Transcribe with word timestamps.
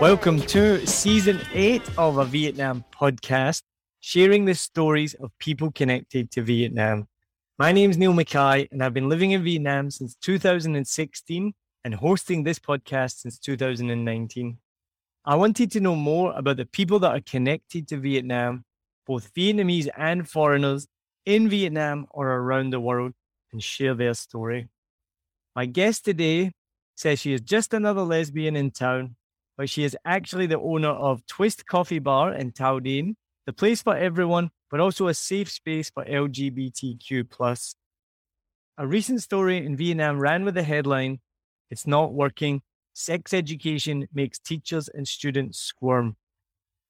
Welcome 0.00 0.40
to 0.46 0.86
season 0.86 1.42
eight 1.52 1.82
of 1.98 2.16
a 2.16 2.24
Vietnam 2.24 2.86
podcast, 2.90 3.60
sharing 4.00 4.46
the 4.46 4.54
stories 4.54 5.12
of 5.12 5.30
people 5.38 5.70
connected 5.70 6.30
to 6.30 6.40
Vietnam. 6.40 7.06
My 7.58 7.70
name 7.70 7.90
is 7.90 7.98
Neil 7.98 8.14
Mackay, 8.14 8.66
and 8.72 8.82
I've 8.82 8.94
been 8.94 9.10
living 9.10 9.32
in 9.32 9.44
Vietnam 9.44 9.90
since 9.90 10.14
2016 10.22 11.52
and 11.84 11.94
hosting 11.94 12.42
this 12.42 12.58
podcast 12.58 13.18
since 13.18 13.38
2019. 13.40 14.56
I 15.26 15.36
wanted 15.36 15.70
to 15.72 15.80
know 15.80 15.94
more 15.94 16.32
about 16.34 16.56
the 16.56 16.64
people 16.64 16.98
that 17.00 17.14
are 17.14 17.20
connected 17.20 17.86
to 17.88 17.98
Vietnam, 17.98 18.64
both 19.06 19.34
Vietnamese 19.34 19.90
and 19.98 20.26
foreigners 20.26 20.88
in 21.26 21.50
Vietnam 21.50 22.06
or 22.08 22.26
around 22.26 22.70
the 22.70 22.80
world, 22.80 23.12
and 23.52 23.62
share 23.62 23.94
their 23.94 24.14
story. 24.14 24.70
My 25.54 25.66
guest 25.66 26.06
today 26.06 26.52
says 26.96 27.20
she 27.20 27.34
is 27.34 27.42
just 27.42 27.74
another 27.74 28.00
lesbian 28.00 28.56
in 28.56 28.70
town 28.70 29.16
but 29.60 29.68
she 29.68 29.84
is 29.84 29.94
actually 30.06 30.46
the 30.46 30.58
owner 30.58 30.88
of 30.88 31.26
Twist 31.26 31.66
Coffee 31.66 31.98
Bar 31.98 32.32
in 32.32 32.50
Thao 32.50 32.82
Dien, 32.82 33.14
the 33.44 33.52
place 33.52 33.82
for 33.82 33.94
everyone, 33.94 34.48
but 34.70 34.80
also 34.80 35.08
a 35.08 35.12
safe 35.12 35.50
space 35.50 35.90
for 35.90 36.02
LGBTQ+. 36.02 37.74
A 38.78 38.86
recent 38.86 39.22
story 39.22 39.58
in 39.58 39.76
Vietnam 39.76 40.18
ran 40.18 40.46
with 40.46 40.54
the 40.54 40.62
headline, 40.62 41.20
It's 41.68 41.86
Not 41.86 42.14
Working, 42.14 42.62
Sex 42.94 43.34
Education 43.34 44.08
Makes 44.14 44.38
Teachers 44.38 44.88
and 44.88 45.06
Students 45.06 45.58
Squirm, 45.58 46.16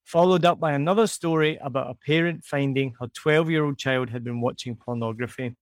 followed 0.05 0.45
up 0.45 0.61
by 0.61 0.71
another 0.71 1.09
story 1.09 1.59
about 1.61 1.91
a 1.91 1.99
parent 2.07 2.45
finding 2.45 2.95
her 3.01 3.09
12-year-old 3.09 3.79
child 3.79 4.11
had 4.11 4.23
been 4.23 4.41
watching 4.41 4.77
pornography. 4.77 5.57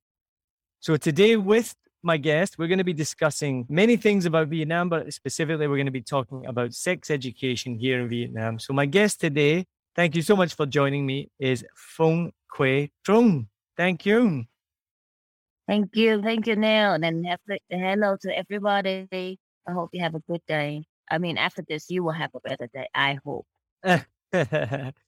So 0.81 0.99
today 0.99 1.37
with 1.37 1.75
my 2.03 2.17
guest, 2.17 2.59
we're 2.59 2.69
going 2.69 2.79
to 2.79 2.85
be 2.85 2.93
discussing 2.93 3.67
many 3.69 3.97
things 3.97 4.27
about 4.27 4.49
Vietnam, 4.49 4.89
but 4.89 5.13
specifically, 5.13 5.67
we're 5.67 5.77
going 5.77 5.87
to 5.87 5.93
be 5.93 6.03
talking 6.03 6.47
about 6.47 6.75
sex 6.75 7.11
education 7.11 7.75
here 7.75 8.01
in 8.01 8.09
Vietnam. 8.09 8.59
So, 8.59 8.73
my 8.73 8.87
guest 8.87 9.21
today, 9.21 9.67
thank 9.95 10.15
you 10.15 10.23
so 10.23 10.37
much 10.37 10.55
for 10.55 10.67
joining 10.67 11.07
me, 11.07 11.31
is 11.39 11.65
Phong 11.77 12.33
Quế 12.53 12.91
Trung. 13.05 13.47
Thank 13.77 14.07
you. 14.07 14.45
thank 15.69 15.95
you 15.95 16.23
thank 16.23 16.47
you 16.47 16.57
Neil 16.57 16.95
and 16.95 17.27
hello 17.71 18.17
to 18.23 18.37
everybody 18.37 19.07
I 19.69 19.73
hope 19.73 19.91
you 19.93 20.03
have 20.03 20.15
a 20.15 20.21
good 20.21 20.41
day 20.49 20.85
I 21.11 21.19
mean 21.19 21.37
after 21.37 21.63
this 21.69 21.91
you 21.91 22.03
will 22.03 22.13
have 22.13 22.31
a 22.35 22.41
better 22.41 22.69
day 22.73 22.89
I 22.95 23.19
hope 23.23 23.47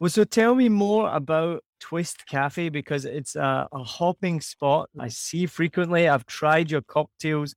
well, 0.00 0.10
so 0.10 0.24
tell 0.24 0.54
me 0.54 0.68
more 0.68 1.14
about 1.14 1.62
Twist 1.78 2.26
Cafe 2.26 2.70
because 2.70 3.04
it's 3.04 3.36
a, 3.36 3.68
a 3.70 3.84
hopping 3.84 4.40
spot 4.40 4.88
I 4.98 5.08
see 5.08 5.46
frequently. 5.46 6.08
I've 6.08 6.26
tried 6.26 6.70
your 6.70 6.82
cocktails, 6.82 7.54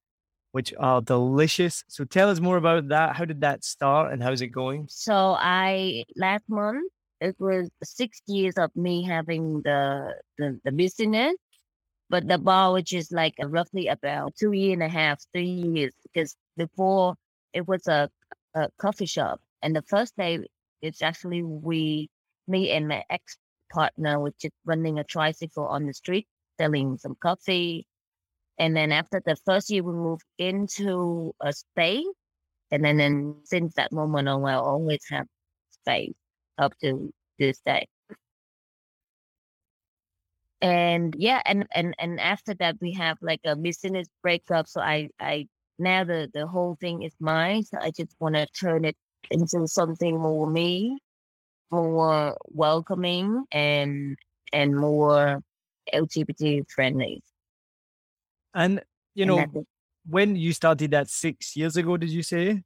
which 0.51 0.73
are 0.77 1.01
delicious. 1.01 1.83
So, 1.87 2.03
tell 2.03 2.29
us 2.29 2.39
more 2.41 2.57
about 2.57 2.89
that. 2.89 3.15
How 3.15 3.25
did 3.25 3.41
that 3.41 3.63
start 3.63 4.11
and 4.11 4.21
how's 4.21 4.41
it 4.41 4.47
going? 4.47 4.87
so 4.89 5.35
I 5.39 6.03
last 6.17 6.43
month 6.49 6.91
it 7.21 7.35
was 7.39 7.69
six 7.83 8.21
years 8.27 8.57
of 8.57 8.75
me 8.75 9.03
having 9.03 9.61
the 9.63 10.13
the, 10.37 10.59
the 10.65 10.71
business 10.71 11.33
but 12.09 12.27
the 12.27 12.37
bar 12.37 12.73
which 12.73 12.93
is 12.93 13.11
like 13.11 13.33
roughly 13.41 13.87
about 13.87 14.35
two 14.35 14.51
year 14.51 14.73
and 14.73 14.83
a 14.83 14.89
half 14.89 15.23
three 15.33 15.45
years 15.45 15.93
because 16.03 16.35
before 16.57 17.15
it 17.53 17.67
was 17.67 17.87
a, 17.87 18.09
a 18.55 18.69
coffee 18.77 19.05
shop 19.05 19.39
and 19.61 19.75
the 19.75 19.81
first 19.83 20.15
day 20.17 20.39
it's 20.81 21.01
actually 21.01 21.43
we 21.43 22.09
me 22.47 22.71
and 22.71 22.87
my 22.87 23.03
ex 23.09 23.37
partner 23.71 24.19
which 24.19 24.35
just 24.39 24.53
running 24.65 24.99
a 24.99 25.03
tricycle 25.03 25.65
on 25.65 25.85
the 25.85 25.93
street 25.93 26.27
selling 26.59 26.97
some 26.97 27.15
coffee. 27.19 27.85
And 28.59 28.75
then 28.75 28.91
after 28.91 29.21
the 29.25 29.35
first 29.45 29.69
year 29.69 29.83
we 29.83 29.93
moved 29.93 30.25
into 30.37 31.33
a 31.41 31.51
space 31.53 32.05
and 32.71 32.83
then, 32.85 32.97
then 32.97 33.35
since 33.43 33.73
that 33.75 33.91
moment 33.91 34.27
on 34.29 34.43
i 34.45 34.53
always 34.55 35.03
have 35.09 35.27
space 35.71 36.13
up 36.57 36.73
to 36.81 37.11
this 37.39 37.59
day. 37.65 37.87
And 40.61 41.13
yeah 41.17 41.41
and 41.45 41.65
and 41.73 41.93
and 41.99 42.19
after 42.19 42.53
that 42.55 42.77
we 42.79 42.93
have 42.93 43.17
like 43.21 43.41
a 43.43 43.55
business 43.55 44.07
breakup. 44.21 44.67
So 44.67 44.81
i 44.81 45.09
i 45.19 45.47
now 45.79 46.03
the 46.03 46.29
the 46.33 46.47
whole 46.47 46.77
thing 46.79 47.03
is 47.03 47.13
mine. 47.19 47.63
So 47.63 47.77
i 47.81 47.91
just 47.91 48.15
want 48.19 48.35
to 48.35 48.45
turn 48.47 48.85
it 48.85 48.95
into 49.31 49.67
something 49.67 50.19
more 50.19 50.49
me 50.49 50.99
more 51.73 52.37
welcoming 52.45 53.45
and 53.51 54.17
and 54.53 54.75
more 54.77 55.41
lgbt 55.93 56.69
friendly 56.69 57.21
And, 58.53 58.81
you 59.15 59.25
know, 59.25 59.39
it. 59.53 59.65
when 60.07 60.35
you 60.35 60.53
started 60.53 60.91
that 60.91 61.09
six 61.09 61.55
years 61.55 61.75
ago, 61.77 61.97
did 61.97 62.09
you 62.09 62.23
say? 62.23 62.63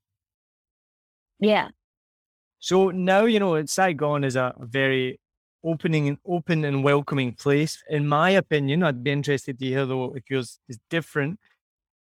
yeah 1.40 1.70
So 2.60 2.90
now 2.90 3.26
you 3.26 3.40
know 3.40 3.64
Saigon 3.66 4.24
is 4.24 4.36
a 4.36 4.54
very 4.60 5.20
opening 5.64 6.08
and 6.08 6.18
open 6.26 6.66
and 6.66 6.84
welcoming 6.84 7.34
place. 7.34 7.84
In 7.90 8.08
my 8.08 8.32
opinion, 8.32 8.84
I'd 8.84 9.04
be 9.04 9.12
interested 9.12 9.60
to 9.60 9.66
hear 9.66 9.86
though 9.86 10.16
if 10.16 10.30
yours 10.30 10.60
is 10.68 10.80
different. 10.90 11.40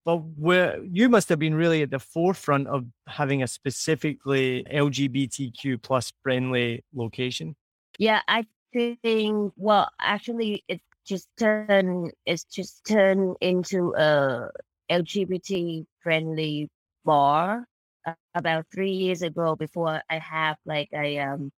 But 0.08 0.22
where 0.38 0.82
you 0.84 1.10
must 1.10 1.28
have 1.28 1.38
been 1.38 1.54
really 1.54 1.82
at 1.82 1.90
the 1.90 1.98
forefront 1.98 2.66
of 2.66 2.86
having 3.06 3.42
a 3.42 3.46
specifically 3.46 4.64
LGBTQ 4.72 5.82
plus 5.82 6.14
friendly 6.22 6.82
location. 6.94 7.54
Yeah, 7.98 8.22
I 8.26 8.46
think 8.72 9.52
well 9.56 9.90
actually 10.00 10.64
it 10.66 10.80
just 11.06 11.28
turned 11.38 12.12
it's 12.24 12.44
just 12.44 12.86
turned 12.86 13.36
into 13.42 13.92
a 13.98 14.48
LGBT 14.90 15.84
friendly 16.02 16.70
bar 17.04 17.66
uh, 18.06 18.14
about 18.34 18.64
three 18.72 18.92
years 18.92 19.20
ago 19.20 19.56
before 19.56 20.00
I 20.08 20.18
have 20.20 20.56
like 20.64 20.88
a 20.94 21.18
um 21.18 21.52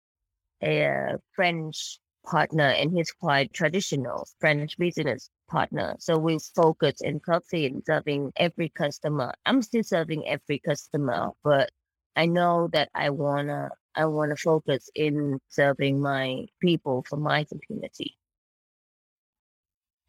a 0.62 0.86
uh, 0.86 1.16
French 1.36 1.98
partner 2.28 2.68
and 2.68 2.92
he's 2.92 3.10
quite 3.12 3.52
traditional 3.52 4.28
French 4.40 4.76
business 4.78 5.30
partner. 5.48 5.96
So 5.98 6.18
we 6.18 6.38
focus 6.54 7.00
in 7.00 7.20
coffee 7.20 7.66
and 7.66 7.82
serving 7.86 8.32
every 8.36 8.68
customer. 8.70 9.34
I'm 9.46 9.62
still 9.62 9.82
serving 9.84 10.28
every 10.28 10.58
customer, 10.60 11.30
but 11.42 11.70
I 12.16 12.26
know 12.26 12.68
that 12.72 12.90
I 12.94 13.10
wanna 13.10 13.70
I 13.96 14.06
wanna 14.06 14.36
focus 14.36 14.90
in 14.94 15.40
serving 15.48 16.00
my 16.00 16.46
people 16.60 17.04
for 17.08 17.16
my 17.16 17.44
community. 17.44 18.16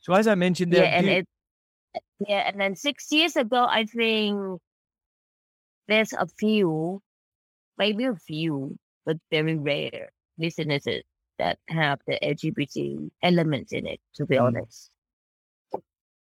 So 0.02 0.14
as 0.14 0.28
I 0.28 0.36
mentioned, 0.36 0.74
there, 0.74 0.86
yeah, 0.86 0.98
and 1.00 1.10
you- 1.10 1.12
it 1.12 1.28
yeah, 2.28 2.50
and 2.50 2.60
then 2.60 2.76
six 2.76 3.12
years 3.12 3.36
ago, 3.36 3.66
I 3.70 3.86
think 3.86 4.62
there's 5.88 6.14
a 6.14 6.28
few, 6.28 7.02
maybe 7.78 8.06
a 8.06 8.16
few, 8.16 8.78
but 9.06 9.18
very 9.32 9.58
rare 9.58 10.12
businesses 10.38 11.04
that 11.40 11.58
have 11.70 12.00
the 12.08 12.20
LGBT 12.24 13.10
element 13.24 13.72
in 13.74 13.88
it. 13.88 14.00
To 14.16 14.26
be 14.26 14.38
Mm. 14.38 14.44
honest, 14.48 14.92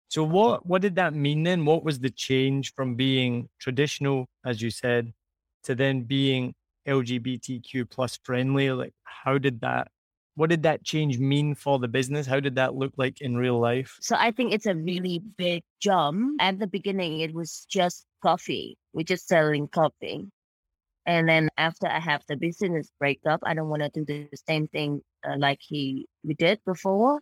So 0.09 0.24
what 0.24 0.65
what 0.65 0.81
did 0.81 0.95
that 0.95 1.13
mean 1.13 1.44
then? 1.44 1.65
What 1.65 1.83
was 1.83 2.00
the 2.00 2.09
change 2.09 2.74
from 2.74 2.95
being 2.95 3.50
traditional, 3.59 4.27
as 4.45 4.62
you 4.62 4.71
said, 4.71 5.13
to 5.63 5.75
then 5.75 6.04
being 6.04 6.56
LGBTQ 6.88 7.89
plus 7.89 8.18
friendly? 8.24 8.71
Like 8.71 8.94
how 9.04 9.38
did 9.38 9.62
that 9.62 9.89
what 10.36 10.50
did 10.50 10.63
that 10.63 10.83
change 10.83 11.18
mean 11.19 11.56
for 11.56 11.80
the 11.80 11.88
business? 11.88 12.27
How 12.27 12.39
did 12.39 12.56
that 12.56 12.75
look 12.75 12.94
like 12.95 13.21
in 13.21 13.36
real 13.38 13.60
life? 13.60 13.98
so 14.00 14.15
I 14.18 14.31
think 14.31 14.53
it's 14.53 14.68
a 14.68 14.75
really 14.75 15.19
big 15.38 15.63
jump. 15.81 16.39
At 16.39 16.60
the 16.60 16.68
beginning, 16.68 17.19
it 17.21 17.33
was 17.33 17.65
just 17.69 18.06
coffee. 18.21 18.77
We're 18.94 19.03
just 19.03 19.27
selling 19.27 19.68
coffee. 19.68 20.30
And 21.07 21.30
then 21.30 21.50
after 21.57 21.88
I 21.88 22.00
have 22.00 22.24
the 22.27 22.36
business 22.38 22.92
breakup, 23.00 23.42
I 23.45 23.56
don't 23.56 23.69
want 23.69 23.83
to 23.83 23.89
do 23.89 24.06
the 24.06 24.30
same 24.48 24.68
thing 24.68 25.01
uh, 25.27 25.38
like 25.39 25.59
he 25.62 26.07
we 26.24 26.36
did 26.36 26.59
before. 26.65 27.21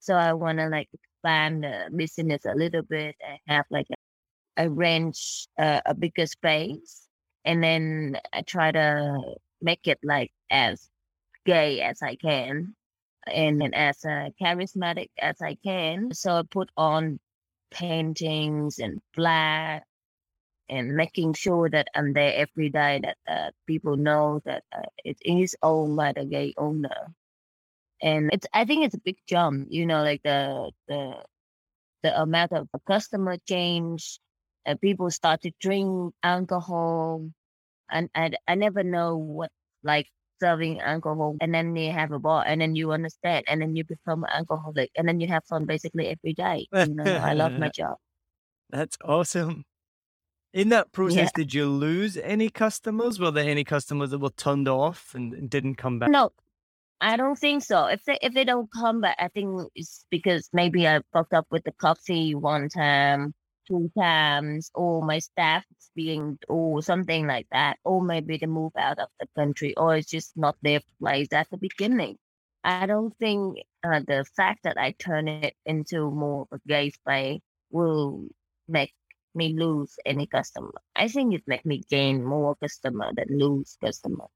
So 0.00 0.14
I 0.16 0.34
want 0.34 0.58
to 0.58 0.68
like 0.68 0.88
expand 0.92 1.64
the 1.64 1.90
business 1.96 2.44
a 2.46 2.54
little 2.54 2.82
bit 2.82 3.16
and 3.26 3.38
have 3.48 3.66
like 3.70 3.86
a, 4.58 4.66
arrange 4.68 5.48
uh, 5.58 5.80
a 5.86 5.94
bigger 5.94 6.26
space, 6.26 7.08
and 7.44 7.62
then 7.62 8.18
I 8.32 8.42
try 8.42 8.72
to 8.72 9.18
make 9.62 9.86
it 9.86 9.98
like 10.04 10.32
as 10.50 10.88
gay 11.46 11.82
as 11.82 12.02
I 12.02 12.16
can, 12.16 12.74
and 13.26 13.60
then 13.60 13.74
as 13.74 14.04
uh, 14.04 14.30
charismatic 14.42 15.10
as 15.20 15.36
I 15.42 15.56
can. 15.64 16.12
So 16.14 16.34
I 16.38 16.42
put 16.50 16.70
on 16.76 17.20
paintings 17.70 18.78
and 18.80 19.00
flags 19.14 19.84
and 20.70 20.96
making 20.96 21.34
sure 21.34 21.70
that 21.70 21.88
I'm 21.96 22.14
there 22.14 22.34
every 22.36 22.70
day, 22.70 23.00
that 23.04 23.18
uh, 23.28 23.52
people 23.66 23.96
know 23.98 24.40
that 24.46 24.64
uh, 24.72 24.82
it 25.04 25.18
is 25.26 25.56
owned 25.62 25.96
by 25.96 26.14
the 26.14 26.26
gay 26.26 26.54
owner. 26.58 27.14
And 28.02 28.30
it's, 28.32 28.46
I 28.52 28.64
think 28.64 28.84
it's 28.84 28.94
a 28.94 29.00
big 29.00 29.18
jump, 29.28 29.68
you 29.70 29.86
know, 29.86 30.02
like 30.02 30.22
the, 30.22 30.72
the, 30.88 31.24
the 32.02 32.22
amount 32.22 32.52
of 32.52 32.68
the 32.72 32.80
customer 32.86 33.38
change, 33.48 34.20
uh, 34.66 34.76
people 34.80 35.10
start 35.10 35.42
to 35.42 35.52
drink 35.60 36.14
alcohol. 36.22 37.30
And 37.90 38.10
I, 38.14 38.32
I 38.48 38.56
never 38.56 38.84
know 38.84 39.16
what, 39.18 39.52
like, 39.84 40.08
serving 40.42 40.80
alcohol 40.80 41.36
and 41.40 41.54
then 41.54 41.76
you 41.76 41.92
have 41.92 42.12
a 42.12 42.18
bar 42.20 42.44
and 42.46 42.60
then 42.60 42.74
you 42.76 42.92
understand 42.92 43.44
and 43.48 43.62
then 43.62 43.76
you 43.76 43.84
become 43.84 44.24
an 44.24 44.30
alcoholic 44.32 44.90
and 44.96 45.08
then 45.08 45.20
you 45.20 45.28
have 45.28 45.44
fun 45.46 45.66
basically 45.66 46.08
every 46.08 46.34
day. 46.34 46.68
You 46.82 46.94
know, 46.94 47.16
I 47.16 47.34
love 47.34 47.52
my 47.56 47.68
job. 47.74 47.96
That's 48.70 48.96
awesome. 49.04 49.64
In 50.52 50.70
that 50.70 50.90
process, 50.90 51.30
did 51.32 51.54
you 51.54 51.66
lose 51.66 52.16
any 52.16 52.48
customers? 52.48 53.20
Were 53.20 53.30
there 53.30 53.48
any 53.48 53.62
customers 53.62 54.10
that 54.10 54.18
were 54.18 54.30
turned 54.30 54.68
off 54.68 55.14
and, 55.14 55.32
and 55.32 55.48
didn't 55.48 55.76
come 55.76 56.00
back? 56.00 56.10
No, 56.10 56.32
I 57.00 57.16
don't 57.16 57.38
think 57.38 57.62
so. 57.62 57.86
If 57.86 58.04
they 58.04 58.18
if 58.20 58.34
they 58.34 58.44
don't 58.44 58.68
come 58.72 59.00
back, 59.00 59.16
I 59.18 59.28
think 59.28 59.70
it's 59.76 60.06
because 60.10 60.48
maybe 60.52 60.88
I 60.88 61.00
fucked 61.12 61.34
up 61.34 61.46
with 61.50 61.62
the 61.64 61.72
coffee 61.72 62.34
one 62.34 62.68
time, 62.68 63.32
two 63.68 63.90
times, 63.96 64.72
or 64.74 65.02
my 65.02 65.20
staff 65.20 65.64
being 65.94 66.38
or 66.48 66.82
something 66.82 67.28
like 67.28 67.46
that, 67.52 67.78
or 67.84 68.02
maybe 68.02 68.36
they 68.36 68.46
move 68.46 68.72
out 68.76 68.98
of 68.98 69.08
the 69.20 69.28
country, 69.36 69.76
or 69.76 69.96
it's 69.96 70.10
just 70.10 70.36
not 70.36 70.56
their 70.62 70.80
place 71.00 71.28
at 71.32 71.48
the 71.50 71.58
beginning. 71.58 72.16
I 72.64 72.86
don't 72.86 73.16
think 73.18 73.58
uh, 73.84 74.00
the 74.06 74.24
fact 74.36 74.64
that 74.64 74.76
I 74.76 74.92
turn 74.98 75.28
it 75.28 75.54
into 75.64 76.10
more 76.10 76.42
of 76.50 76.58
a 76.58 76.68
gay 76.68 76.92
play 77.04 77.40
will 77.70 78.26
make 78.68 78.92
me 79.34 79.54
lose 79.56 79.96
any 80.04 80.26
customer. 80.26 80.72
I 80.96 81.08
think 81.08 81.34
it 81.34 81.42
make 81.46 81.64
me 81.64 81.82
gain 81.88 82.24
more 82.24 82.56
customer 82.56 83.12
than 83.16 83.38
lose 83.38 83.76
customer. 83.82 84.26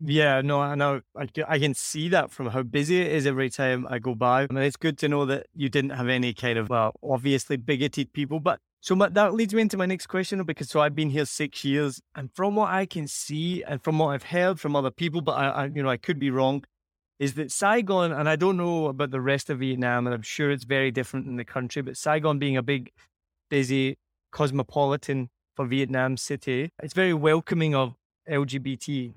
Yeah, 0.00 0.40
no, 0.42 0.60
I 0.60 0.74
know. 0.74 1.00
I, 1.16 1.28
I 1.48 1.58
can 1.58 1.72
see 1.72 2.08
that 2.10 2.30
from 2.30 2.48
how 2.48 2.62
busy 2.62 3.00
it 3.00 3.12
is 3.12 3.26
every 3.26 3.48
time 3.48 3.86
I 3.88 3.98
go 3.98 4.14
by. 4.14 4.42
I 4.42 4.52
mean, 4.52 4.64
it's 4.64 4.76
good 4.76 4.98
to 4.98 5.08
know 5.08 5.24
that 5.26 5.46
you 5.54 5.68
didn't 5.68 5.90
have 5.90 6.08
any 6.08 6.34
kind 6.34 6.58
of, 6.58 6.68
well, 6.68 6.92
obviously 7.02 7.56
bigoted 7.56 8.12
people. 8.12 8.40
But 8.40 8.58
so 8.80 8.94
my, 8.94 9.08
that 9.08 9.32
leads 9.32 9.54
me 9.54 9.62
into 9.62 9.78
my 9.78 9.86
next 9.86 10.08
question 10.08 10.42
because 10.42 10.68
so 10.68 10.80
I've 10.80 10.94
been 10.94 11.10
here 11.10 11.24
six 11.24 11.64
years, 11.64 12.02
and 12.14 12.30
from 12.34 12.56
what 12.56 12.70
I 12.70 12.84
can 12.84 13.06
see 13.06 13.62
and 13.62 13.82
from 13.82 13.98
what 13.98 14.08
I've 14.08 14.24
heard 14.24 14.60
from 14.60 14.76
other 14.76 14.90
people, 14.90 15.22
but 15.22 15.32
I, 15.32 15.48
I 15.48 15.64
you 15.66 15.82
know, 15.82 15.88
I 15.88 15.96
could 15.96 16.18
be 16.18 16.30
wrong, 16.30 16.64
is 17.18 17.34
that 17.34 17.50
Saigon, 17.50 18.12
and 18.12 18.28
I 18.28 18.36
don't 18.36 18.58
know 18.58 18.88
about 18.88 19.10
the 19.10 19.20
rest 19.20 19.48
of 19.48 19.60
Vietnam, 19.60 20.06
and 20.06 20.12
I'm 20.12 20.22
sure 20.22 20.50
it's 20.50 20.64
very 20.64 20.90
different 20.90 21.28
in 21.28 21.36
the 21.36 21.44
country, 21.44 21.80
but 21.80 21.96
Saigon 21.96 22.38
being 22.38 22.58
a 22.58 22.62
big, 22.62 22.90
busy, 23.48 23.96
cosmopolitan 24.30 25.30
for 25.54 25.66
Vietnam 25.66 26.16
city, 26.16 26.70
it's 26.82 26.94
very 26.94 27.14
welcoming 27.14 27.74
of 27.74 27.94
LGBTQ 28.28 29.14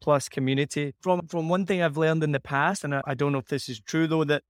plus 0.00 0.28
community. 0.28 0.92
From 1.00 1.26
from 1.26 1.48
one 1.48 1.66
thing 1.66 1.82
I've 1.82 1.96
learned 1.96 2.22
in 2.24 2.32
the 2.32 2.40
past, 2.40 2.84
and 2.84 2.94
I, 2.94 3.02
I 3.06 3.14
don't 3.14 3.32
know 3.32 3.38
if 3.38 3.46
this 3.46 3.68
is 3.68 3.80
true 3.80 4.06
though, 4.06 4.24
that 4.24 4.42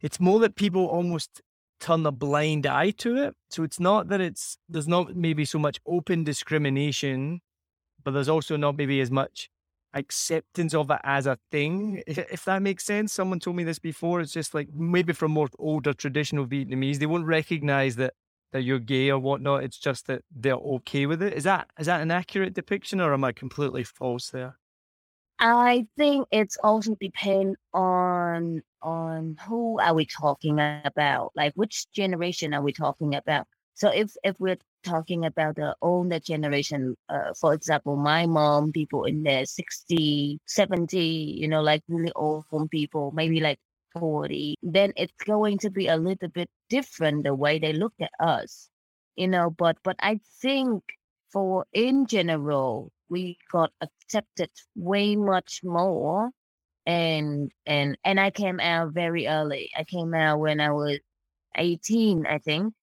it's 0.00 0.20
more 0.20 0.38
that 0.40 0.56
people 0.56 0.86
almost 0.86 1.42
turn 1.80 2.06
a 2.06 2.12
blind 2.12 2.66
eye 2.66 2.90
to 2.90 3.16
it. 3.16 3.34
So 3.50 3.62
it's 3.62 3.80
not 3.80 4.08
that 4.08 4.20
it's 4.20 4.58
there's 4.68 4.88
not 4.88 5.16
maybe 5.16 5.44
so 5.44 5.58
much 5.58 5.78
open 5.86 6.24
discrimination, 6.24 7.40
but 8.04 8.12
there's 8.12 8.28
also 8.28 8.56
not 8.56 8.76
maybe 8.76 9.00
as 9.00 9.10
much 9.10 9.50
acceptance 9.96 10.74
of 10.74 10.90
it 10.90 11.00
as 11.02 11.26
a 11.26 11.38
thing. 11.50 12.02
If, 12.06 12.44
that 12.44 12.62
makes 12.62 12.84
sense. 12.84 13.12
Someone 13.12 13.40
told 13.40 13.56
me 13.56 13.64
this 13.64 13.78
before. 13.78 14.20
It's 14.20 14.32
just 14.32 14.54
like 14.54 14.68
maybe 14.72 15.12
from 15.12 15.32
more 15.32 15.48
older 15.58 15.92
traditional 15.92 16.46
Vietnamese, 16.46 16.98
they 16.98 17.06
won't 17.06 17.26
recognize 17.26 17.96
that 17.96 18.14
that 18.52 18.62
you're 18.62 18.78
gay 18.78 19.10
or 19.10 19.18
whatnot. 19.18 19.64
It's 19.64 19.78
just 19.78 20.06
that 20.06 20.22
they're 20.30 20.54
okay 20.54 21.06
with 21.06 21.22
it. 21.22 21.32
Is 21.32 21.44
that 21.44 21.68
is 21.78 21.86
that 21.86 22.00
an 22.00 22.10
accurate 22.10 22.54
depiction, 22.54 23.00
or 23.00 23.12
am 23.12 23.24
I 23.24 23.32
completely 23.32 23.82
false 23.82 24.30
there? 24.30 24.58
I 25.38 25.86
think 25.98 26.28
it's 26.30 26.56
also 26.62 26.96
depend 27.00 27.56
on 27.74 28.62
on 28.82 29.36
who 29.46 29.80
are 29.80 29.94
we 29.94 30.06
talking 30.06 30.60
about, 30.60 31.32
like 31.34 31.52
which 31.54 31.90
generation 31.92 32.54
are 32.54 32.62
we 32.62 32.72
talking 32.72 33.14
about. 33.14 33.46
So 33.76 33.90
if 33.90 34.16
if 34.24 34.36
we're 34.40 34.58
talking 34.84 35.26
about 35.26 35.56
the 35.56 35.76
older 35.82 36.20
generation, 36.20 36.96
uh, 37.10 37.34
for 37.40 37.54
example, 37.54 37.96
my 37.96 38.26
mom, 38.26 38.72
people 38.72 39.04
in 39.06 39.24
their 39.24 39.46
60, 39.46 40.40
70, 40.46 40.98
you 41.40 41.48
know, 41.48 41.62
like 41.62 41.82
really 41.88 42.12
old 42.16 42.46
people, 42.70 43.12
maybe 43.14 43.40
like 43.40 43.60
40, 44.00 44.56
then 44.62 44.92
it's 44.96 45.14
going 45.26 45.58
to 45.60 45.70
be 45.70 45.88
a 45.88 45.98
little 45.98 46.30
bit 46.30 46.50
different 46.70 47.24
the 47.24 47.34
way 47.36 47.60
they 47.60 47.74
look 47.74 47.94
at 48.02 48.12
us, 48.20 48.70
you 49.16 49.28
know. 49.28 49.50
But 49.50 49.78
but 49.84 49.96
I 50.00 50.20
think 50.42 50.84
for 51.32 51.66
in 51.74 52.06
general, 52.08 52.92
we 53.10 53.38
got 53.52 53.72
accepted 53.82 54.50
way 54.76 55.16
much 55.16 55.62
more 55.64 56.30
and 56.86 57.52
and 57.66 57.98
and 58.04 58.20
I 58.20 58.30
came 58.32 58.60
out 58.60 58.94
very 58.94 59.28
early. 59.28 59.70
I 59.78 59.84
came 59.84 60.14
out 60.14 60.40
when 60.40 60.60
I 60.60 60.72
was 60.72 61.00
18, 61.56 62.26
I 62.26 62.38
think. 62.40 62.74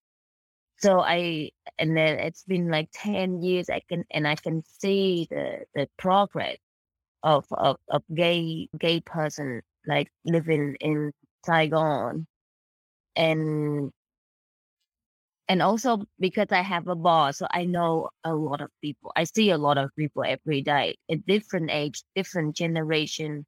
So 0.84 1.00
I 1.00 1.50
and 1.78 1.96
then 1.96 2.18
it's 2.18 2.44
been 2.44 2.68
like 2.70 2.90
10 2.92 3.42
years 3.42 3.70
I 3.70 3.80
can 3.88 4.04
and 4.10 4.28
I 4.28 4.34
can 4.36 4.62
see 4.80 5.26
the 5.30 5.64
the 5.74 5.88
progress 5.96 6.58
of 7.22 7.46
of, 7.52 7.78
of 7.90 8.02
gay 8.14 8.68
gay 8.78 9.00
person 9.00 9.62
like 9.86 10.10
living 10.26 10.76
in 10.80 11.12
Saigon 11.46 12.26
and 13.16 13.92
and 15.48 15.62
also 15.62 16.04
because 16.20 16.48
I 16.50 16.62
have 16.62 16.88
a 16.88 16.94
bar, 16.96 17.32
so 17.32 17.46
I 17.50 17.64
know 17.64 18.10
a 18.24 18.34
lot 18.34 18.60
of 18.60 18.70
people. 18.82 19.12
I 19.16 19.24
see 19.24 19.50
a 19.50 19.58
lot 19.58 19.78
of 19.78 19.90
people 19.96 20.24
every 20.26 20.62
day 20.62 20.96
at 21.10 21.26
different 21.26 21.70
age, 21.70 22.02
different 22.14 22.56
generation, 22.56 23.46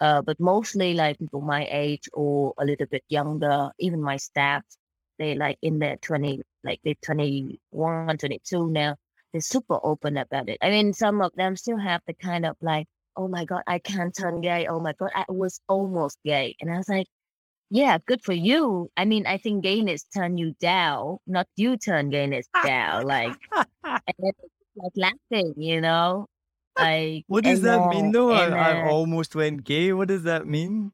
uh, 0.00 0.22
but 0.22 0.40
mostly 0.40 0.94
like 0.94 1.18
people 1.18 1.40
my 1.42 1.66
age 1.70 2.08
or 2.14 2.54
a 2.58 2.64
little 2.64 2.86
bit 2.86 3.04
younger. 3.08 3.70
Even 3.80 4.02
my 4.02 4.16
staff, 4.18 4.64
they 5.18 5.34
like 5.36 5.58
in 5.62 5.78
their 5.78 5.96
twenty, 5.98 6.42
like 6.66 6.80
they 6.84 6.94
21, 7.02 8.18
22 8.18 8.70
now. 8.70 8.96
They're 9.32 9.40
super 9.40 9.78
open 9.82 10.16
about 10.16 10.48
it. 10.48 10.58
I 10.62 10.70
mean, 10.70 10.92
some 10.92 11.20
of 11.20 11.32
them 11.36 11.56
still 11.56 11.78
have 11.78 12.00
the 12.06 12.14
kind 12.14 12.46
of 12.46 12.56
like, 12.60 12.86
oh 13.16 13.28
my 13.28 13.44
god, 13.44 13.62
I 13.66 13.78
can't 13.78 14.14
turn 14.14 14.40
gay. 14.40 14.66
Oh 14.66 14.80
my 14.80 14.92
god, 14.98 15.10
I 15.14 15.24
was 15.28 15.60
almost 15.68 16.18
gay, 16.24 16.56
and 16.60 16.70
I 16.72 16.78
was 16.78 16.88
like, 16.88 17.06
yeah, 17.70 17.98
good 18.06 18.22
for 18.22 18.32
you. 18.32 18.90
I 18.96 19.04
mean, 19.04 19.26
I 19.26 19.38
think 19.38 19.64
gayness 19.64 20.04
turn 20.14 20.38
you 20.38 20.54
down, 20.60 21.18
not 21.26 21.48
you 21.56 21.76
turn 21.76 22.10
gayness 22.10 22.46
down. 22.64 23.04
Like, 23.04 23.36
like 23.82 24.92
laughing, 24.94 25.54
you 25.56 25.80
know? 25.80 26.26
Like, 26.78 27.24
what 27.26 27.44
does 27.44 27.62
that 27.62 27.88
mean 27.88 28.12
though? 28.12 28.32
I, 28.32 28.48
I, 28.48 28.88
almost 28.88 29.34
went 29.34 29.64
gay. 29.64 29.92
What 29.92 30.08
does 30.08 30.24
that 30.24 30.46
mean? 30.46 30.92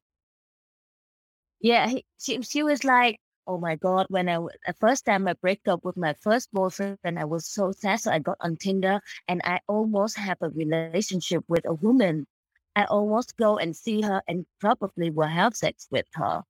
Yeah, 1.60 1.88
he, 1.88 2.04
she, 2.18 2.40
she 2.42 2.62
was 2.62 2.84
like, 2.84 3.18
oh 3.46 3.58
my 3.58 3.76
God, 3.76 4.06
when 4.08 4.28
I, 4.28 4.36
the 4.36 4.74
first 4.80 5.04
time 5.04 5.26
I 5.28 5.34
break 5.34 5.60
up 5.66 5.84
with 5.84 5.96
my 5.96 6.14
first 6.20 6.52
boyfriend, 6.52 6.98
and 7.04 7.18
I 7.18 7.24
was 7.24 7.46
so 7.46 7.72
sad. 7.72 8.00
So 8.00 8.10
I 8.10 8.18
got 8.18 8.36
on 8.40 8.56
Tinder 8.56 9.00
and 9.28 9.40
I 9.44 9.60
almost 9.68 10.16
have 10.16 10.38
a 10.40 10.50
relationship 10.50 11.44
with 11.48 11.64
a 11.66 11.74
woman. 11.74 12.26
I 12.74 12.84
almost 12.84 13.36
go 13.36 13.58
and 13.58 13.76
see 13.76 14.00
her 14.02 14.22
and 14.28 14.46
probably 14.60 15.10
will 15.10 15.26
have 15.26 15.54
sex 15.54 15.88
with 15.90 16.06
her. 16.14 16.42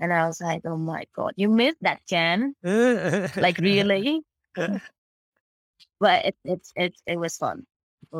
And 0.00 0.12
I 0.12 0.26
was 0.26 0.40
like, 0.40 0.62
oh 0.64 0.76
my 0.76 1.04
God, 1.14 1.32
you 1.36 1.48
missed 1.48 1.78
that 1.82 2.00
chance. 2.06 2.54
like, 3.36 3.58
really? 3.58 4.22
but 6.00 6.24
it, 6.24 6.36
it, 6.44 6.68
it, 6.76 6.94
it 7.06 7.18
was 7.18 7.36
fun. 7.36 7.66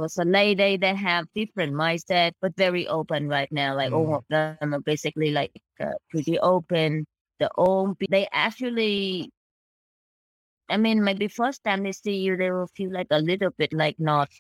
So 0.09 0.25
they, 0.25 0.55
they, 0.55 0.77
they 0.77 0.95
have 0.95 1.27
different 1.35 1.75
mindset, 1.75 2.33
but 2.41 2.57
very 2.57 2.89
open 2.89 3.29
right 3.29 3.51
now. 3.53 3.77
Like, 3.77 3.93
mm. 3.93 3.97
all 3.97 4.15
of 4.17 4.25
them 4.29 4.75
are 4.75 4.81
basically 4.81 5.31
like 5.31 5.53
uh, 5.79 5.93
pretty 6.11 6.39
open. 6.39 7.07
The 7.45 7.51
own, 7.59 7.97
they 8.11 8.29
actually, 8.33 9.31
I 10.71 10.77
mean, 10.79 11.05
maybe 11.05 11.29
first 11.29 11.65
time 11.65 11.83
they 11.85 11.93
see 11.93 12.17
you, 12.17 12.37
they 12.37 12.51
will 12.51 12.69
feel 12.69 12.93
like 12.93 13.09
a 13.11 13.21
little 13.21 13.51
bit 13.59 13.73
like 13.73 14.01
not, 14.01 14.31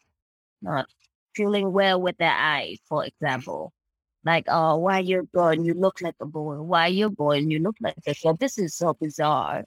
not 0.62 0.87
feeling 1.37 1.73
well 1.73 2.00
with 2.00 2.16
their 2.18 2.32
eyes, 2.32 2.78
for 2.88 3.04
example 3.04 3.73
like, 4.25 4.44
oh, 4.49 4.76
why 4.78 5.00
you're 5.00 5.25
born, 5.25 5.64
you 5.64 5.75
look 5.75 6.00
like 6.00 6.14
a 6.20 6.26
boy. 6.26 6.56
Why 6.62 6.87
you're 6.88 7.11
born, 7.11 7.50
you 7.50 7.58
look 7.58 7.76
like 7.80 7.94
a 8.06 8.14
girl. 8.23 8.34
This 8.34 8.58
is 8.58 8.76
so 8.76 8.94
bizarre. 8.94 9.64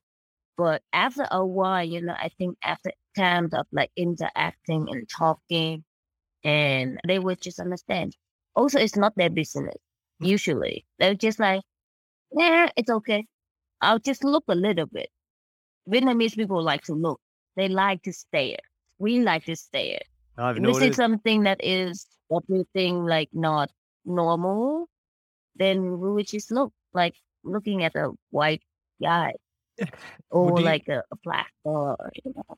But 0.58 0.84
after 0.94 1.28
a 1.32 1.46
while, 1.46 1.84
you 1.86 2.02
know, 2.02 2.16
I 2.18 2.30
think 2.38 2.58
after 2.64 2.92
times 3.18 3.54
of 3.54 3.68
like 3.72 3.92
interacting 3.98 4.88
and 4.92 5.10
talking, 5.10 5.84
and 6.44 7.00
they 7.08 7.20
would 7.20 7.42
just 7.42 7.60
understand. 7.60 8.16
Also, 8.56 8.80
it's 8.80 8.96
not 8.98 9.16
their 9.18 9.30
business. 9.30 9.76
Usually, 10.20 10.86
they're 11.00 11.16
just 11.16 11.40
like, 11.40 11.62
yeah, 12.32 12.70
it's 12.76 12.90
okay. 12.90 13.26
I'll 13.82 14.00
just 14.00 14.24
look 14.24 14.44
a 14.48 14.56
little 14.56 14.88
bit. 14.88 15.10
Vietnamese 15.90 16.36
people 16.36 16.62
like 16.62 16.84
to 16.84 16.94
look. 16.94 17.22
They 17.56 17.70
like 17.70 18.04
to 18.04 18.14
stare. 18.14 18.60
We 19.00 19.20
like 19.22 19.46
to 19.46 19.56
stare. 19.56 20.00
I've 20.38 20.60
we 20.60 20.74
see 20.74 20.94
something 20.94 21.44
that 21.44 21.64
is 21.64 22.06
what 22.28 22.44
we 22.48 22.66
think 22.74 23.08
like 23.08 23.30
not 23.34 23.72
normal, 24.06 24.88
then 25.56 26.00
we 26.00 26.12
would 26.12 26.28
just 26.28 26.52
look 26.52 26.74
like 26.94 27.16
looking 27.44 27.84
at 27.84 27.96
a 27.96 28.12
white 28.30 28.62
guy 29.02 29.34
or 30.30 30.60
you, 30.60 30.66
like 30.66 30.88
a, 30.88 31.04
a 31.12 31.16
black 31.24 31.52
dog. 31.66 31.98
You 32.24 32.34
know? 32.36 32.58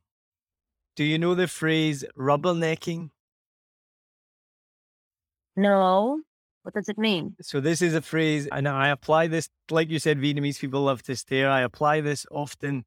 Do 0.96 1.04
you 1.04 1.18
know 1.18 1.36
the 1.36 1.48
phrase 1.48 2.04
rubbernecking? 2.18 3.12
No. 5.56 6.22
What 6.70 6.76
does 6.76 6.90
it 6.90 7.00
mean? 7.00 7.36
So 7.42 7.60
this 7.60 7.82
is 7.82 7.96
a 7.96 8.02
phrase, 8.02 8.48
and 8.52 8.68
I 8.68 8.90
apply 8.90 9.26
this, 9.26 9.50
like 9.72 9.90
you 9.90 9.98
said, 9.98 10.20
Vietnamese 10.20 10.60
people 10.60 10.82
love 10.82 11.02
to 11.04 11.16
stare. 11.16 11.50
I 11.50 11.62
apply 11.62 12.02
this 12.02 12.28
often 12.30 12.86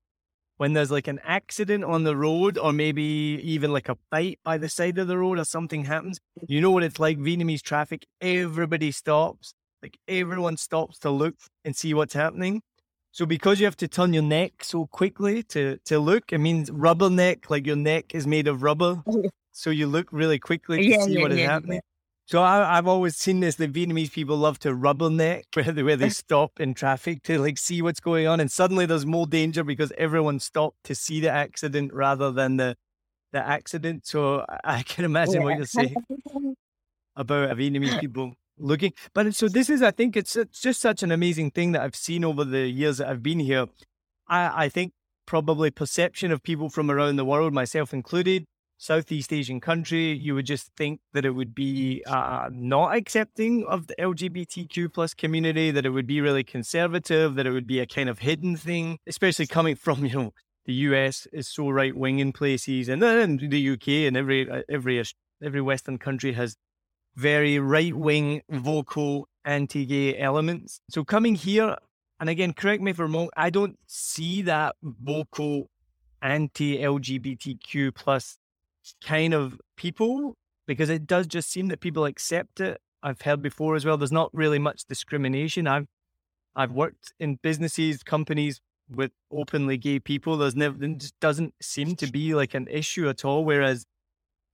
when 0.57 0.73
there's 0.73 0.93
like 0.93 1.09
an 1.09 1.19
accident 1.25 1.83
on 1.83 2.05
the 2.05 2.15
road 2.15 2.59
or 2.59 2.73
maybe 2.73 3.03
even 3.43 3.73
like 3.73 3.89
a 3.89 3.97
fight 4.09 4.39
by 4.45 4.57
the 4.57 4.69
side 4.69 4.99
of 4.99 5.09
the 5.09 5.19
road 5.19 5.41
or 5.41 5.45
something 5.45 5.83
happens, 5.85 6.21
you 6.47 6.61
know 6.61 6.71
what 6.71 6.85
it's 6.85 7.01
like 7.01 7.19
Vietnamese 7.19 7.61
traffic, 7.61 8.07
everybody 8.21 8.93
stops. 8.93 9.53
Like 9.83 9.99
everyone 10.07 10.59
stops 10.59 11.01
to 11.01 11.11
look 11.11 11.35
and 11.65 11.75
see 11.75 11.93
what's 11.93 12.15
happening. 12.15 12.63
So 13.11 13.27
because 13.27 13.59
you 13.59 13.67
have 13.67 13.77
to 13.79 13.89
turn 13.89 14.13
your 14.13 14.23
neck 14.23 14.63
so 14.63 14.87
quickly 14.87 15.43
to 15.55 15.79
to 15.87 15.99
look, 15.99 16.33
it 16.33 16.39
means 16.39 16.71
rubber 16.71 17.11
neck, 17.11 17.51
like 17.51 17.67
your 17.67 17.75
neck 17.75 18.15
is 18.15 18.29
made 18.29 18.47
of 18.47 18.63
rubber. 18.63 19.03
So 19.55 19.69
you 19.69 19.87
look 19.87 20.09
really 20.13 20.39
quickly 20.39 20.79
to 20.79 20.83
yeah, 20.83 21.05
see 21.05 21.13
yeah, 21.13 21.21
what 21.21 21.31
is 21.31 21.39
yeah, 21.39 21.51
happening. 21.51 21.83
So 22.27 22.43
I, 22.43 22.77
have 22.77 22.87
always 22.87 23.17
seen 23.17 23.41
this. 23.41 23.57
The 23.57 23.69
Vietnamese 23.69 24.13
people 24.13 24.37
love 24.37 24.59
to 24.61 24.71
rubberneck, 24.71 25.43
where 25.55 25.73
they, 25.73 25.83
where 25.83 25.97
they 25.97 26.09
stop 26.25 26.61
in 26.61 26.75
traffic 26.75 27.23
to 27.25 27.39
like 27.39 27.59
see 27.59 27.83
what's 27.83 28.01
going 28.01 28.27
on, 28.27 28.41
and 28.41 28.51
suddenly 28.51 28.87
there's 28.87 29.07
more 29.07 29.27
danger 29.27 29.65
because 29.65 29.93
everyone 29.99 30.39
stopped 30.39 30.85
to 30.85 30.95
see 30.95 31.21
the 31.21 31.31
accident 31.31 31.93
rather 31.93 32.31
than 32.31 32.57
the 32.57 32.77
the 33.33 33.47
accident. 33.47 34.07
So 34.07 34.45
I 34.65 34.83
can 34.83 35.05
imagine 35.13 35.35
yeah. 35.37 35.45
what 35.45 35.57
you're 35.57 35.67
saying 35.67 35.97
about 37.17 37.57
Vietnamese 37.57 38.01
people 38.01 38.35
looking. 38.59 38.93
But 39.15 39.35
so 39.35 39.49
this 39.49 39.69
is, 39.69 39.83
I 39.83 39.91
think, 39.91 40.17
it's, 40.17 40.37
it's 40.37 40.61
just 40.61 40.81
such 40.81 41.03
an 41.03 41.11
amazing 41.11 41.51
thing 41.51 41.73
that 41.73 41.83
I've 41.83 41.97
seen 41.97 42.25
over 42.25 42.45
the 42.45 42.69
years 42.69 42.99
that 42.99 43.09
I've 43.09 43.23
been 43.23 43.41
here. 43.41 43.67
I, 44.29 44.65
I 44.65 44.69
think 44.69 44.93
probably 45.27 45.71
perception 45.71 46.31
of 46.31 46.43
people 46.43 46.69
from 46.69 46.91
around 46.91 47.17
the 47.17 47.25
world, 47.25 47.53
myself 47.53 47.93
included, 47.93 48.45
Southeast 48.83 49.33
Asian 49.33 49.61
country, 49.61 50.13
you 50.13 50.35
would 50.35 50.45
just 50.45 50.73
think 50.77 50.99
that 51.13 51.25
it 51.25 51.31
would 51.31 51.55
be 51.55 52.03
uh, 52.05 52.49
not 52.51 52.97
accepting 52.97 53.65
of 53.69 53.87
the 53.87 53.95
LGBTQ 53.95 54.93
plus 54.93 55.15
community, 55.15 55.71
that 55.71 55.87
it 55.87 55.91
would 55.91 56.09
be 56.09 56.21
really 56.21 56.43
conservative, 56.43 57.37
that 57.37 57.47
it 57.47 57.53
would 57.53 57.69
be 57.69 57.79
a 57.79 57.87
kind 57.87 58.09
of 58.09 58.19
hidden 58.19 58.57
thing, 58.57 58.99
especially 59.07 59.47
coming 59.47 59.77
from, 59.85 60.05
you 60.05 60.13
know, 60.13 60.33
the 60.67 60.73
US 60.91 61.29
is 61.33 61.47
so 61.47 61.71
right 61.71 61.97
wing 61.97 62.19
in 62.19 62.33
places, 62.33 62.89
and 62.89 63.01
then 63.01 63.37
the 63.37 63.71
UK 63.71 63.89
and 64.09 64.17
every 64.17 64.51
uh, 64.51 64.63
every 64.69 65.01
every 65.41 65.61
Western 65.61 65.99
country 65.99 66.33
has 66.33 66.57
very 67.15 67.61
right 67.61 67.95
wing, 67.95 68.43
vocal, 68.51 69.29
anti 69.45 69.87
gay 69.87 70.19
elements. 70.19 70.81
So 70.91 71.05
coming 71.05 71.37
here, 71.37 71.77
and 72.19 72.29
again, 72.29 72.53
correct 72.53 72.83
me 72.83 72.91
if 72.91 72.99
I'm 72.99 73.15
wrong, 73.15 73.31
I 73.37 73.51
don't 73.51 73.79
see 73.87 74.43
that 74.43 74.75
vocal 74.83 75.69
anti 76.21 76.79
LGBTQ 76.79 77.95
plus 77.95 78.39
kind 79.05 79.35
of 79.35 79.61
people 79.77 80.35
because 80.67 80.91
it 80.91 81.07
does 81.07 81.27
just 81.27 81.51
seem 81.51 81.69
that 81.69 81.81
people 81.81 82.05
accept 82.05 82.61
it. 82.61 82.81
I've 83.03 83.23
heard 83.23 83.43
before 83.43 83.75
as 83.75 83.85
well. 83.85 83.97
There's 83.97 84.13
not 84.13 84.31
really 84.33 84.59
much 84.59 84.85
discrimination. 84.85 85.67
I've 85.67 85.87
I've 86.55 86.73
worked 86.73 87.13
in 87.19 87.39
businesses, 87.43 88.03
companies 88.03 88.61
with 88.89 89.11
openly 89.33 89.77
gay 89.77 89.99
people. 89.99 90.37
There's 90.37 90.55
never 90.55 90.87
just 90.89 91.19
doesn't 91.21 91.55
seem 91.61 91.97
to 91.97 92.07
be 92.07 92.35
like 92.35 92.55
an 92.55 92.69
issue 92.71 93.09
at 93.09 93.25
all. 93.25 93.45
Whereas 93.45 93.87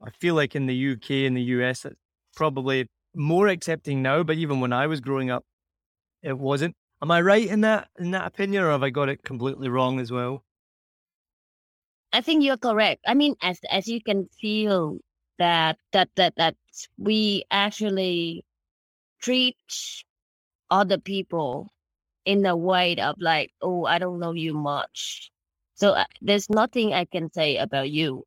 I 0.03 0.11
feel 0.11 0.35
like 0.35 0.55
in 0.55 0.67
the 0.67 0.93
UK 0.93 1.11
and 1.27 1.37
the 1.37 1.43
US, 1.43 1.85
it's 1.85 1.97
probably 2.37 2.89
more 3.15 3.49
accepting 3.49 4.03
now. 4.03 4.23
But 4.23 4.37
even 4.37 4.61
when 4.61 4.73
I 4.73 4.87
was 4.87 5.01
growing 5.01 5.31
up, 5.31 5.45
it 6.23 6.39
wasn't. 6.39 6.75
Am 7.03 7.11
I 7.11 7.21
right 7.21 7.47
in 7.47 7.61
that 7.63 7.89
in 7.99 8.11
that 8.13 8.27
opinion, 8.27 8.65
or 8.65 8.71
have 8.71 8.83
I 8.83 8.91
got 8.91 9.09
it 9.09 9.23
completely 9.23 9.69
wrong 9.69 10.01
as 10.01 10.11
well? 10.11 10.43
I 12.13 12.21
think 12.21 12.45
you're 12.45 12.59
correct. 12.59 13.03
I 13.07 13.15
mean, 13.15 13.35
as 13.43 13.61
as 13.71 13.89
you 13.89 14.03
can 14.03 14.29
feel 14.41 14.99
that 15.39 15.79
that 15.93 16.11
that 16.17 16.35
that 16.37 16.57
we 16.99 17.45
actually 17.51 18.45
treat 19.21 19.57
other 20.71 20.99
people 20.99 21.73
in 22.25 22.45
a 22.47 22.57
way 22.57 22.97
of 22.97 23.17
like, 23.21 23.53
oh, 23.63 23.85
I 23.87 23.99
don't 23.99 24.19
know 24.21 24.33
you 24.33 24.55
much, 24.55 25.31
so 25.75 25.93
uh, 25.93 26.05
there's 26.23 26.51
nothing 26.51 26.93
I 26.95 27.05
can 27.07 27.33
say 27.33 27.57
about 27.59 27.91
you, 27.91 28.25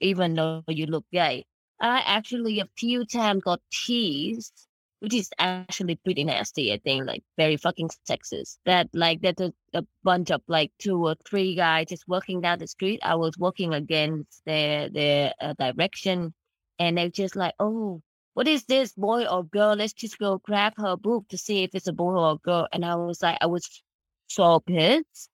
even 0.00 0.34
though 0.34 0.64
you 0.68 0.86
look 0.86 1.06
gay. 1.12 1.44
I 1.80 2.00
actually 2.06 2.60
a 2.60 2.68
few 2.78 3.04
times 3.06 3.42
got 3.44 3.60
teased 3.72 4.68
which 5.02 5.14
is 5.14 5.30
actually 5.40 5.96
pretty 5.96 6.22
nasty, 6.22 6.72
I 6.72 6.78
think, 6.78 7.06
like 7.06 7.24
very 7.36 7.56
fucking 7.56 7.90
sexist. 8.08 8.58
That 8.66 8.88
like 8.94 9.20
there's 9.20 9.40
a, 9.40 9.52
a, 9.74 9.84
bunch 10.04 10.30
of 10.30 10.42
like 10.46 10.70
two 10.78 11.04
or 11.08 11.16
three 11.28 11.56
guys 11.56 11.88
just 11.88 12.06
walking 12.06 12.40
down 12.40 12.60
the 12.60 12.68
street. 12.68 13.00
I 13.02 13.16
was 13.16 13.36
walking 13.36 13.74
against 13.74 14.42
their 14.46 14.88
their 14.90 15.34
uh, 15.40 15.54
direction, 15.58 16.32
and 16.78 16.96
they're 16.96 17.10
just 17.10 17.34
like, 17.34 17.54
"Oh, 17.58 18.00
what 18.34 18.46
is 18.46 18.64
this, 18.66 18.92
boy 18.92 19.26
or 19.26 19.42
girl? 19.44 19.74
Let's 19.74 19.92
just 19.92 20.18
go 20.20 20.38
grab 20.38 20.74
her 20.78 20.96
boob 20.96 21.28
to 21.30 21.38
see 21.38 21.64
if 21.64 21.74
it's 21.74 21.88
a 21.88 21.92
boy 21.92 22.12
or 22.12 22.32
a 22.34 22.38
girl." 22.38 22.68
And 22.72 22.84
I 22.84 22.94
was 22.94 23.20
like, 23.22 23.38
I 23.40 23.46
was 23.46 23.82
so 24.28 24.60
pissed, 24.60 25.30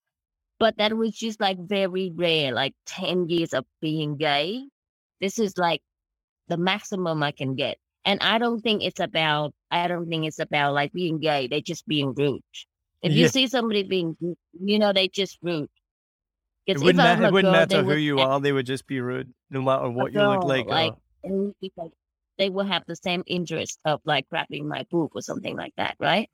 but 0.59 0.79
that 0.79 0.97
was 0.97 1.13
just 1.13 1.43
like 1.43 1.59
very 1.59 2.11
rare. 2.15 2.53
Like 2.55 2.75
ten 2.87 3.29
years 3.29 3.53
of 3.53 3.67
being 3.83 4.17
gay, 4.17 4.65
this 5.21 5.39
is 5.39 5.59
like 5.59 5.83
the 6.49 6.57
maximum 6.57 7.23
I 7.23 7.33
can 7.33 7.55
get. 7.55 7.77
And 8.09 8.23
I 8.23 8.39
don't 8.39 8.63
think 8.63 8.83
it's 8.83 9.01
about 9.01 9.53
I 9.71 9.87
don't 9.87 10.09
think 10.09 10.25
it's 10.25 10.39
about 10.39 10.73
like 10.73 10.95
being 10.95 11.19
gay. 11.19 11.47
They're 11.47 11.61
just 11.61 11.87
being 11.87 12.15
rude. 12.15 12.41
If 13.03 13.13
you 13.13 13.29
see 13.29 13.47
somebody 13.49 13.83
being, 13.83 14.17
you 14.59 14.79
know, 14.79 14.95
they 14.95 15.09
just 15.09 15.37
rude. 15.43 15.69
It 16.67 16.79
wouldn't, 16.79 16.97
ma- 16.97 17.27
it 17.27 17.33
wouldn't 17.33 17.53
girl, 17.53 17.53
matter 17.53 17.83
who 17.83 17.97
you 17.97 18.19
are; 18.19 18.41
they 18.41 18.51
would 18.51 18.65
just 18.65 18.87
be 18.87 19.03
rude, 19.03 19.33
no 19.51 19.61
matter 19.61 19.91
what 19.91 20.15
you 20.15 20.23
look 20.23 20.45
like. 20.45 20.67
Like, 20.67 20.95
or... 21.23 21.53
they 22.39 22.49
will 22.49 22.65
have 22.65 22.85
the 22.87 22.97
same 22.97 23.25
interest 23.27 23.79
of 23.85 24.01
like 24.07 24.27
grabbing 24.31 24.67
my 24.67 24.87
boob 24.91 25.11
or 25.15 25.21
something 25.21 25.55
like 25.55 25.75
that, 25.77 25.97
right? 26.01 26.31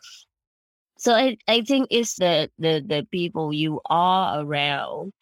So 0.97 1.13
I, 1.13 1.39
I 1.49 1.63
think 1.63 1.89
it's 1.91 2.15
the, 2.15 2.51
the, 2.57 2.85
the 2.87 3.07
people 3.11 3.53
you 3.53 3.81
are 3.91 4.41
around 4.41 5.13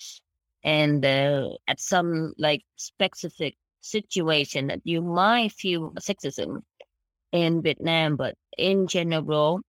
and 0.62 1.04
uh, 1.04 1.49
at 1.66 1.80
some 1.80 2.35
like 2.37 2.62
specific 2.76 3.56
situation 3.83 4.69
that 4.69 4.81
you 4.85 5.03
might 5.03 5.53
feel 5.53 5.93
sexism 6.01 6.62
in 7.33 7.62
Vietnam, 7.62 8.17
but 8.17 8.35
in 8.57 8.87
general, 8.87 9.61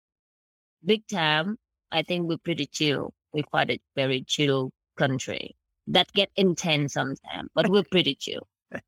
big 0.85 1.05
time, 1.07 1.57
I 1.91 2.03
think 2.03 2.27
we're 2.27 2.37
pretty 2.37 2.65
chill. 2.65 3.13
We're 3.33 3.43
quite 3.43 3.71
a 3.71 3.79
very 3.95 4.23
chill 4.27 4.71
country 4.97 5.55
that 5.87 6.11
get 6.13 6.29
intense 6.35 6.93
sometimes, 6.93 7.49
but 7.53 7.69
we're 7.69 7.83
pretty 7.83 8.15
chill. 8.15 8.47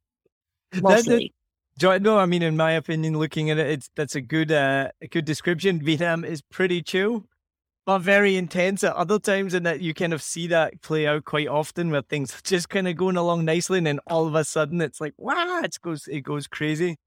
Mostly. 0.81 1.33
No, 1.81 2.17
I 2.17 2.25
mean, 2.25 2.41
in 2.41 2.55
my 2.55 2.71
opinion, 2.71 3.17
looking 3.19 3.49
at 3.49 3.57
it, 3.57 3.67
it's 3.67 3.89
that's 3.95 4.15
a 4.15 4.21
good 4.21 4.51
uh, 4.51 4.91
a 5.01 5.07
good 5.07 5.25
description. 5.25 5.83
Vietnam 5.83 6.23
is 6.23 6.41
pretty 6.41 6.81
chill, 6.81 7.25
but 7.85 7.99
very 7.99 8.35
intense 8.35 8.83
at 8.83 8.95
other 8.95 9.19
times, 9.19 9.53
and 9.53 9.65
that 9.65 9.81
you 9.81 9.93
kind 9.93 10.13
of 10.13 10.21
see 10.21 10.47
that 10.47 10.81
play 10.81 11.05
out 11.07 11.25
quite 11.25 11.47
often, 11.47 11.91
where 11.91 12.01
things 12.01 12.33
are 12.35 12.41
just 12.43 12.69
kind 12.69 12.87
of 12.87 12.95
going 12.95 13.17
along 13.17 13.45
nicely, 13.45 13.77
and 13.77 13.87
then 13.87 13.99
all 14.07 14.27
of 14.27 14.35
a 14.35 14.43
sudden 14.43 14.81
it's 14.81 14.99
like, 14.99 15.13
wow, 15.17 15.61
it 15.63 15.77
goes 15.81 16.07
it 16.07 16.21
goes 16.21 16.47
crazy. 16.47 16.97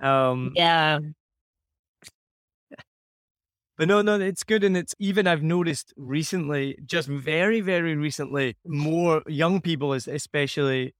Um, 0.00 0.52
yeah. 0.54 0.98
But 3.76 3.88
no, 3.88 4.02
no, 4.02 4.20
it's 4.20 4.44
good. 4.44 4.62
And 4.62 4.76
it's 4.76 4.94
even 5.00 5.26
I've 5.26 5.42
noticed 5.42 5.92
recently, 5.96 6.78
just 6.84 7.08
very, 7.08 7.60
very 7.60 7.96
recently, 7.96 8.56
more 8.64 9.22
young 9.26 9.60
people, 9.60 9.92
especially 9.92 10.94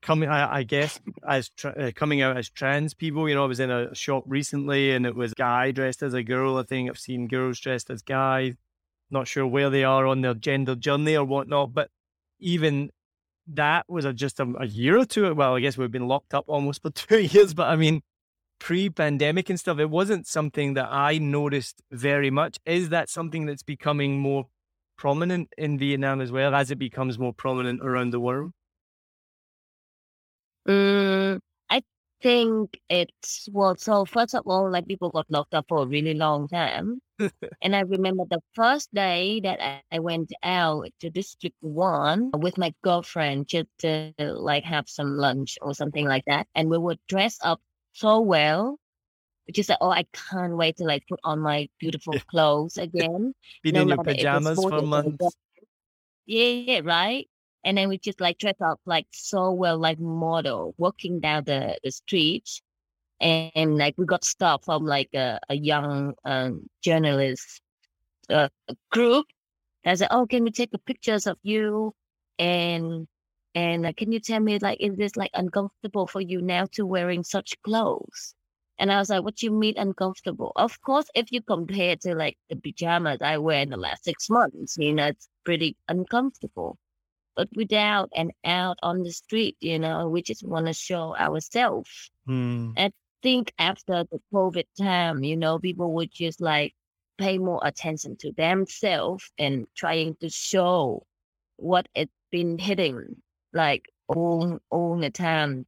coming, 0.00 0.28
I, 0.28 0.58
I 0.58 0.62
guess, 0.62 1.00
as 1.26 1.48
tra- 1.50 1.72
uh, 1.72 1.90
coming 1.94 2.20
out 2.22 2.36
as 2.36 2.48
trans 2.48 2.94
people. 2.94 3.28
You 3.28 3.34
know, 3.34 3.44
I 3.44 3.46
was 3.46 3.60
in 3.60 3.70
a 3.70 3.94
shop 3.94 4.24
recently 4.26 4.92
and 4.92 5.06
it 5.06 5.14
was 5.14 5.34
guy 5.34 5.70
dressed 5.70 6.02
as 6.02 6.14
a 6.14 6.22
girl. 6.22 6.56
I 6.58 6.62
think 6.62 6.88
I've 6.88 6.98
seen 6.98 7.28
girls 7.28 7.60
dressed 7.60 7.90
as 7.90 8.02
guys. 8.02 8.54
Not 9.10 9.28
sure 9.28 9.46
where 9.46 9.70
they 9.70 9.84
are 9.84 10.06
on 10.06 10.22
their 10.22 10.34
gender 10.34 10.74
journey 10.74 11.16
or 11.16 11.24
whatnot, 11.24 11.74
but 11.74 11.90
even 12.38 12.90
that 13.46 13.84
was 13.88 14.04
a, 14.04 14.12
just 14.12 14.40
a, 14.40 14.52
a 14.58 14.66
year 14.66 14.98
or 14.98 15.04
two. 15.04 15.34
Well, 15.34 15.56
I 15.56 15.60
guess 15.60 15.76
we've 15.76 15.90
been 15.90 16.08
locked 16.08 16.34
up 16.34 16.44
almost 16.48 16.82
for 16.82 16.90
two 16.94 17.20
years, 17.20 17.54
but 17.54 17.68
I 17.68 17.76
mean, 17.76 18.02
pre-pandemic 18.58 19.50
and 19.50 19.58
stuff, 19.58 19.78
it 19.80 19.90
wasn't 19.90 20.26
something 20.26 20.74
that 20.74 20.88
I 20.90 21.18
noticed 21.18 21.82
very 21.90 22.30
much. 22.30 22.58
Is 22.64 22.90
that 22.90 23.10
something 23.10 23.46
that's 23.46 23.64
becoming 23.64 24.20
more 24.20 24.46
prominent 24.96 25.52
in 25.58 25.78
Vietnam 25.78 26.20
as 26.20 26.30
well 26.30 26.54
as 26.54 26.70
it 26.70 26.78
becomes 26.78 27.18
more 27.18 27.32
prominent 27.32 27.80
around 27.82 28.10
the 28.10 28.20
world? 28.20 28.52
Mm, 30.68 31.40
I 31.70 31.82
think 32.22 32.80
it's 32.88 33.48
well. 33.52 33.76
So 33.76 34.04
first 34.04 34.34
of 34.34 34.42
all, 34.46 34.70
like 34.70 34.86
people 34.86 35.10
got 35.10 35.30
locked 35.30 35.54
up 35.54 35.66
for 35.68 35.82
a 35.82 35.86
really 35.86 36.14
long 36.14 36.48
time, 36.48 37.00
and 37.62 37.74
I 37.76 37.80
remember 37.80 38.24
the 38.28 38.40
first 38.54 38.92
day 38.94 39.40
that 39.40 39.60
I, 39.62 39.82
I 39.92 39.98
went 40.00 40.32
out 40.42 40.86
to 41.00 41.10
District 41.10 41.56
One 41.60 42.30
with 42.34 42.58
my 42.58 42.74
girlfriend 42.82 43.48
just 43.48 43.68
to 43.80 44.04
like 44.10 44.64
have 44.64 44.88
some 44.88 45.16
lunch 45.16 45.40
or 45.42 45.56
something 45.74 46.06
like 46.06 46.24
that, 46.26 46.46
and 46.54 46.70
we 46.70 46.78
were 46.78 46.96
dressed 47.08 47.40
up 47.44 47.60
so 47.92 48.20
well. 48.20 48.78
Which 49.46 49.58
is 49.58 49.68
like, 49.68 49.78
oh, 49.80 49.90
I 49.90 50.04
can't 50.12 50.56
wait 50.56 50.76
to 50.78 50.84
like 50.84 51.06
put 51.08 51.20
on 51.24 51.40
my 51.40 51.68
beautiful 51.80 52.22
clothes 52.30 52.76
again. 52.78 53.34
Be 53.62 53.72
no 53.72 53.84
in 53.84 53.88
your 53.88 53.98
pajamas 53.98 54.64
for 54.64 54.82
months. 54.82 55.36
Yeah, 56.26 56.46
yeah, 56.46 56.80
right. 56.84 57.28
And 57.64 57.78
then 57.78 57.88
we 57.88 57.98
just 57.98 58.20
like 58.20 58.38
dress 58.38 58.60
up 58.60 58.80
like 58.86 59.06
so 59.12 59.52
well, 59.52 59.78
like 59.78 59.98
model, 60.00 60.74
walking 60.78 61.20
down 61.20 61.44
the, 61.44 61.78
the 61.84 61.92
streets. 61.92 62.60
And, 63.20 63.52
and 63.54 63.76
like 63.78 63.94
we 63.96 64.04
got 64.04 64.24
stopped 64.24 64.64
from 64.64 64.84
like 64.84 65.10
a, 65.14 65.38
a 65.48 65.54
young 65.54 66.14
um, 66.24 66.68
journalist 66.82 67.60
uh, 68.28 68.48
group. 68.90 69.26
I 69.84 69.94
said, 69.94 70.08
oh, 70.10 70.26
can 70.26 70.44
we 70.44 70.50
take 70.50 70.70
pictures 70.86 71.26
of 71.26 71.38
you? 71.42 71.94
And 72.38 73.06
and 73.54 73.86
uh, 73.86 73.92
can 73.96 74.12
you 74.12 74.20
tell 74.20 74.40
me, 74.40 74.58
like, 74.58 74.78
is 74.80 74.96
this 74.96 75.16
like 75.16 75.30
uncomfortable 75.34 76.06
for 76.06 76.20
you 76.20 76.40
now 76.40 76.66
to 76.72 76.86
wearing 76.86 77.22
such 77.22 77.60
clothes? 77.62 78.34
And 78.78 78.90
I 78.90 78.98
was 78.98 79.10
like, 79.10 79.22
what 79.22 79.42
you 79.42 79.50
mean 79.50 79.74
uncomfortable? 79.76 80.52
Of 80.56 80.80
course, 80.80 81.06
if 81.14 81.30
you 81.30 81.42
compare 81.42 81.96
to 81.96 82.14
like 82.14 82.38
the 82.48 82.56
pajamas 82.56 83.18
I 83.20 83.38
wear 83.38 83.60
in 83.62 83.70
the 83.70 83.76
last 83.76 84.04
six 84.04 84.30
months, 84.30 84.76
you 84.78 84.94
know, 84.94 85.08
it's 85.08 85.28
pretty 85.44 85.76
uncomfortable. 85.88 86.78
But 87.36 87.48
without 87.54 88.10
and 88.14 88.32
out 88.44 88.78
on 88.82 89.02
the 89.02 89.12
street, 89.12 89.56
you 89.60 89.78
know, 89.78 90.08
we 90.08 90.22
just 90.22 90.46
want 90.46 90.66
to 90.66 90.74
show 90.74 91.16
ourselves. 91.16 92.10
Hmm. 92.26 92.72
I 92.76 92.92
think 93.22 93.52
after 93.58 94.04
the 94.10 94.20
COVID 94.32 94.64
time, 94.78 95.24
you 95.24 95.36
know, 95.36 95.58
people 95.58 95.92
would 95.94 96.12
just 96.12 96.40
like 96.40 96.74
pay 97.18 97.38
more 97.38 97.60
attention 97.62 98.16
to 98.16 98.32
themselves 98.32 99.30
and 99.38 99.66
trying 99.76 100.16
to 100.16 100.28
show 100.28 101.06
what 101.56 101.88
it's 101.94 102.12
been 102.30 102.58
hitting 102.58 103.16
like 103.52 103.86
all 104.08 104.58
all 104.70 104.98
the 104.98 105.10
time. 105.10 105.66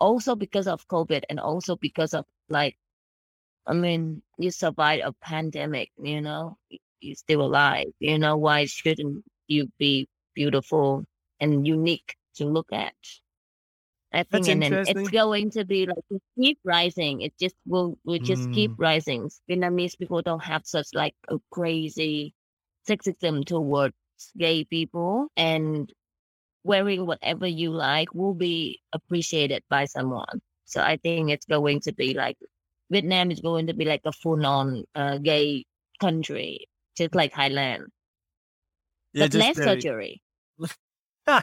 Also 0.00 0.34
because 0.36 0.66
of 0.66 0.86
COVID 0.88 1.24
and 1.28 1.40
also 1.40 1.76
because 1.76 2.14
of 2.14 2.24
like 2.48 2.76
I 3.66 3.74
mean, 3.74 4.22
you 4.38 4.50
survived 4.50 5.02
a 5.04 5.12
pandemic, 5.12 5.90
you 6.02 6.22
know, 6.22 6.56
you're 7.00 7.16
still 7.16 7.42
alive. 7.42 7.88
You 8.00 8.18
know, 8.18 8.36
why 8.38 8.64
shouldn't 8.64 9.24
you 9.46 9.70
be 9.78 10.08
beautiful 10.38 11.04
and 11.40 11.66
unique 11.66 12.14
to 12.36 12.44
look 12.46 12.70
at? 12.72 12.94
I 14.12 14.22
think, 14.22 14.30
That's 14.30 14.48
and 14.48 14.62
then 14.62 14.72
it's 14.72 15.10
going 15.10 15.50
to 15.50 15.64
be 15.64 15.84
like 15.84 16.06
keep 16.40 16.58
rising. 16.64 17.20
It 17.20 17.34
just 17.38 17.56
will 17.66 17.98
will 18.04 18.22
just 18.22 18.48
mm. 18.48 18.54
keep 18.54 18.72
rising. 18.78 19.28
Vietnamese 19.50 19.98
people 19.98 20.22
don't 20.22 20.42
have 20.42 20.64
such 20.64 20.88
like 20.94 21.14
a 21.28 21.36
crazy 21.50 22.32
sexism 22.88 23.44
towards 23.44 23.94
gay 24.38 24.64
people, 24.64 25.28
and 25.36 25.92
wearing 26.64 27.04
whatever 27.04 27.46
you 27.46 27.70
like 27.70 28.14
will 28.14 28.32
be 28.32 28.80
appreciated 28.92 29.62
by 29.68 29.84
someone. 29.84 30.40
So 30.64 30.80
I 30.80 30.96
think 30.96 31.28
it's 31.28 31.46
going 31.46 31.80
to 31.80 31.92
be 31.92 32.14
like 32.14 32.38
Vietnam 32.90 33.30
is 33.30 33.40
going 33.40 33.66
to 33.66 33.74
be 33.74 33.84
like 33.84 34.02
a 34.06 34.12
full 34.12 34.40
on 34.46 34.84
uh, 34.94 35.18
gay 35.18 35.66
country, 36.00 36.64
just 36.96 37.14
like 37.14 37.34
Thailand. 37.34 37.92
Yeah, 39.12 39.28
but 39.28 39.34
less 39.34 39.56
very... 39.56 39.66
surgery. 39.68 40.22
well, 41.26 41.40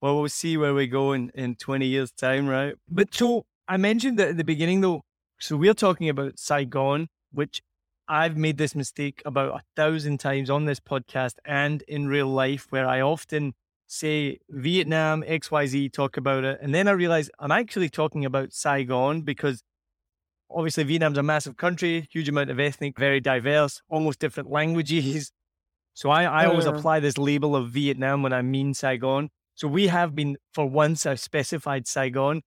we'll 0.00 0.28
see 0.28 0.56
where 0.56 0.74
we 0.74 0.86
go 0.86 1.12
in, 1.12 1.30
in 1.34 1.56
20 1.56 1.86
years' 1.86 2.12
time, 2.12 2.46
right? 2.48 2.74
But 2.88 3.14
so 3.14 3.44
I 3.66 3.76
mentioned 3.76 4.18
that 4.18 4.28
at 4.28 4.36
the 4.36 4.44
beginning, 4.44 4.80
though. 4.80 5.02
So 5.40 5.56
we're 5.56 5.74
talking 5.74 6.08
about 6.08 6.38
Saigon, 6.38 7.08
which 7.32 7.62
I've 8.08 8.36
made 8.36 8.58
this 8.58 8.74
mistake 8.74 9.22
about 9.24 9.54
a 9.60 9.62
thousand 9.76 10.18
times 10.18 10.50
on 10.50 10.64
this 10.64 10.80
podcast 10.80 11.34
and 11.44 11.82
in 11.82 12.08
real 12.08 12.28
life, 12.28 12.66
where 12.70 12.88
I 12.88 13.00
often 13.00 13.54
say 13.86 14.38
Vietnam, 14.48 15.22
XYZ, 15.22 15.92
talk 15.92 16.16
about 16.16 16.44
it. 16.44 16.58
And 16.62 16.74
then 16.74 16.88
I 16.88 16.92
realize 16.92 17.30
I'm 17.38 17.52
actually 17.52 17.88
talking 17.88 18.24
about 18.24 18.52
Saigon 18.52 19.22
because 19.22 19.62
obviously 20.50 20.84
Vietnam's 20.84 21.18
a 21.18 21.22
massive 21.22 21.56
country, 21.56 22.08
huge 22.10 22.28
amount 22.28 22.50
of 22.50 22.60
ethnic, 22.60 22.98
very 22.98 23.20
diverse, 23.20 23.82
almost 23.88 24.18
different 24.18 24.50
languages. 24.50 25.32
So 25.98 26.10
I, 26.10 26.22
I 26.22 26.46
always 26.46 26.64
uh-huh. 26.64 26.78
apply 26.78 27.00
this 27.00 27.18
label 27.18 27.56
of 27.56 27.70
Vietnam 27.70 28.22
when 28.22 28.32
I 28.32 28.40
mean 28.40 28.72
Saigon. 28.72 29.30
So 29.56 29.66
we 29.66 29.88
have 29.88 30.14
been, 30.14 30.36
for 30.54 30.64
once, 30.64 31.04
I've 31.04 31.18
specified 31.18 31.88
Saigon. 31.88 32.42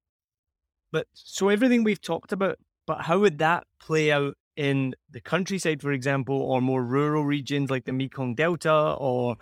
But 0.94 1.08
so 1.12 1.50
everything 1.50 1.84
we've 1.84 2.02
talked 2.02 2.32
about, 2.32 2.60
but 2.88 3.02
how 3.02 3.20
would 3.20 3.40
that 3.40 3.66
play 3.78 4.10
out 4.10 4.36
in 4.56 4.96
the 5.10 5.20
countryside, 5.20 5.82
for 5.82 5.92
example, 5.92 6.42
or 6.42 6.62
more 6.62 6.82
rural 6.82 7.26
regions 7.26 7.70
like 7.70 7.84
the 7.84 7.92
Mekong 7.92 8.36
Delta, 8.36 8.96
or, 8.98 9.36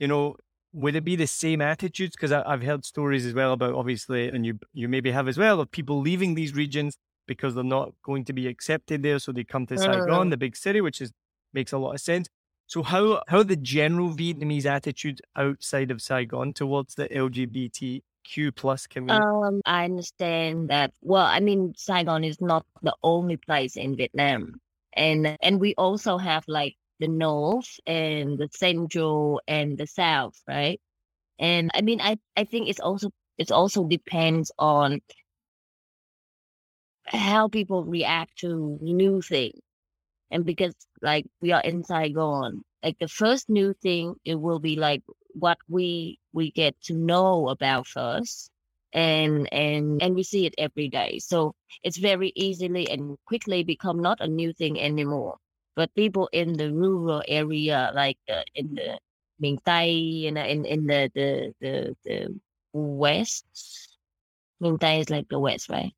you 0.00 0.08
know, 0.08 0.34
would 0.72 0.96
it 0.96 1.04
be 1.04 1.14
the 1.14 1.28
same 1.28 1.60
attitudes? 1.60 2.16
Because 2.16 2.32
I've 2.32 2.64
heard 2.64 2.84
stories 2.84 3.24
as 3.24 3.32
well 3.32 3.52
about 3.52 3.74
obviously, 3.74 4.26
and 4.26 4.44
you 4.44 4.58
you 4.72 4.88
maybe 4.88 5.12
have 5.12 5.28
as 5.28 5.38
well 5.38 5.60
of 5.60 5.70
people 5.70 6.00
leaving 6.00 6.34
these 6.34 6.52
regions 6.52 6.96
because 7.28 7.54
they're 7.54 7.62
not 7.62 7.92
going 8.02 8.24
to 8.24 8.32
be 8.32 8.48
accepted 8.48 9.04
there, 9.04 9.20
so 9.20 9.30
they 9.30 9.44
come 9.44 9.66
to 9.66 9.76
uh-huh. 9.76 10.00
Saigon, 10.00 10.30
the 10.30 10.36
big 10.36 10.56
city, 10.56 10.80
which 10.80 11.00
is 11.00 11.12
makes 11.52 11.70
a 11.70 11.78
lot 11.78 11.92
of 11.92 12.00
sense. 12.00 12.28
So 12.72 12.82
how 12.82 13.22
how 13.28 13.42
the 13.42 13.56
general 13.56 14.14
Vietnamese 14.14 14.64
attitude 14.64 15.20
outside 15.36 15.90
of 15.90 16.00
Saigon 16.00 16.54
towards 16.54 16.94
the 16.94 17.06
LGBTQ 17.06 18.56
plus 18.56 18.86
community? 18.86 19.22
Um, 19.22 19.60
I 19.66 19.84
understand 19.84 20.70
that. 20.70 20.94
Well, 21.02 21.26
I 21.26 21.40
mean, 21.40 21.74
Saigon 21.76 22.24
is 22.24 22.40
not 22.40 22.64
the 22.80 22.94
only 23.02 23.36
place 23.36 23.76
in 23.76 23.94
Vietnam, 23.94 24.54
and 24.94 25.36
and 25.42 25.60
we 25.60 25.74
also 25.74 26.16
have 26.16 26.44
like 26.48 26.76
the 26.98 27.08
north 27.08 27.78
and 27.86 28.38
the 28.38 28.48
central 28.50 29.42
and 29.46 29.76
the 29.76 29.86
south, 29.86 30.40
right? 30.48 30.80
And 31.38 31.70
I 31.74 31.82
mean, 31.82 32.00
I, 32.00 32.16
I 32.38 32.44
think 32.44 32.70
it's 32.70 32.80
also, 32.80 33.10
it 33.36 33.52
also 33.52 33.84
depends 33.84 34.50
on 34.58 35.02
how 37.04 37.48
people 37.48 37.84
react 37.84 38.38
to 38.38 38.78
new 38.80 39.20
things. 39.20 39.60
And 40.32 40.44
because 40.46 40.74
like 41.02 41.26
we 41.42 41.52
are 41.52 41.60
in 41.62 41.84
Saigon, 41.84 42.62
like 42.82 42.98
the 42.98 43.08
first 43.08 43.50
new 43.50 43.74
thing, 43.74 44.16
it 44.24 44.36
will 44.36 44.58
be 44.60 44.76
like 44.76 45.02
what 45.34 45.58
we 45.68 46.18
we 46.32 46.50
get 46.52 46.80
to 46.84 46.94
know 46.94 47.48
about 47.50 47.86
first 47.86 48.50
and 48.92 49.48
and 49.52 50.02
and 50.02 50.14
we 50.14 50.22
see 50.24 50.46
it 50.46 50.54
every 50.58 50.88
day. 50.88 51.18
So 51.20 51.54
it's 51.84 51.98
very 51.98 52.32
easily 52.36 52.88
and 52.90 53.18
quickly 53.26 53.62
become 53.64 54.00
not 54.00 54.20
a 54.20 54.28
new 54.28 54.52
thing 54.54 54.80
anymore. 54.80 55.36
But 55.76 55.94
people 55.94 56.28
in 56.32 56.54
the 56.54 56.72
rural 56.72 57.22
area 57.28 57.92
like 57.94 58.18
uh, 58.30 58.42
in 58.54 58.74
the 58.74 58.98
Miền 59.42 59.58
Tây 59.64 60.26
in, 60.26 60.36
in 60.38 60.64
in 60.66 60.86
the 60.86 61.10
the 61.14 61.54
the, 61.60 61.96
the 62.04 62.40
west 62.72 63.46
Miền 64.62 64.80
Tây 64.80 65.00
is 65.00 65.10
like 65.10 65.28
the 65.28 65.38
west 65.38 65.68
right 65.70 65.92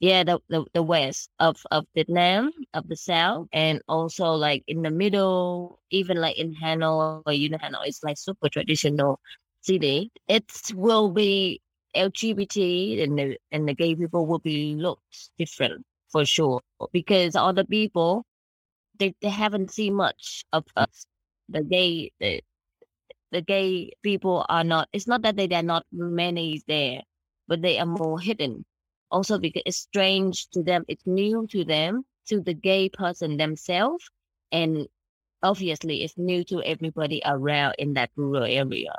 yeah 0.00 0.22
the, 0.24 0.38
the 0.48 0.64
the 0.74 0.82
west 0.82 1.30
of 1.40 1.56
of 1.70 1.86
Vietnam 1.94 2.50
of 2.74 2.86
the 2.88 2.96
south 2.96 3.48
and 3.52 3.80
also 3.88 4.32
like 4.32 4.62
in 4.68 4.82
the 4.82 4.90
middle 4.90 5.80
even 5.90 6.18
like 6.18 6.36
in 6.38 6.54
Hanoi 6.54 7.38
you 7.38 7.48
know 7.48 7.58
Hanoi 7.58 7.88
is 7.88 8.00
like 8.02 8.18
super 8.18 8.48
traditional 8.48 9.20
city. 9.62 10.10
It 10.28 10.44
will 10.74 11.10
be 11.10 11.60
LGBT 11.96 13.02
and 13.02 13.18
the 13.18 13.38
and 13.52 13.68
the 13.68 13.74
gay 13.74 13.94
people 13.94 14.26
will 14.26 14.38
be 14.38 14.74
looked 14.76 15.30
different 15.38 15.84
for 16.10 16.24
sure 16.24 16.60
because 16.92 17.34
other 17.36 17.64
people 17.64 18.24
they, 18.98 19.14
they 19.20 19.28
haven't 19.28 19.70
seen 19.72 19.94
much 19.94 20.44
of 20.52 20.64
us. 20.76 21.06
The 21.48 21.62
gay 21.64 22.12
the, 22.20 22.42
the 23.32 23.42
gay 23.42 23.92
people 24.02 24.44
are 24.48 24.64
not 24.64 24.88
it's 24.92 25.06
not 25.08 25.22
that 25.22 25.36
they 25.36 25.48
are 25.52 25.62
not 25.62 25.84
many 25.92 26.62
there 26.68 27.02
but 27.48 27.62
they 27.62 27.78
are 27.78 27.86
more 27.86 28.20
hidden 28.20 28.64
also 29.10 29.38
because 29.38 29.62
it's 29.66 29.78
strange 29.78 30.48
to 30.48 30.62
them 30.62 30.84
it's 30.88 31.06
new 31.06 31.46
to 31.46 31.64
them 31.64 32.04
to 32.26 32.40
the 32.40 32.54
gay 32.54 32.88
person 32.88 33.36
themselves 33.36 34.08
and 34.52 34.86
obviously 35.42 36.02
it's 36.02 36.16
new 36.16 36.42
to 36.44 36.62
everybody 36.62 37.22
around 37.24 37.74
in 37.78 37.92
that 37.94 38.10
rural 38.16 38.44
area 38.44 38.92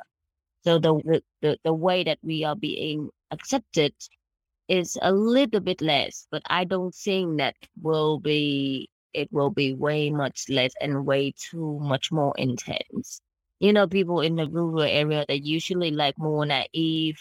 so 0.63 0.79
the, 0.79 1.21
the, 1.41 1.57
the 1.63 1.73
way 1.73 2.03
that 2.03 2.19
we 2.21 2.43
are 2.43 2.55
being 2.55 3.09
accepted 3.31 3.93
is 4.67 4.97
a 5.01 5.11
little 5.11 5.61
bit 5.61 5.81
less, 5.81 6.27
but 6.29 6.41
I 6.47 6.65
don't 6.65 6.93
think 6.93 7.37
that 7.37 7.55
will 7.81 8.19
be 8.19 8.89
it 9.13 9.31
will 9.31 9.49
be 9.49 9.73
way 9.73 10.09
much 10.09 10.45
less 10.49 10.73
and 10.81 11.05
way 11.05 11.33
too 11.49 11.79
much 11.81 12.11
more 12.11 12.33
intense. 12.37 13.21
You 13.59 13.73
know, 13.73 13.87
people 13.87 14.21
in 14.21 14.35
the 14.35 14.47
rural 14.49 14.83
area 14.83 15.25
they 15.27 15.35
usually 15.35 15.91
like 15.91 16.17
more 16.19 16.45
naive 16.45 17.17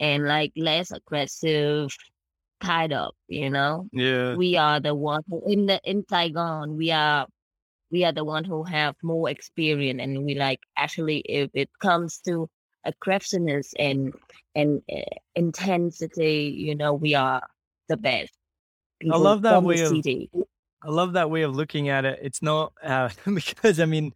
and 0.00 0.26
like 0.26 0.52
less 0.56 0.92
aggressive 0.92 1.90
kind 2.60 2.92
up, 2.92 3.14
you 3.28 3.50
know. 3.50 3.88
Yeah. 3.92 4.34
We 4.34 4.56
are 4.56 4.80
the 4.80 4.94
one 4.94 5.22
who 5.28 5.42
in 5.46 5.66
the 5.66 5.80
in 5.84 6.04
Saigon 6.08 6.76
we 6.76 6.90
are 6.90 7.26
we 7.90 8.04
are 8.04 8.12
the 8.12 8.24
one 8.24 8.44
who 8.44 8.64
have 8.64 8.96
more 9.02 9.30
experience 9.30 10.00
and 10.02 10.24
we 10.24 10.34
like 10.34 10.60
actually 10.76 11.18
if 11.20 11.50
it 11.54 11.70
comes 11.80 12.18
to 12.26 12.48
aggressiveness 12.84 13.72
and 13.78 14.14
and 14.54 14.80
uh, 14.90 15.00
intensity, 15.34 16.54
you 16.56 16.74
know, 16.74 16.94
we 16.94 17.14
are 17.14 17.42
the 17.88 17.96
best. 17.96 18.32
I 19.02 19.16
love 19.16 19.42
that 19.42 19.62
way 19.62 19.82
of. 19.82 19.92
I 20.82 20.90
love 20.90 21.14
that 21.14 21.30
way 21.30 21.42
of 21.42 21.54
looking 21.54 21.88
at 21.88 22.04
it. 22.04 22.18
It's 22.22 22.42
not 22.42 22.72
uh, 22.82 23.10
because 23.34 23.80
I 23.80 23.84
mean, 23.84 24.12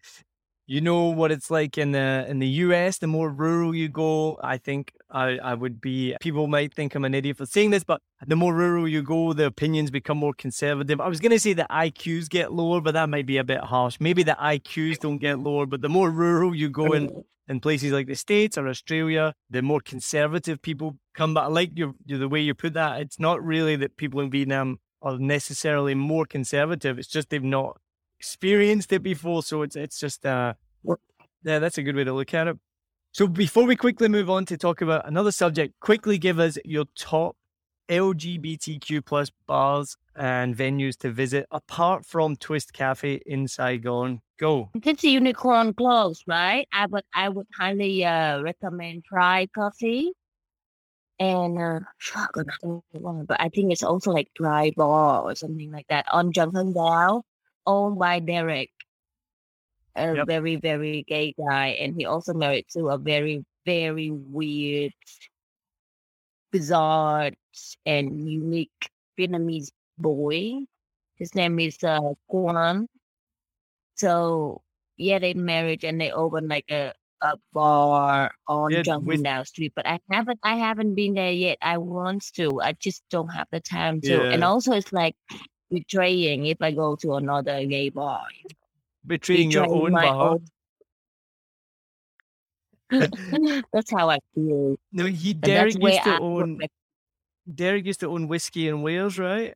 you 0.70 0.80
know 0.80 1.06
what 1.06 1.32
it's 1.32 1.50
like 1.50 1.76
in 1.78 1.90
the 1.90 2.24
in 2.28 2.38
the 2.38 2.46
US. 2.64 2.98
The 2.98 3.08
more 3.08 3.28
rural 3.28 3.74
you 3.74 3.88
go, 3.88 4.38
I 4.40 4.56
think 4.56 4.92
I, 5.10 5.36
I 5.38 5.54
would 5.54 5.80
be. 5.80 6.14
People 6.20 6.46
might 6.46 6.72
think 6.72 6.94
I'm 6.94 7.04
an 7.04 7.12
idiot 7.12 7.38
for 7.38 7.46
saying 7.46 7.70
this, 7.70 7.82
but 7.82 8.00
the 8.24 8.36
more 8.36 8.54
rural 8.54 8.86
you 8.86 9.02
go, 9.02 9.32
the 9.32 9.46
opinions 9.46 9.90
become 9.90 10.16
more 10.16 10.32
conservative. 10.32 11.00
I 11.00 11.08
was 11.08 11.18
going 11.18 11.32
to 11.32 11.40
say 11.40 11.54
the 11.54 11.66
IQs 11.68 12.28
get 12.28 12.52
lower, 12.52 12.80
but 12.80 12.94
that 12.94 13.08
might 13.08 13.26
be 13.26 13.38
a 13.38 13.42
bit 13.42 13.62
harsh. 13.64 13.96
Maybe 13.98 14.22
the 14.22 14.36
IQs 14.40 15.00
don't 15.00 15.18
get 15.18 15.40
lower, 15.40 15.66
but 15.66 15.80
the 15.80 15.88
more 15.88 16.08
rural 16.08 16.54
you 16.54 16.70
go 16.70 16.92
in 16.92 17.08
mm. 17.08 17.24
in 17.48 17.58
places 17.58 17.90
like 17.90 18.06
the 18.06 18.14
States 18.14 18.56
or 18.56 18.68
Australia, 18.68 19.34
the 19.50 19.62
more 19.62 19.80
conservative 19.80 20.62
people 20.62 20.98
come 21.14 21.34
back. 21.34 21.44
I 21.44 21.48
like 21.48 21.72
your, 21.74 21.94
the 22.06 22.28
way 22.28 22.42
you 22.42 22.54
put 22.54 22.74
that. 22.74 23.00
It's 23.00 23.18
not 23.18 23.44
really 23.44 23.74
that 23.74 23.96
people 23.96 24.20
in 24.20 24.30
Vietnam 24.30 24.78
are 25.02 25.18
necessarily 25.18 25.96
more 25.96 26.26
conservative. 26.26 26.96
It's 26.96 27.08
just 27.08 27.30
they've 27.30 27.42
not 27.42 27.80
experienced 28.20 28.92
it 28.92 29.02
before. 29.02 29.42
So 29.42 29.62
it's 29.62 29.76
it's 29.76 29.98
just 29.98 30.26
uh 30.26 30.52
yeah, 31.42 31.58
that's 31.58 31.78
a 31.78 31.82
good 31.82 31.96
way 31.96 32.04
to 32.04 32.12
look 32.12 32.34
at 32.34 32.48
it. 32.48 32.58
So 33.12 33.26
before 33.26 33.64
we 33.64 33.74
quickly 33.74 34.08
move 34.08 34.28
on 34.28 34.44
to 34.46 34.56
talk 34.56 34.82
about 34.82 35.08
another 35.08 35.32
subject, 35.32 35.80
quickly 35.80 36.18
give 36.18 36.38
us 36.38 36.58
your 36.64 36.84
top 36.96 37.34
LGBTQ 37.88 39.04
plus 39.04 39.30
bars 39.46 39.96
and 40.14 40.54
venues 40.54 40.96
to 40.98 41.10
visit 41.10 41.46
apart 41.50 42.04
from 42.04 42.36
Twist 42.36 42.72
Cafe 42.72 43.20
in 43.26 43.48
Saigon. 43.48 44.20
Go. 44.38 44.70
It's 44.74 45.02
unicorn 45.02 45.74
close, 45.74 46.22
right? 46.26 46.68
I 46.72 46.86
would 46.86 47.04
I 47.14 47.28
would 47.30 47.46
highly 47.58 48.04
uh, 48.04 48.42
recommend 48.42 49.04
try 49.04 49.48
coffee. 49.54 50.12
And 51.18 51.58
uh, 51.58 51.80
but 53.26 53.40
I 53.40 53.48
think 53.50 53.72
it's 53.72 53.82
also 53.82 54.10
like 54.12 54.28
dry 54.34 54.72
bar 54.76 55.22
or 55.22 55.34
something 55.34 55.70
like 55.70 55.86
that 55.88 56.06
on 56.12 56.32
Junction 56.32 56.72
Dao, 56.72 57.22
owned 57.70 57.98
by 57.98 58.18
Derek, 58.18 58.70
a 59.94 60.14
yep. 60.14 60.26
very 60.26 60.56
very 60.56 61.04
gay 61.06 61.34
guy, 61.38 61.78
and 61.78 61.94
he 61.94 62.04
also 62.06 62.34
married 62.34 62.66
to 62.74 62.90
a 62.90 62.98
very 62.98 63.44
very 63.64 64.10
weird, 64.10 64.92
bizarre, 66.50 67.30
and 67.86 68.28
unique 68.28 68.90
Vietnamese 69.18 69.70
boy. 69.98 70.66
His 71.14 71.34
name 71.34 71.60
is 71.60 71.78
uh, 71.84 72.00
Quan 72.26 72.88
so 74.00 74.62
yeah, 74.96 75.18
they 75.18 75.34
married 75.34 75.84
and 75.84 76.00
they 76.00 76.10
opened 76.10 76.48
like 76.48 76.64
a, 76.70 76.94
a 77.20 77.36
bar 77.52 78.32
on 78.48 78.70
yeah, 78.70 79.42
Street, 79.42 79.72
but 79.76 79.86
I 79.86 80.00
haven't 80.10 80.40
I 80.42 80.56
haven't 80.56 80.94
been 80.94 81.14
there 81.14 81.32
yet. 81.32 81.58
I 81.60 81.76
want 81.76 82.32
to. 82.36 82.62
I 82.62 82.72
just 82.72 83.02
don't 83.10 83.28
have 83.28 83.46
the 83.52 83.60
time 83.60 84.00
to. 84.02 84.08
Yeah. 84.08 84.32
And 84.32 84.42
also 84.42 84.72
it's 84.72 84.92
like 84.92 85.16
betraying 85.70 86.46
if 86.46 86.58
I 86.60 86.72
go 86.72 86.96
to 86.96 87.14
another 87.14 87.64
gay 87.66 87.88
bar. 87.88 88.22
Betraying, 89.06 89.48
betraying 89.48 89.50
your 89.50 89.68
own 89.68 89.92
bar. 89.92 90.38
Own... 92.92 93.62
that's 93.72 93.90
how 93.90 94.10
I 94.10 94.18
feel. 94.34 94.76
No, 94.92 95.06
he 95.06 95.32
Derek 95.32 95.80
used 95.80 96.02
to 96.04 96.10
I 96.10 96.18
own 96.18 96.60
Derek 97.52 97.86
used 97.86 98.00
to 98.00 98.08
own 98.08 98.28
Whiskey 98.28 98.68
and 98.68 98.82
Wares, 98.82 99.18
right? 99.18 99.54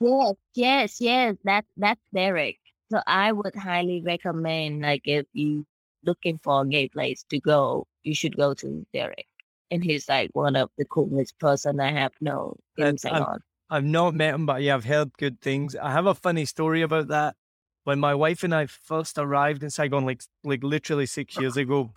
Yes, 0.00 0.34
yes, 0.54 1.00
yes. 1.00 1.36
That 1.44 1.64
that's 1.76 2.00
Derek. 2.14 2.58
So 2.90 3.00
I 3.06 3.32
would 3.32 3.54
highly 3.54 4.02
recommend, 4.02 4.82
like, 4.82 5.02
if 5.04 5.26
you 5.32 5.64
looking 6.04 6.38
for 6.42 6.62
a 6.62 6.66
gay 6.66 6.88
place 6.88 7.24
to 7.30 7.40
go, 7.40 7.86
you 8.02 8.14
should 8.14 8.36
go 8.36 8.54
to 8.54 8.86
Derek. 8.92 9.26
And 9.70 9.82
he's 9.82 10.08
like 10.08 10.30
one 10.34 10.56
of 10.56 10.68
the 10.76 10.84
coolest 10.84 11.38
person 11.38 11.80
I 11.80 11.92
have 11.92 12.12
known 12.20 12.58
in 12.76 12.88
um, 12.88 12.98
Saigon. 12.98 13.40
I've, 13.74 13.84
not 13.84 14.14
met 14.14 14.34
him, 14.34 14.46
but 14.46 14.62
yeah, 14.62 14.74
I've 14.74 14.84
heard 14.84 15.16
good 15.18 15.40
things. 15.40 15.74
I 15.76 15.92
have 15.92 16.06
a 16.06 16.14
funny 16.14 16.44
story 16.44 16.82
about 16.82 17.08
that. 17.08 17.36
When 17.84 17.98
my 17.98 18.14
wife 18.14 18.44
and 18.44 18.54
I 18.54 18.66
first 18.66 19.18
arrived 19.18 19.62
in 19.62 19.70
Saigon, 19.70 20.06
like 20.06 20.22
like 20.44 20.62
literally 20.62 21.06
six 21.06 21.36
years 21.36 21.56
ago, 21.56 21.92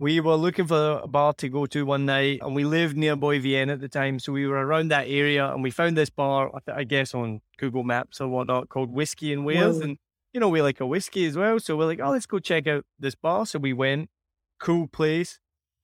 we 0.00 0.18
were 0.18 0.34
looking 0.34 0.66
for 0.66 1.00
a 1.04 1.06
bar 1.06 1.34
to 1.34 1.48
go 1.48 1.66
to 1.66 1.86
one 1.86 2.04
night, 2.04 2.40
and 2.42 2.54
we 2.54 2.64
lived 2.64 2.96
near 2.96 3.14
Bui 3.14 3.38
Vien 3.38 3.70
at 3.70 3.80
the 3.80 3.88
time, 3.88 4.18
so 4.18 4.32
we 4.32 4.46
were 4.48 4.66
around 4.66 4.88
that 4.88 5.06
area, 5.06 5.52
and 5.52 5.62
we 5.62 5.70
found 5.70 5.96
this 5.96 6.10
bar, 6.10 6.50
I 6.66 6.82
guess 6.82 7.14
on 7.14 7.42
Google 7.58 7.84
Maps 7.84 8.20
or 8.20 8.26
whatnot, 8.26 8.68
called 8.68 8.90
Whiskey 8.90 9.32
and 9.32 9.44
Wares, 9.44 9.76
Whoa. 9.76 9.82
and 9.82 9.98
you 10.32 10.40
know, 10.40 10.48
we 10.48 10.62
like 10.62 10.80
a 10.80 10.86
whiskey 10.86 11.26
as 11.26 11.36
well. 11.36 11.58
So 11.58 11.76
we're 11.76 11.86
like, 11.86 12.00
oh, 12.00 12.10
let's 12.10 12.26
go 12.26 12.38
check 12.38 12.66
out 12.66 12.84
this 12.98 13.14
bar. 13.14 13.46
So 13.46 13.58
we 13.58 13.72
went, 13.72 14.10
cool 14.58 14.86
place. 14.86 15.38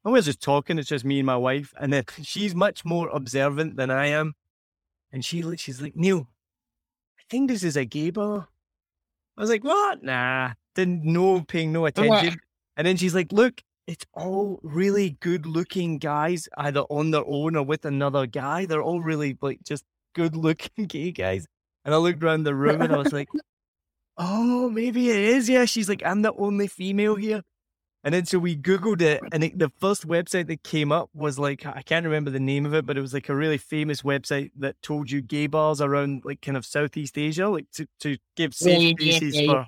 And 0.05 0.13
we're 0.13 0.23
just 0.23 0.41
talking. 0.41 0.79
It's 0.79 0.89
just 0.89 1.05
me 1.05 1.19
and 1.19 1.27
my 1.27 1.37
wife. 1.37 1.73
And 1.81 1.93
then 1.93 2.05
she's 2.23 2.55
much 2.55 2.85
more 2.85 3.09
observant 3.09 3.77
than 3.77 3.91
I 3.91 4.07
am. 4.07 4.35
And 5.13 5.25
she, 5.25 5.43
she's 5.57 5.81
like, 5.81 5.97
Neil, 5.97 6.29
I 7.19 7.23
think 7.31 7.51
this 7.51 7.63
is 7.63 7.77
a 7.77 7.85
gay 7.85 8.11
bar. 8.11 8.49
I 9.37 9.41
was 9.41 9.51
like, 9.51 9.65
what? 9.65 10.03
Nah, 10.03 10.53
didn't 10.75 11.05
know, 11.05 11.43
paying 11.43 11.73
no 11.73 11.87
attention. 11.87 12.39
And 12.77 12.87
then 12.87 12.97
she's 12.97 13.15
like, 13.15 13.33
look, 13.33 13.63
it's 13.87 14.05
all 14.15 14.59
really 14.63 15.11
good 15.21 15.47
looking 15.47 15.99
guys, 15.99 16.49
either 16.57 16.81
on 16.83 17.11
their 17.11 17.25
own 17.27 17.57
or 17.57 17.63
with 17.63 17.85
another 17.85 18.27
guy. 18.27 18.67
They're 18.67 18.83
all 18.83 19.01
really 19.01 19.37
like 19.41 19.61
just 19.65 19.85
good 20.15 20.37
looking 20.37 20.85
gay 20.87 21.13
guys. 21.13 21.47
And 21.85 21.95
I 21.95 21.99
looked 21.99 22.23
around 22.23 22.45
the 22.45 22.55
room 22.55 22.83
and 22.83 22.93
I 22.93 22.97
was 22.97 23.13
like, 23.13 23.29
oh, 24.19 24.69
maybe 24.71 25.11
it 25.11 25.19
is. 25.19 25.49
Yeah. 25.49 25.67
She's 25.67 25.89
like, 25.89 26.03
I'm 26.05 26.23
the 26.23 26.33
only 26.35 26.67
female 26.67 27.15
here. 27.15 27.43
And 28.07 28.15
then 28.15 28.25
so 28.25 28.39
we 28.39 28.57
Googled 28.57 29.03
it, 29.03 29.21
and 29.33 29.43
it, 29.43 29.59
the 29.59 29.69
first 29.81 30.07
website 30.07 30.47
that 30.47 30.63
came 30.63 30.93
up 30.93 31.11
was 31.13 31.41
like, 31.41 31.67
I 31.67 31.83
can't 31.83 32.05
remember 32.05 32.31
the 32.31 32.39
name 32.39 32.65
of 32.65 32.73
it, 32.73 32.87
but 32.87 32.97
it 32.97 33.01
was 33.01 33.13
like 33.13 33.29
a 33.29 33.35
really 33.35 33.59
famous 33.59 34.03
website 34.03 34.53
that 34.59 34.81
told 34.81 35.11
you 35.11 35.21
gay 35.21 35.49
bars 35.49 35.81
around 35.81 36.23
like 36.25 36.41
kind 36.41 36.57
of 36.57 36.65
Southeast 36.65 37.19
Asia, 37.19 37.49
like 37.49 37.69
to, 37.73 37.89
to 37.99 38.17
give 38.37 38.55
safe 38.55 38.95
spaces 38.97 39.41
for 39.45 39.67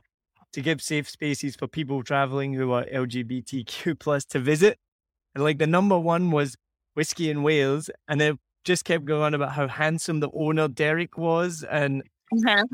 to 0.52 0.60
give 0.60 0.80
safe 0.80 1.10
spaces 1.10 1.56
for 1.56 1.66
people 1.66 2.04
traveling 2.04 2.52
who 2.52 2.70
are 2.70 2.84
LGBTQ 2.84 3.98
plus 3.98 4.24
to 4.26 4.38
visit. 4.38 4.78
And 5.34 5.42
like 5.42 5.58
the 5.58 5.66
number 5.66 5.98
one 5.98 6.30
was 6.30 6.56
Whiskey 6.94 7.32
and 7.32 7.42
Wares, 7.42 7.90
and 8.06 8.20
then 8.20 8.38
just 8.62 8.84
kept 8.84 9.04
going 9.04 9.22
on 9.22 9.34
about 9.34 9.50
how 9.50 9.66
handsome 9.66 10.20
the 10.20 10.30
owner 10.32 10.68
Derek 10.68 11.18
was, 11.18 11.64
and 11.68 12.04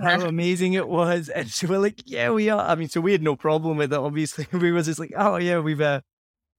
how 0.03 0.21
amazing 0.21 0.75
it 0.75 0.88
was. 0.88 1.29
And 1.29 1.49
so 1.49 1.67
we're 1.69 1.79
like, 1.79 2.03
yeah, 2.07 2.31
we 2.31 2.49
are. 2.51 2.61
I 2.61 2.75
mean, 2.75 2.88
so 2.88 3.01
we 3.01 3.12
had 3.12 3.23
no 3.23 3.37
problem 3.37 3.77
with 3.77 3.93
it. 3.93 3.99
Obviously, 3.99 4.47
we 4.53 4.73
were 4.73 4.83
just 4.83 4.99
like, 4.99 5.12
oh 5.17 5.37
yeah, 5.37 5.61
we've 5.61 5.81
uh, 5.81 6.01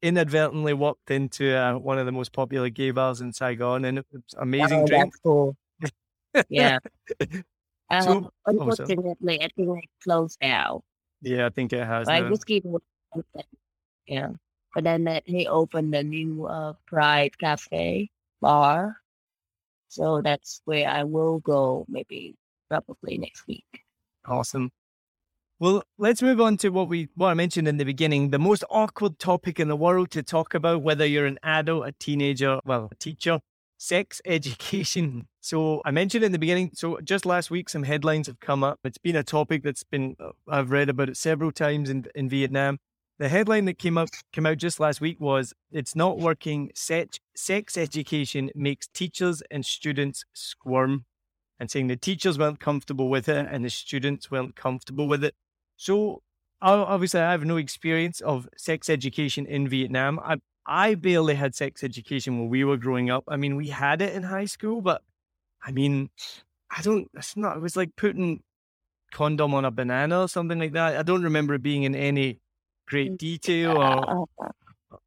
inadvertently 0.02 0.74
walked 0.74 1.12
into 1.12 1.56
uh, 1.56 1.78
one 1.78 1.98
of 1.98 2.06
the 2.06 2.12
most 2.12 2.34
popular 2.34 2.70
gay 2.70 2.92
bars 2.92 3.22
in 3.22 3.34
Saigon, 3.34 3.86
and 3.86 4.00
it 4.00 4.06
was 4.12 4.24
amazing 4.38 4.82
oh, 4.82 4.88
drink. 4.88 5.14
Cool. 5.24 5.58
yeah. 6.50 6.80
Um, 7.90 8.02
so, 8.02 8.32
unfortunately, 8.46 9.40
oh, 9.42 9.46
I 9.46 9.50
think 9.56 9.84
it 9.84 9.90
closed 10.04 10.40
down. 10.40 10.82
Yeah, 11.22 11.48
I 11.48 11.50
think 11.50 11.74
it 11.74 11.86
has. 11.86 12.08
I 12.08 12.20
Like 12.20 12.32
whiskey, 12.32 12.64
yeah. 14.08 14.30
But 14.74 14.84
then 14.84 15.06
that 15.06 15.24
he 15.26 15.48
opened 15.48 15.96
a 15.96 16.04
new 16.04 16.46
uh, 16.46 16.74
Pride 16.86 17.38
Cafe 17.38 18.10
bar, 18.42 18.98
so 19.88 20.22
that's 20.22 20.62
where 20.66 20.88
I 20.90 21.04
will 21.04 21.40
go. 21.40 21.86
Maybe 21.88 22.36
probably 22.70 23.18
next 23.18 23.48
week. 23.48 23.84
Awesome. 24.26 24.72
Well, 25.58 25.84
let's 25.98 26.22
move 26.22 26.42
on 26.42 26.58
to 26.58 26.70
what 26.70 26.90
we 26.90 27.08
what 27.16 27.30
I 27.30 27.34
mentioned 27.34 27.68
in 27.68 27.78
the 27.78 27.86
beginning, 27.86 28.32
the 28.32 28.40
most 28.40 28.66
awkward 28.70 29.20
topic 29.20 29.58
in 29.58 29.70
the 29.70 29.76
world 29.76 30.12
to 30.12 30.22
talk 30.22 30.54
about, 30.54 30.82
whether 30.82 31.06
you're 31.06 31.26
an 31.26 31.40
adult, 31.44 31.88
a 31.88 31.94
teenager, 31.94 32.60
well, 32.66 32.90
a 32.92 32.96
teacher, 32.96 33.40
sex 33.78 34.22
education. 34.26 35.28
So 35.40 35.82
I 35.86 35.92
mentioned 35.92 36.26
in 36.26 36.34
the 36.34 36.40
beginning, 36.40 36.72
so 36.74 37.00
just 37.02 37.26
last 37.26 37.50
week 37.50 37.70
some 37.70 37.84
headlines 37.84 38.28
have 38.28 38.42
come 38.42 38.66
up. 38.66 38.80
It's 38.84 38.98
been 38.98 39.16
a 39.16 39.24
topic 39.24 39.64
that's 39.64 39.84
been 39.84 40.18
uh, 40.20 40.32
I've 40.50 40.72
read 40.72 40.90
about 40.90 41.08
it 41.08 41.18
several 41.18 41.54
times 41.54 41.90
in, 41.90 42.06
in 42.16 42.28
Vietnam. 42.28 42.80
The 43.18 43.30
headline 43.30 43.64
that 43.66 43.78
came 43.78 43.98
up 43.98 44.10
came 44.34 44.46
out 44.46 44.58
just 44.58 44.82
last 44.82 45.00
week 45.00 45.22
was 45.22 45.54
it's 45.72 45.96
not 45.96 46.18
working 46.18 46.70
sex 46.76 47.20
sex 47.34 47.78
education 47.78 48.50
makes 48.56 48.88
teachers 48.88 49.42
and 49.50 49.66
students 49.66 50.26
squirm 50.34 51.06
and 51.60 51.72
saying 51.72 51.88
the 51.88 51.96
teachers 51.96 52.38
weren't 52.38 52.60
comfortable 52.60 53.10
with 53.10 53.30
it 53.30 53.48
and 53.50 53.64
the 53.64 53.70
students 53.70 54.30
weren't 54.30 54.56
comfortable 54.56 55.08
with 55.08 55.24
it. 55.24 55.36
So 55.78 56.22
obviously, 56.62 57.20
I 57.20 57.32
have 57.32 57.46
no 57.46 57.58
experience 57.58 58.22
of 58.22 58.48
sex 58.58 58.90
education 58.90 59.46
in 59.46 59.68
Vietnam. 59.68 60.20
I 60.20 60.38
I 60.66 60.96
barely 60.96 61.36
had 61.36 61.54
sex 61.54 61.84
education 61.84 62.40
when 62.40 62.50
we 62.50 62.64
were 62.64 62.78
growing 62.78 63.10
up. 63.10 63.24
I 63.28 63.38
mean, 63.38 63.56
we 63.56 63.68
had 63.68 64.02
it 64.02 64.14
in 64.14 64.24
high 64.24 64.46
school, 64.46 64.82
but 64.82 65.02
I 65.64 65.72
mean, 65.72 66.10
I 66.76 66.82
don't. 66.82 67.10
It's 67.14 67.38
not. 67.38 67.58
It 67.58 67.62
was 67.62 67.76
like 67.76 67.96
putting 67.96 68.42
condom 69.12 69.54
on 69.54 69.66
a 69.66 69.72
banana 69.72 70.22
or 70.22 70.28
something 70.28 70.60
like 70.60 70.74
that. 70.74 70.98
I 70.98 71.04
don't 71.04 71.24
remember 71.24 71.54
it 71.54 71.64
being 71.64 71.84
in 71.84 71.96
any 71.96 72.40
great 72.88 73.14
mm. 73.14 73.18
detail 73.18 73.78
or 73.78 74.28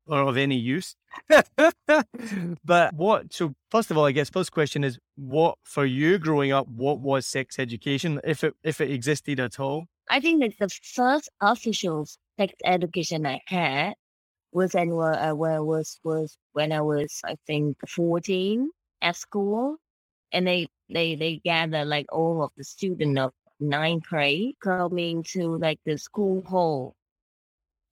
or 0.07 0.21
of 0.21 0.37
any 0.37 0.57
use. 0.57 0.95
but 2.65 2.95
what? 2.95 3.33
So 3.33 3.55
first 3.71 3.91
of 3.91 3.99
all, 3.99 4.05
I 4.05 4.13
guess 4.13 4.31
first 4.31 4.53
question 4.53 4.85
is, 4.85 4.99
what 5.17 5.59
for 5.65 5.85
you 5.85 6.19
growing 6.19 6.53
up? 6.53 6.69
What 6.69 7.01
was 7.01 7.27
sex 7.27 7.59
education, 7.59 8.21
if 8.25 8.45
it 8.45 8.55
if 8.63 8.81
it 8.81 8.91
existed 8.91 9.41
at 9.41 9.59
all? 9.61 9.87
I 10.11 10.21
think 10.21 10.43
that 10.43 10.59
the 10.59 10.69
first 10.69 11.29
official 11.41 12.07
sex 12.39 12.55
education 12.65 13.27
I 13.27 13.41
had 13.47 13.95
was 14.53 14.75
when, 14.75 14.93
uh, 14.93 15.33
when 15.35 15.67
was 15.67 16.01
was 16.05 16.39
when 16.53 16.73
I 16.73 16.81
was 16.81 17.21
I 17.25 17.37
think 17.47 17.77
fourteen 17.89 18.71
at 19.03 19.17
school, 19.17 19.77
and 20.33 20.47
they 20.47 20.69
they 20.89 21.17
they 21.17 21.41
gather 21.45 21.85
like 21.85 22.07
all 22.13 22.43
of 22.43 22.53
the 22.57 22.65
students 22.65 23.21
of 23.21 23.33
ninth 23.61 24.05
grade 24.05 24.55
coming 24.63 25.23
to 25.25 25.59
like 25.59 25.81
the 25.85 25.99
school 25.99 26.43
hall, 26.47 26.95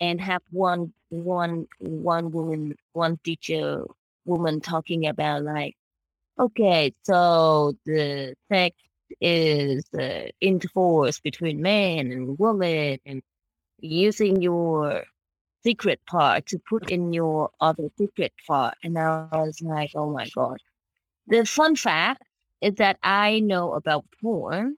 and 0.00 0.20
have 0.20 0.42
one 0.50 0.92
one 1.10 1.66
one 1.78 2.30
woman 2.30 2.76
one 2.92 3.18
teacher 3.24 3.84
woman 4.24 4.60
talking 4.60 5.06
about 5.06 5.42
like 5.42 5.76
okay 6.38 6.92
so 7.04 7.74
the 7.86 8.34
sex 8.50 8.76
is 9.20 9.84
uh, 9.98 10.26
intercourse 10.40 11.20
between 11.20 11.62
man 11.62 12.10
and 12.12 12.38
woman 12.38 12.98
and 13.06 13.22
using 13.80 14.42
your 14.42 15.04
secret 15.64 16.00
part 16.06 16.46
to 16.46 16.58
put 16.58 16.90
in 16.90 17.12
your 17.12 17.50
other 17.60 17.88
secret 17.98 18.32
part. 18.46 18.74
And 18.84 18.96
I 18.98 19.26
was 19.32 19.60
like, 19.60 19.90
oh 19.96 20.10
my 20.10 20.28
God. 20.34 20.58
The 21.26 21.44
fun 21.44 21.74
fact 21.74 22.22
is 22.60 22.76
that 22.76 22.98
I 23.02 23.40
know 23.40 23.74
about 23.74 24.04
porn 24.22 24.76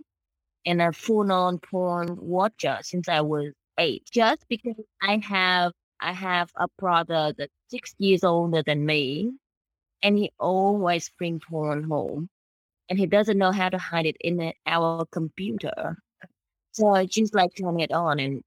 and 0.65 0.81
a 0.81 0.93
full 0.93 1.31
on 1.31 1.59
porn 1.59 2.17
watcher 2.19 2.79
since 2.83 3.09
I 3.09 3.21
was 3.21 3.53
eight. 3.79 4.09
Just 4.13 4.47
because 4.49 4.77
I 5.03 5.19
have 5.19 5.73
I 6.01 6.13
have 6.13 6.51
a 6.57 6.69
brother 6.79 7.35
that's 7.39 7.53
six 7.69 7.95
years 7.99 8.25
older 8.25 8.63
than 8.63 8.87
me 8.87 9.33
and 10.03 10.19
he 10.19 10.33
always 10.39 11.11
brings 11.19 11.43
porn 11.49 11.85
home 11.85 12.29
and 12.89 12.99
he 12.99 13.07
doesn't 13.07 13.39
know 13.39 13.53
how 13.53 13.69
to 13.69 13.79
hide 13.79 14.07
it 14.07 14.17
in 14.21 14.53
our 14.67 15.07
computer. 15.13 15.97
So 16.73 16.89
I 16.91 17.07
just 17.07 17.35
like 17.35 17.55
turn 17.57 17.81
it 17.81 17.93
on 17.93 18.21
and 18.21 18.43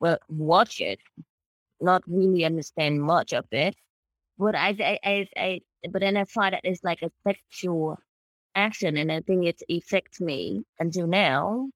well 0.00 0.18
watch 0.28 0.80
it, 0.80 1.00
not 1.80 2.02
really 2.06 2.44
understand 2.44 3.02
much 3.02 3.32
of 3.34 3.46
it. 3.52 3.76
But 4.38 4.54
I, 4.56 4.98
I, 5.04 5.28
I, 5.36 5.60
but 5.90 6.00
then 6.00 6.16
I 6.16 6.24
find 6.24 6.54
that 6.54 6.62
it's 6.64 6.84
like 6.84 7.02
a 7.02 7.10
sexual 7.26 7.98
action, 8.54 8.96
and 8.98 9.12
I 9.12 9.20
think 9.22 9.46
it 9.46 9.62
affects 9.70 10.20
me 10.20 10.64
until 10.80 11.06
now. 11.06 11.70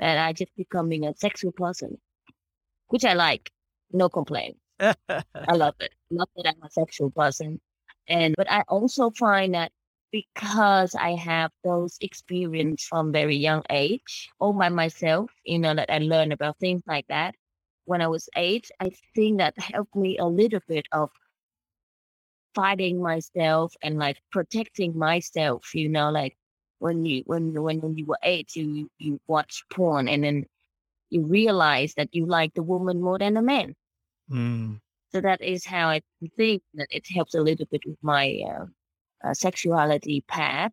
and 0.00 0.18
I 0.20 0.32
just 0.32 0.54
becoming 0.56 1.06
a 1.06 1.14
sexual 1.16 1.52
person, 1.52 1.98
which 2.88 3.04
I 3.04 3.14
like. 3.14 3.50
No 3.92 4.08
complaint. 4.08 4.56
I 4.80 4.94
love 5.54 5.74
it. 5.80 5.92
Not 6.10 6.28
that 6.36 6.48
I'm 6.48 6.62
a 6.62 6.70
sexual 6.70 7.10
person, 7.10 7.60
and 8.08 8.34
but 8.36 8.50
I 8.50 8.62
also 8.68 9.10
find 9.10 9.54
that 9.54 9.72
because 10.10 10.94
I 10.94 11.14
have 11.16 11.50
those 11.64 11.96
experience 12.00 12.84
from 12.84 13.12
very 13.12 13.36
young 13.36 13.62
age, 13.70 14.30
all 14.38 14.52
by 14.52 14.68
myself, 14.68 15.30
you 15.44 15.58
know, 15.58 15.74
that 15.74 15.90
I 15.92 15.98
learned 15.98 16.32
about 16.32 16.58
things 16.58 16.82
like 16.86 17.06
that 17.08 17.34
when 17.84 18.00
I 18.00 18.08
was 18.08 18.28
eight, 18.36 18.70
I 18.80 18.90
think 19.14 19.38
that 19.38 19.58
helped 19.58 19.94
me 19.94 20.18
a 20.18 20.26
little 20.26 20.60
bit 20.68 20.86
of 20.92 21.10
fighting 22.54 23.02
myself 23.02 23.74
and 23.82 23.98
like 23.98 24.18
protecting 24.30 24.96
myself, 24.96 25.74
you 25.74 25.88
know, 25.88 26.10
like 26.10 26.36
when 26.78 27.04
you 27.04 27.22
when 27.26 27.52
when 27.54 27.80
when 27.80 27.96
you 27.96 28.04
were 28.06 28.18
eight 28.22 28.54
you 28.56 28.90
you 28.98 29.20
watch 29.26 29.64
porn 29.72 30.08
and 30.08 30.24
then 30.24 30.44
you 31.14 31.24
realize 31.24 31.94
that 31.94 32.12
you 32.12 32.26
like 32.26 32.52
the 32.54 32.62
woman 32.62 33.00
more 33.00 33.18
than 33.18 33.34
the 33.34 33.42
man. 33.42 33.74
Mm. 34.30 34.80
So 35.12 35.20
that 35.20 35.40
is 35.40 35.64
how 35.64 35.88
I 35.88 36.00
think 36.36 36.62
that 36.74 36.88
it 36.90 37.06
helps 37.14 37.34
a 37.34 37.40
little 37.40 37.66
bit 37.70 37.82
with 37.86 37.98
my 38.02 38.40
uh, 38.50 38.66
uh, 39.28 39.34
sexuality 39.34 40.24
path. 40.26 40.72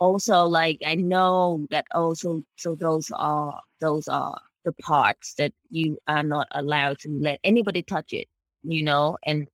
Also, 0.00 0.44
like 0.44 0.78
I 0.84 0.94
know 0.94 1.66
that 1.70 1.86
also, 1.94 2.42
so 2.56 2.74
those 2.74 3.10
are 3.14 3.58
those 3.80 4.06
are 4.06 4.38
the 4.64 4.72
parts 4.74 5.34
that 5.38 5.52
you 5.70 5.98
are 6.06 6.22
not 6.22 6.46
allowed 6.52 6.98
to 7.00 7.08
let 7.08 7.40
anybody 7.42 7.82
touch 7.82 8.12
it. 8.12 8.28
You 8.62 8.82
know, 8.82 9.16
and 9.24 9.48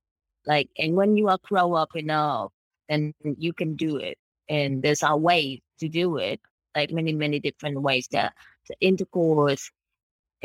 like, 0.45 0.69
and 0.77 0.95
when 0.95 1.15
you 1.15 1.29
are 1.29 1.39
grow 1.43 1.73
up 1.73 1.95
enough, 1.95 2.51
then 2.89 3.13
you 3.23 3.53
can 3.53 3.75
do 3.75 3.97
it. 3.97 4.17
And 4.49 4.83
there's 4.83 5.03
a 5.03 5.15
way 5.15 5.61
to 5.79 5.87
do 5.87 6.17
it, 6.17 6.41
like 6.75 6.91
many 6.91 7.13
many 7.13 7.39
different 7.39 7.81
ways 7.81 8.07
to, 8.09 8.29
to 8.67 8.75
intercourse, 8.81 9.71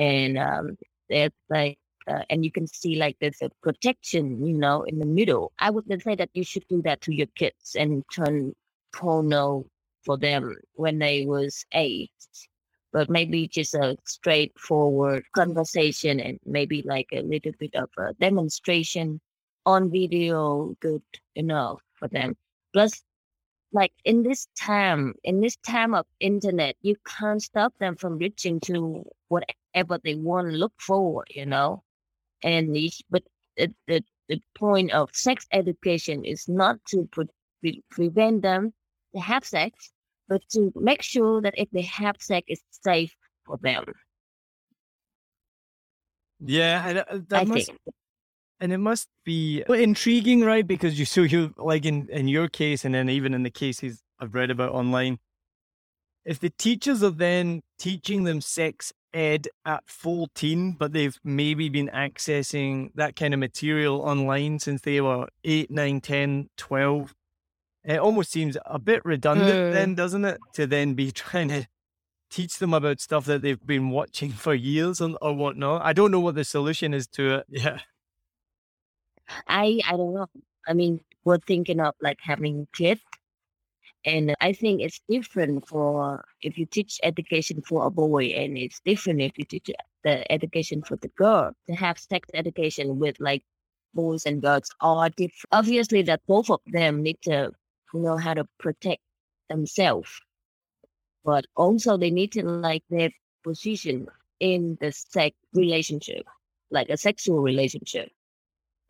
and 0.00 0.38
um, 0.38 0.78
there's 1.08 1.30
like 1.50 1.78
uh, 2.08 2.22
and 2.30 2.44
you 2.44 2.50
can 2.50 2.66
see 2.66 2.96
like 2.96 3.16
there's 3.20 3.42
a 3.42 3.50
protection, 3.62 4.44
you 4.44 4.56
know, 4.56 4.82
in 4.82 4.98
the 4.98 5.06
middle. 5.06 5.52
I 5.58 5.70
would 5.70 5.84
say 6.02 6.14
that 6.16 6.30
you 6.32 6.42
should 6.42 6.66
do 6.68 6.82
that 6.82 7.00
to 7.02 7.14
your 7.14 7.28
kids 7.36 7.76
and 7.78 8.02
turn 8.12 8.54
porno 8.92 9.66
for 10.04 10.16
them 10.16 10.56
when 10.74 10.98
they 10.98 11.26
was 11.26 11.64
eight. 11.72 12.10
But 12.92 13.10
maybe 13.10 13.46
just 13.46 13.74
a 13.74 13.96
straightforward 14.04 15.24
conversation 15.36 16.18
and 16.18 16.40
maybe 16.44 16.82
like 16.84 17.06
a 17.12 17.22
little 17.22 17.52
bit 17.60 17.74
of 17.76 17.88
a 17.98 18.14
demonstration 18.14 19.20
on 19.66 19.90
video 19.90 20.74
good 20.80 21.02
enough 21.36 21.80
for 21.94 22.08
them. 22.08 22.36
Plus, 22.72 23.04
like 23.72 23.92
in 24.04 24.22
this 24.22 24.48
time, 24.58 25.14
in 25.22 25.40
this 25.40 25.56
time 25.56 25.94
of 25.94 26.06
internet, 26.18 26.76
you 26.82 26.96
can't 27.06 27.42
stop 27.42 27.72
them 27.78 27.96
from 27.96 28.18
reaching 28.18 28.60
to 28.60 29.04
whatever 29.28 29.98
they 30.02 30.14
want 30.14 30.50
to 30.50 30.56
look 30.56 30.72
for, 30.78 31.24
you 31.30 31.46
know? 31.46 31.82
and 32.42 32.68
niche, 32.68 33.02
but 33.10 33.22
the, 33.56 33.72
the, 33.86 34.02
the 34.28 34.40
point 34.56 34.92
of 34.92 35.10
sex 35.12 35.46
education 35.52 36.24
is 36.24 36.48
not 36.48 36.78
to 36.86 37.08
pre- 37.12 37.82
prevent 37.90 38.42
them 38.42 38.72
to 39.14 39.20
have 39.20 39.44
sex, 39.44 39.92
but 40.28 40.42
to 40.50 40.72
make 40.76 41.02
sure 41.02 41.40
that 41.42 41.54
if 41.56 41.68
they 41.70 41.82
have 41.82 42.16
sex, 42.20 42.46
it's 42.48 42.62
safe 42.82 43.14
for 43.44 43.58
them. 43.62 43.84
Yeah, 46.42 47.04
uh, 47.10 47.18
that 47.28 47.42
I 47.42 47.44
must, 47.44 47.66
think. 47.66 47.78
And 48.60 48.72
it 48.72 48.78
must 48.78 49.08
be 49.24 49.64
intriguing, 49.68 50.42
right? 50.42 50.66
Because 50.66 50.98
you 50.98 51.04
so 51.04 51.22
you 51.22 51.54
like 51.56 51.84
in 51.84 52.08
in 52.10 52.28
your 52.28 52.48
case, 52.48 52.84
and 52.84 52.94
then 52.94 53.08
even 53.08 53.34
in 53.34 53.42
the 53.42 53.50
cases 53.50 54.02
I've 54.18 54.34
read 54.34 54.50
about 54.50 54.72
online, 54.72 55.18
if 56.24 56.38
the 56.38 56.50
teachers 56.50 57.02
are 57.02 57.10
then 57.10 57.62
teaching 57.78 58.24
them 58.24 58.40
sex 58.40 58.92
ed 59.12 59.48
at 59.64 59.82
14, 59.88 60.72
but 60.72 60.92
they've 60.92 61.18
maybe 61.24 61.68
been 61.68 61.88
accessing 61.88 62.90
that 62.94 63.16
kind 63.16 63.34
of 63.34 63.40
material 63.40 64.02
online 64.02 64.58
since 64.58 64.82
they 64.82 65.00
were 65.00 65.28
8, 65.44 65.70
9, 65.70 66.00
10, 66.00 66.48
12. 66.56 67.14
It 67.84 67.98
almost 67.98 68.30
seems 68.30 68.56
a 68.66 68.78
bit 68.78 69.04
redundant 69.04 69.50
mm. 69.50 69.72
then, 69.72 69.94
doesn't 69.94 70.24
it? 70.24 70.38
To 70.54 70.66
then 70.66 70.94
be 70.94 71.10
trying 71.12 71.48
to 71.48 71.66
teach 72.30 72.58
them 72.58 72.72
about 72.72 73.00
stuff 73.00 73.24
that 73.24 73.42
they've 73.42 73.66
been 73.66 73.90
watching 73.90 74.30
for 74.30 74.54
years 74.54 75.00
and, 75.00 75.16
or 75.20 75.34
whatnot. 75.34 75.82
I 75.82 75.92
don't 75.92 76.12
know 76.12 76.20
what 76.20 76.36
the 76.36 76.44
solution 76.44 76.94
is 76.94 77.06
to 77.08 77.36
it. 77.36 77.46
Yeah. 77.50 77.78
I 79.48 79.80
I 79.88 79.96
don't 79.96 80.14
know. 80.14 80.26
I 80.66 80.72
mean, 80.74 81.00
we're 81.24 81.38
thinking 81.38 81.80
of 81.80 81.94
like 82.00 82.18
having 82.22 82.66
kids, 82.74 83.00
and 84.04 84.34
I 84.40 84.52
think 84.52 84.80
it's 84.80 85.00
different 85.08 85.68
for 85.68 86.24
if 86.42 86.58
you 86.58 86.66
teach 86.66 86.98
education 87.02 87.62
for 87.62 87.86
a 87.86 87.90
boy, 87.90 88.26
and 88.26 88.56
it's 88.58 88.80
different 88.84 89.20
if 89.20 89.38
you 89.38 89.44
teach 89.44 89.70
the 90.04 90.30
education 90.32 90.82
for 90.82 90.96
the 90.96 91.08
girl. 91.08 91.52
To 91.68 91.74
have 91.74 91.98
sex 91.98 92.28
education 92.34 92.98
with 92.98 93.16
like 93.20 93.42
boys 93.94 94.26
and 94.26 94.40
girls 94.42 94.70
are 94.80 95.08
different. 95.10 95.48
Obviously, 95.52 96.02
that 96.02 96.22
both 96.26 96.50
of 96.50 96.60
them 96.66 97.02
need 97.02 97.20
to 97.22 97.52
know 97.94 98.16
how 98.16 98.34
to 98.34 98.46
protect 98.58 99.02
themselves, 99.48 100.10
but 101.24 101.46
also 101.56 101.96
they 101.96 102.10
need 102.10 102.32
to 102.32 102.44
like 102.44 102.84
their 102.90 103.10
position 103.44 104.06
in 104.40 104.76
the 104.80 104.92
sex 104.92 105.36
relationship, 105.54 106.26
like 106.70 106.88
a 106.88 106.96
sexual 106.96 107.40
relationship 107.40 108.10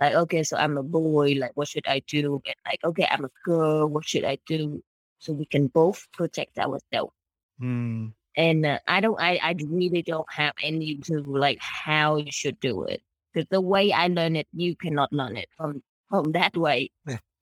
like 0.00 0.14
okay 0.14 0.42
so 0.42 0.56
i'm 0.56 0.76
a 0.78 0.82
boy 0.82 1.34
like 1.38 1.52
what 1.54 1.68
should 1.68 1.86
i 1.86 2.00
do? 2.06 2.40
And 2.46 2.54
like 2.66 2.80
okay 2.84 3.06
i'm 3.10 3.24
a 3.24 3.30
girl 3.44 3.86
what 3.86 4.06
should 4.06 4.24
i 4.24 4.38
do? 4.46 4.82
So 5.18 5.32
we 5.34 5.44
can 5.46 5.66
both 5.68 6.06
protect 6.12 6.58
ourselves. 6.58 7.14
Mm. 7.60 8.14
and 8.36 8.64
uh, 8.64 8.78
i 8.88 9.00
don't 9.00 9.20
I, 9.20 9.38
I 9.42 9.54
really 9.68 10.02
don't 10.02 10.32
have 10.32 10.54
any 10.62 10.96
to 10.96 11.20
like 11.22 11.58
how 11.60 12.16
you 12.16 12.32
should 12.32 12.58
do 12.60 12.84
it. 12.84 13.02
Because 13.32 13.48
the 13.50 13.60
way 13.60 13.92
i 13.92 14.06
learn 14.08 14.36
it 14.36 14.48
you 14.54 14.74
cannot 14.76 15.12
learn 15.12 15.36
it 15.36 15.48
from 15.56 15.82
from 16.08 16.32
that 16.32 16.56
way. 16.56 16.90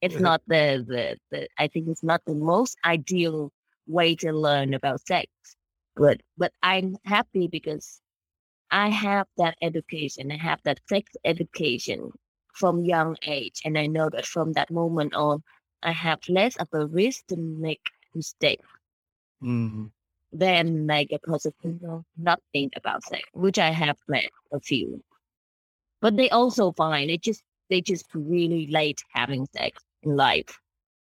It's 0.00 0.20
not 0.20 0.42
the, 0.46 0.84
the 0.86 1.16
the 1.30 1.48
i 1.58 1.68
think 1.68 1.88
it's 1.88 2.04
not 2.04 2.22
the 2.26 2.34
most 2.34 2.76
ideal 2.84 3.52
way 3.86 4.14
to 4.16 4.32
learn 4.32 4.74
about 4.74 5.06
sex. 5.06 5.28
But 5.96 6.20
but 6.36 6.52
i'm 6.62 6.96
happy 7.04 7.48
because 7.48 8.00
i 8.70 8.88
have 8.88 9.26
that 9.36 9.56
education 9.62 10.30
i 10.30 10.36
have 10.36 10.60
that 10.64 10.80
sex 10.88 11.10
education 11.24 12.12
from 12.58 12.84
young 12.84 13.16
age. 13.26 13.60
And 13.64 13.78
I 13.78 13.86
know 13.86 14.08
that 14.10 14.26
from 14.26 14.52
that 14.52 14.70
moment 14.70 15.14
on, 15.14 15.42
I 15.82 15.92
have 15.92 16.20
less 16.28 16.56
of 16.56 16.68
a 16.72 16.86
risk 16.86 17.26
to 17.28 17.36
make 17.36 17.80
mistakes 18.14 18.66
Mm. 19.42 19.92
than 20.32 20.86
like 20.86 21.10
a 21.12 21.18
person 21.20 21.52
who 21.62 21.78
knows 21.80 22.02
nothing 22.16 22.70
about 22.74 23.04
sex, 23.04 23.22
which 23.32 23.58
I 23.58 23.70
have 23.70 23.96
met 24.08 24.30
a 24.52 24.58
few. 24.58 25.02
But 26.00 26.16
they 26.16 26.28
also 26.30 26.72
find 26.72 27.10
it 27.10 27.22
just 27.22 27.42
they 27.70 27.80
just 27.80 28.06
really 28.14 28.66
late 28.66 29.00
having 29.12 29.46
sex 29.56 29.80
in 30.02 30.16
life. 30.16 30.58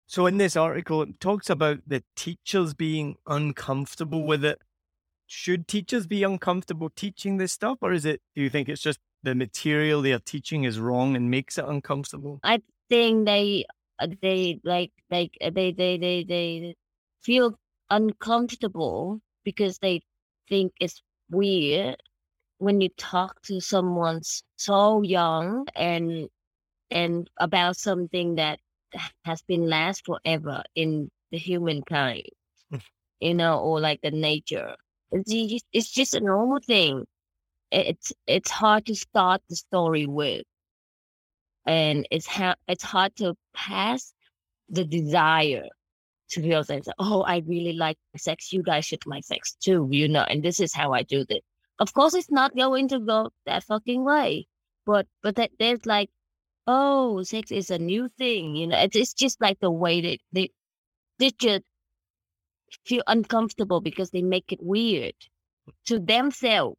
So 0.08 0.26
in 0.26 0.38
this 0.38 0.56
article, 0.56 1.02
it 1.04 1.20
talks 1.20 1.50
about 1.50 1.80
the 1.88 2.04
teachers 2.16 2.74
being 2.74 3.18
uncomfortable 3.28 4.26
with 4.26 4.44
it. 4.44 4.60
Should 5.28 5.68
teachers 5.68 6.08
be 6.08 6.24
uncomfortable 6.24 6.90
teaching 6.90 7.38
this 7.38 7.54
stuff, 7.54 7.78
or 7.82 7.94
is 7.94 8.06
it? 8.06 8.22
Do 8.36 8.42
you 8.42 8.50
think 8.50 8.68
it's 8.70 8.82
just 8.82 9.00
the 9.24 9.36
material 9.36 10.02
they 10.02 10.14
are 10.14 10.20
teaching 10.20 10.64
is 10.64 10.80
wrong 10.80 11.16
and 11.16 11.30
makes 11.30 11.58
it 11.58 11.66
uncomfortable? 11.66 12.40
I 12.44 12.62
think 12.90 13.26
they 13.26 13.66
uh, 14.00 14.08
they 14.22 14.60
like 14.64 14.92
like 15.10 15.38
uh, 15.42 15.50
they 15.54 15.72
they 15.72 15.98
they 15.98 16.24
they 16.24 16.76
feel 17.22 17.58
uncomfortable 17.90 19.20
because 19.44 19.78
they 19.80 20.02
think 20.48 20.74
it's 20.80 21.02
weird 21.30 22.02
when 22.58 22.82
you 22.82 22.90
talk 22.98 23.42
to 23.44 23.60
someone 23.60 24.22
so 24.58 25.02
young 25.02 25.66
and 25.76 26.28
and 26.92 27.30
about 27.38 27.78
something 27.78 28.36
that 28.36 28.60
has 29.26 29.42
been 29.44 29.68
last 29.70 30.06
forever 30.06 30.64
in 30.76 31.10
the 31.32 31.38
humankind 31.38 32.24
you 33.20 33.34
know 33.34 33.60
or 33.60 33.80
like 33.80 34.02
the 34.02 34.12
nature 34.12 34.76
it's 35.12 35.32
just, 35.32 35.66
it's 35.74 35.92
just 35.92 36.14
a 36.14 36.20
normal 36.20 36.60
thing 36.66 37.06
it's 37.72 38.14
it's 38.28 38.52
hard 38.52 38.86
to 38.88 38.96
start 38.96 39.42
the 39.50 39.56
story 39.56 40.06
with 40.08 40.44
and 41.66 42.08
it's 42.12 42.28
ha- 42.28 42.56
it's 42.68 42.84
hard 42.84 43.16
to 43.18 43.36
pass 43.56 44.14
the 44.70 44.86
desire 44.86 45.68
to 46.30 46.42
feel 46.42 46.64
things 46.64 46.88
like, 46.88 46.96
oh, 47.00 47.22
I 47.24 47.44
really 47.48 47.74
like 47.74 47.98
sex. 48.18 48.54
You 48.54 48.64
guys 48.64 48.86
should 48.86 49.06
like 49.06 49.24
sex 49.24 49.56
too, 49.62 49.88
you 49.92 50.08
know. 50.08 50.24
And 50.24 50.44
this 50.44 50.60
is 50.60 50.74
how 50.74 50.94
I 50.94 51.04
do 51.04 51.26
this. 51.26 51.42
Of 51.80 51.94
course, 51.94 52.14
it's 52.16 52.32
not 52.32 52.56
going 52.56 52.88
to 52.90 53.00
go 53.00 53.30
that 53.46 53.64
fucking 53.64 54.04
way, 54.04 54.48
but 54.86 55.08
but 55.24 55.36
that 55.36 55.52
there's 55.60 55.86
like, 55.86 56.10
oh, 56.68 57.24
sex 57.24 57.52
is 57.52 57.70
a 57.72 57.80
new 57.80 58.10
thing, 58.18 58.56
you 58.56 58.68
know. 58.68 58.80
It's 58.80 58.96
it's 58.96 59.14
just 59.14 59.42
like 59.42 59.60
the 59.60 59.72
way 59.72 60.02
that 60.02 60.20
they 60.34 60.52
they 61.20 61.32
just 61.32 61.64
feel 62.86 63.04
uncomfortable 63.08 63.82
because 63.82 64.12
they 64.12 64.22
make 64.24 64.52
it 64.52 64.60
weird 64.62 65.16
to 65.88 66.00
themselves 66.00 66.79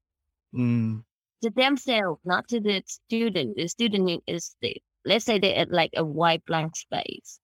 Mm. 0.53 1.03
to 1.43 1.51
themselves, 1.51 2.21
not 2.25 2.49
to 2.49 2.61
the 2.61 2.83
student. 2.87 3.57
The 3.57 3.69
student 3.69 4.23
is 4.27 4.57
the 4.63 4.77
let's 5.05 5.25
say 5.27 5.39
they're 5.39 5.57
at 5.57 5.71
like 5.71 5.91
a 5.97 6.05
white 6.05 6.45
blank 6.47 6.77
space 6.77 7.41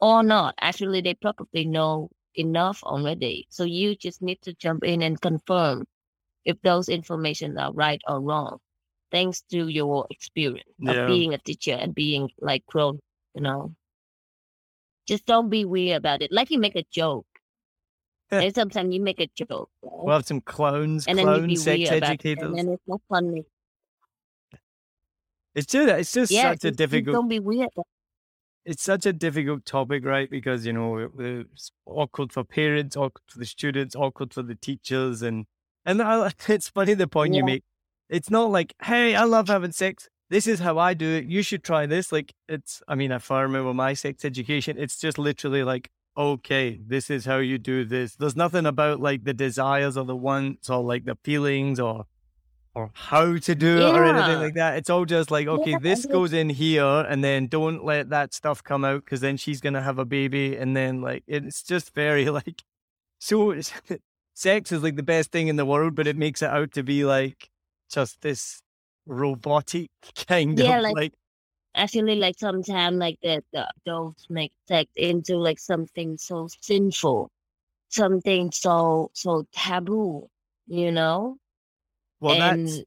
or 0.00 0.22
not. 0.22 0.54
Actually, 0.60 1.00
they 1.02 1.14
probably 1.14 1.64
know 1.66 2.10
enough 2.34 2.82
already. 2.84 3.46
So 3.50 3.64
you 3.64 3.96
just 3.96 4.22
need 4.22 4.42
to 4.42 4.54
jump 4.54 4.84
in 4.84 5.02
and 5.02 5.20
confirm 5.20 5.86
if 6.44 6.60
those 6.62 6.88
information 6.88 7.58
are 7.58 7.72
right 7.72 8.00
or 8.08 8.20
wrong, 8.20 8.58
thanks 9.10 9.42
to 9.50 9.68
your 9.68 10.06
experience 10.10 10.68
Yeah. 10.78 10.86
of 10.86 11.04
being 11.04 11.34
a 11.34 11.38
teacher 11.38 11.74
and 11.74 11.94
being 11.94 12.30
like 12.40 12.66
grown, 12.66 13.00
you 13.34 13.42
know. 13.42 13.74
Just 15.06 15.26
don't 15.26 15.48
be 15.48 15.64
weird 15.64 15.98
about 15.98 16.22
it. 16.22 16.32
Like 16.32 16.50
you 16.50 16.58
make 16.58 16.74
a 16.74 16.82
joke. 16.90 17.31
Yeah. 18.32 18.40
and 18.40 18.54
sometimes 18.54 18.94
you 18.94 19.00
make 19.02 19.20
a 19.20 19.28
joke. 19.34 19.68
right? 19.82 19.92
We'll 20.04 20.14
have 20.14 20.26
some 20.26 20.40
clones, 20.40 21.06
and 21.06 21.18
then 21.18 21.26
you 21.26 21.32
clown 21.32 21.46
be 21.48 21.56
sex 21.56 21.90
about 21.90 22.24
it, 22.24 22.38
and 22.40 22.56
then 22.58 22.68
it's 22.70 22.82
not 22.88 23.00
funny. 23.08 23.44
It's 25.54 25.66
just 25.66 25.88
it's 25.88 26.12
just 26.12 26.32
Yeah, 26.32 26.42
such 26.42 26.50
a 26.50 26.52
just- 26.52 26.62
just 26.62 26.76
difficult 26.78 27.14
don't 27.14 27.28
be 27.28 27.38
weird. 27.40 27.68
it's 28.64 28.82
such 28.82 29.04
a 29.06 29.12
difficult 29.12 29.66
topic, 29.66 30.04
right? 30.04 30.30
Because 30.30 30.64
you 30.64 30.72
know 30.72 30.96
it- 30.98 31.10
it's 31.18 31.72
awkward 31.84 32.32
for 32.32 32.42
parents, 32.44 32.96
awkward 32.96 33.22
for 33.26 33.38
the 33.38 33.44
students, 33.46 33.94
awkward 33.94 34.32
for 34.32 34.42
the 34.42 34.54
teachers, 34.54 35.20
and 35.22 35.46
and 35.84 36.00
I, 36.00 36.32
it's 36.48 36.68
funny 36.68 36.94
the 36.94 37.08
point 37.08 37.34
you 37.34 37.44
make. 37.44 37.64
It's 38.08 38.30
not 38.30 38.50
like, 38.50 38.74
hey, 38.82 39.14
I 39.14 39.24
love 39.24 39.48
having 39.48 39.72
sex. 39.72 40.08
This 40.30 40.46
is 40.46 40.60
how 40.60 40.78
I 40.78 40.94
do 40.94 41.08
it. 41.16 41.24
You 41.26 41.42
should 41.42 41.62
try 41.64 41.84
this. 41.86 42.12
Like 42.12 42.32
it's, 42.48 42.82
I 42.88 42.94
mean, 42.94 43.10
if 43.12 43.30
I 43.30 43.42
remember 43.42 43.74
my 43.74 43.92
sex 43.94 44.24
education, 44.24 44.78
it's 44.78 44.98
just 44.98 45.18
literally 45.18 45.64
like, 45.64 45.90
okay, 46.16 46.78
this 46.86 47.10
is 47.10 47.24
how 47.24 47.38
you 47.38 47.58
do 47.58 47.84
this. 47.84 48.16
There's 48.16 48.36
nothing 48.36 48.66
about 48.66 49.00
like 49.00 49.24
the 49.24 49.34
desires 49.34 49.96
or 49.96 50.04
the 50.04 50.16
wants 50.16 50.68
or 50.70 50.82
like 50.82 51.04
the 51.04 51.16
feelings 51.24 51.78
or 51.80 52.04
or 52.74 52.90
how 52.94 53.36
to 53.36 53.54
do 53.54 53.78
it 53.78 53.94
or 53.94 54.04
anything 54.04 54.38
like 54.40 54.54
that. 54.54 54.78
It's 54.78 54.88
all 54.88 55.04
just 55.04 55.30
like, 55.30 55.46
okay, 55.46 55.72
Yeah, 55.72 55.78
this 55.82 56.06
goes 56.06 56.32
in 56.32 56.48
here, 56.48 56.84
and 57.08 57.22
then 57.22 57.46
don't 57.46 57.84
let 57.84 58.08
that 58.08 58.32
stuff 58.32 58.64
come 58.64 58.82
out 58.82 59.04
because 59.04 59.20
then 59.20 59.36
she's 59.36 59.60
gonna 59.60 59.82
have 59.82 59.98
a 59.98 60.06
baby, 60.06 60.56
and 60.56 60.74
then 60.76 61.02
like 61.02 61.22
it's 61.26 61.62
just 61.62 61.94
very 61.94 62.30
like 62.40 62.62
so. 63.18 63.54
Sex 64.34 64.72
is 64.72 64.82
like 64.82 64.96
the 64.96 65.02
best 65.02 65.30
thing 65.30 65.48
in 65.48 65.56
the 65.56 65.66
world, 65.66 65.94
but 65.94 66.06
it 66.06 66.16
makes 66.16 66.40
it 66.40 66.48
out 66.48 66.72
to 66.72 66.82
be 66.82 67.04
like 67.04 67.50
just 67.92 68.22
this 68.22 68.62
robotic 69.04 69.90
kind 70.26 70.58
Yeah, 70.58 70.78
of 70.78 70.82
like- 70.84 70.94
like 70.94 71.12
actually 71.74 72.16
like 72.16 72.38
sometimes 72.38 72.98
like 72.98 73.18
that 73.22 73.44
the 73.52 73.66
adults 73.78 74.26
make 74.28 74.52
sex 74.68 74.90
into 74.96 75.36
like 75.36 75.58
something 75.58 76.16
so 76.18 76.48
sinful 76.60 77.30
something 77.88 78.50
so 78.52 79.10
so 79.14 79.46
taboo 79.52 80.28
you 80.66 80.90
know 80.92 81.36
well, 82.20 82.34
and 82.34 82.66
that's 82.66 82.82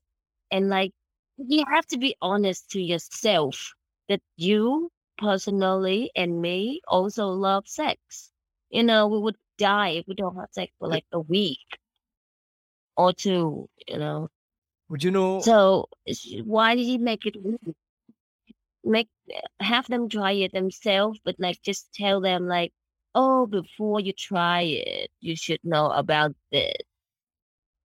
and 0.51 0.69
like 0.69 0.91
you 1.37 1.63
have 1.71 1.85
to 1.87 1.97
be 1.97 2.15
honest 2.21 2.69
to 2.71 2.81
yourself 2.81 3.73
that 4.07 4.21
you 4.37 4.91
personally 5.17 6.11
and 6.15 6.41
me 6.41 6.81
also 6.87 7.27
love 7.27 7.67
sex 7.67 8.31
you 8.69 8.83
know 8.83 9.07
we 9.07 9.19
would 9.19 9.37
die 9.57 9.89
if 9.89 10.07
we 10.07 10.13
don't 10.13 10.35
have 10.35 10.49
sex 10.51 10.71
for 10.79 10.87
like 10.87 11.05
a 11.11 11.19
week 11.19 11.79
or 12.97 13.13
two 13.13 13.67
you 13.87 13.97
know 13.97 14.29
would 14.89 15.03
you 15.03 15.11
know? 15.11 15.41
so 15.41 15.89
why 16.43 16.75
did 16.75 16.83
he 16.83 16.97
make 16.97 17.25
it? 17.25 17.36
Make 18.86 19.09
eh, 19.31 19.41
have 19.61 19.88
them 19.88 20.09
try 20.09 20.33
it 20.33 20.53
themselves, 20.53 21.19
but 21.25 21.36
like 21.39 21.61
just 21.61 21.93
tell 21.93 22.21
them 22.21 22.47
like, 22.47 22.73
oh, 23.15 23.47
before 23.47 23.99
you 24.01 24.13
try 24.13 24.61
it, 24.63 25.11
you 25.21 25.36
should 25.36 25.61
know 25.65 25.91
about 25.91 26.36
this, 26.51 26.77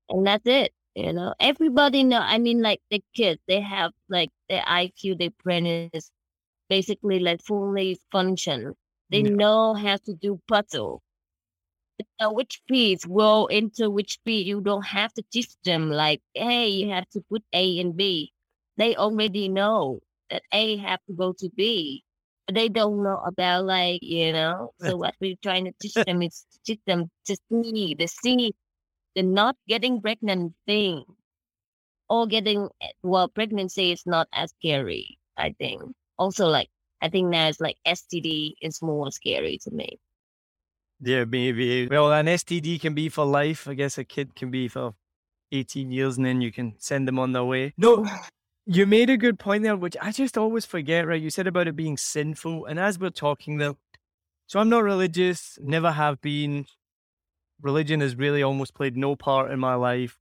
and 0.09 0.27
that's 0.27 0.47
it. 0.47 0.73
You 0.95 1.13
know, 1.13 1.35
everybody 1.41 2.03
know. 2.05 2.21
I 2.21 2.39
mean, 2.39 2.63
like 2.63 2.81
the 2.91 3.03
kids, 3.15 3.41
they 3.49 3.61
have 3.61 3.93
like 4.09 4.31
their 4.49 4.63
IQ, 4.67 5.17
their 5.17 5.31
brain 5.31 5.67
is 5.67 5.95
basically 6.69 7.19
like 7.21 7.43
fully 7.43 7.99
function. 8.11 8.75
They 9.11 9.23
Yeah. 9.23 9.25
know 9.25 9.75
how 9.75 9.97
to 9.97 10.15
do 10.15 10.41
puzzle. 10.49 11.03
They 11.99 12.07
know 12.21 12.33
which 12.33 12.63
piece 12.67 13.07
roll 13.07 13.47
into 13.49 13.91
which 13.91 14.23
piece. 14.25 14.47
You 14.47 14.61
don't 14.61 14.87
have 14.87 15.13
to 15.15 15.23
teach 15.33 15.57
them 15.65 15.91
like, 15.91 16.23
hey, 16.35 16.69
you 16.69 16.91
have 16.91 17.09
to 17.11 17.21
put 17.23 17.45
A 17.53 17.79
and 17.81 17.97
B. 17.97 18.33
They 18.77 18.97
already 18.97 19.49
know 19.49 20.01
that 20.31 20.43
A 20.53 20.77
have 20.79 21.01
to 21.09 21.13
go 21.15 21.33
to 21.39 21.51
B. 21.57 22.05
But 22.47 22.55
they 22.57 22.69
don't 22.69 23.03
know 23.03 23.21
about 23.25 23.65
like, 23.65 24.03
you 24.03 24.33
know. 24.33 24.73
So 24.79 24.97
what 24.97 25.15
we're 25.21 25.37
trying 25.43 25.67
to 25.67 25.73
teach 25.81 25.95
them 25.95 26.23
is 26.23 26.47
teach 26.65 26.81
them 26.87 27.11
to 27.27 27.37
see 27.51 27.95
the 27.99 28.07
C 28.07 28.53
the 29.15 29.23
not 29.23 29.57
getting 29.69 30.01
pregnant 30.01 30.55
thing 30.67 31.05
or 32.09 32.27
getting 32.27 32.69
eh, 32.81 32.89
well 33.03 33.29
pregnancy 33.29 33.93
is 33.93 34.03
not 34.07 34.29
as 34.33 34.51
scary 34.59 35.19
i 35.37 35.55
think 35.59 35.83
also 36.19 36.47
like 36.47 36.69
i 37.03 37.09
think 37.09 37.29
now 37.29 37.49
it's 37.49 37.61
like 37.61 37.77
std 37.87 38.53
is 38.63 38.83
more 38.83 39.11
scary 39.11 39.59
to 39.63 39.71
me 39.71 39.99
yeah 41.01 41.25
maybe 41.25 41.89
well 41.89 42.13
an 42.13 42.27
std 42.27 42.81
can 42.81 42.95
be 42.95 43.09
for 43.09 43.25
life 43.25 43.67
i 43.69 43.75
guess 43.75 43.99
a 43.99 44.05
kid 44.05 44.35
can 44.35 44.51
be 44.51 44.69
for 44.69 44.95
18 45.53 45.91
years 45.91 46.17
and 46.17 46.27
then 46.27 46.41
you 46.41 46.53
can 46.53 46.75
send 46.79 47.09
them 47.09 47.19
on 47.19 47.33
their 47.33 47.45
way 47.45 47.73
no 47.77 48.07
you 48.67 48.87
made 48.87 49.11
a 49.11 49.17
good 49.17 49.39
point 49.39 49.63
there 49.63 49.77
which 49.77 49.97
i 50.01 50.11
just 50.13 50.37
always 50.39 50.65
forget 50.65 51.07
right 51.07 51.23
you 51.23 51.31
said 51.31 51.47
about 51.47 51.67
it 51.67 51.77
being 51.77 51.97
sinful 51.97 52.67
and 52.67 52.79
as 52.79 52.99
we're 52.99 53.11
talking 53.11 53.59
there 53.59 53.75
so 54.47 54.61
i'm 54.61 54.69
not 54.69 54.83
religious 54.83 55.59
never 55.63 55.93
have 55.93 56.21
been 56.21 56.67
religion 57.63 58.01
has 58.01 58.17
really 58.17 58.43
almost 58.43 58.75
played 58.75 58.97
no 58.97 59.17
part 59.17 59.51
in 59.51 59.59
my 59.61 59.75
life. 59.75 60.19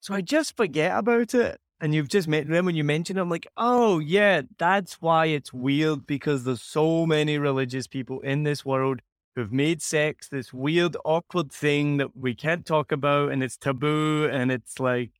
So 0.00 0.14
I 0.14 0.20
just 0.20 0.56
forget 0.56 0.96
about 0.96 1.34
it. 1.34 1.58
And 1.80 1.94
you've 1.94 2.08
just 2.08 2.26
met 2.26 2.48
them 2.48 2.66
when 2.66 2.74
you 2.74 2.82
mentioned 2.82 3.18
it, 3.18 3.22
I'm 3.22 3.30
like, 3.30 3.46
oh 3.56 4.00
yeah, 4.00 4.42
that's 4.58 4.94
why 4.94 5.26
it's 5.26 5.52
weird 5.52 6.06
because 6.06 6.42
there's 6.42 6.62
so 6.62 7.06
many 7.06 7.38
religious 7.38 7.86
people 7.86 8.18
in 8.20 8.42
this 8.42 8.64
world 8.64 9.00
who've 9.36 9.52
made 9.52 9.80
sex 9.80 10.28
this 10.28 10.52
weird, 10.52 10.96
awkward 11.04 11.52
thing 11.52 11.98
that 11.98 12.16
we 12.16 12.34
can't 12.34 12.66
talk 12.66 12.90
about 12.90 13.30
and 13.30 13.44
it's 13.44 13.56
taboo 13.56 14.28
and 14.28 14.50
it's 14.50 14.80
like 14.80 15.12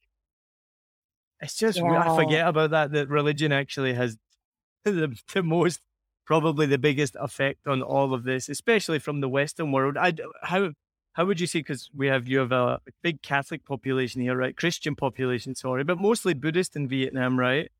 it's 1.40 1.56
just 1.56 1.78
yeah. 1.78 2.12
I 2.12 2.16
forget 2.16 2.46
about 2.46 2.70
that 2.70 2.92
that 2.92 3.08
religion 3.08 3.52
actually 3.52 3.94
has 3.94 4.16
the, 4.84 5.16
the 5.32 5.42
most 5.42 5.80
probably 6.24 6.66
the 6.66 6.78
biggest 6.78 7.16
effect 7.18 7.66
on 7.66 7.80
all 7.80 8.12
of 8.12 8.24
this, 8.24 8.48
especially 8.48 8.98
from 8.98 9.20
the 9.20 9.28
Western 9.28 9.72
world. 9.72 9.96
I 9.96 10.14
how 10.42 10.72
how 11.14 11.24
would 11.24 11.40
you 11.40 11.46
say 11.46 11.60
because 11.60 11.90
we 11.94 12.06
have 12.08 12.28
you 12.28 12.38
have 12.38 12.52
a 12.52 12.80
big 13.02 13.22
Catholic 13.22 13.64
population 13.64 14.20
here, 14.20 14.36
right? 14.36 14.56
Christian 14.56 14.94
population, 14.94 15.54
sorry, 15.54 15.84
but 15.84 15.98
mostly 15.98 16.34
Buddhist 16.34 16.76
in 16.76 16.88
Vietnam, 16.88 17.38
right? 17.38 17.70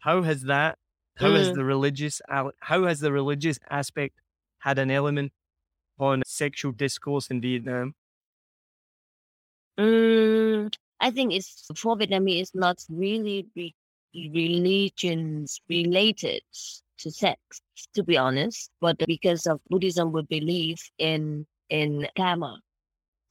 How 0.00 0.22
has 0.22 0.42
that? 0.42 0.78
How 1.16 1.28
mm. 1.28 1.38
has 1.38 1.52
the 1.52 1.64
religious 1.64 2.20
how 2.28 2.84
has 2.84 3.00
the 3.00 3.12
religious 3.12 3.58
aspect 3.70 4.20
had 4.58 4.78
an 4.78 4.90
element 4.90 5.32
on 5.98 6.22
sexual 6.26 6.72
discourse 6.72 7.28
in 7.30 7.40
Vietnam? 7.40 7.94
Mm, 9.78 10.74
I 11.00 11.10
think 11.10 11.32
it's 11.32 11.66
for 11.76 11.96
Vietnamese. 11.96 12.40
It's 12.40 12.54
not 12.54 12.78
really 12.88 13.46
re- 13.56 13.74
religions 14.14 15.60
related 15.68 16.42
to 16.98 17.10
sex, 17.10 17.38
to 17.94 18.02
be 18.02 18.16
honest. 18.16 18.70
But 18.80 18.98
because 19.06 19.46
of 19.46 19.60
Buddhism, 19.68 20.12
we 20.12 20.22
believe 20.22 20.78
in 20.98 21.46
in 21.70 22.06
karma, 22.16 22.60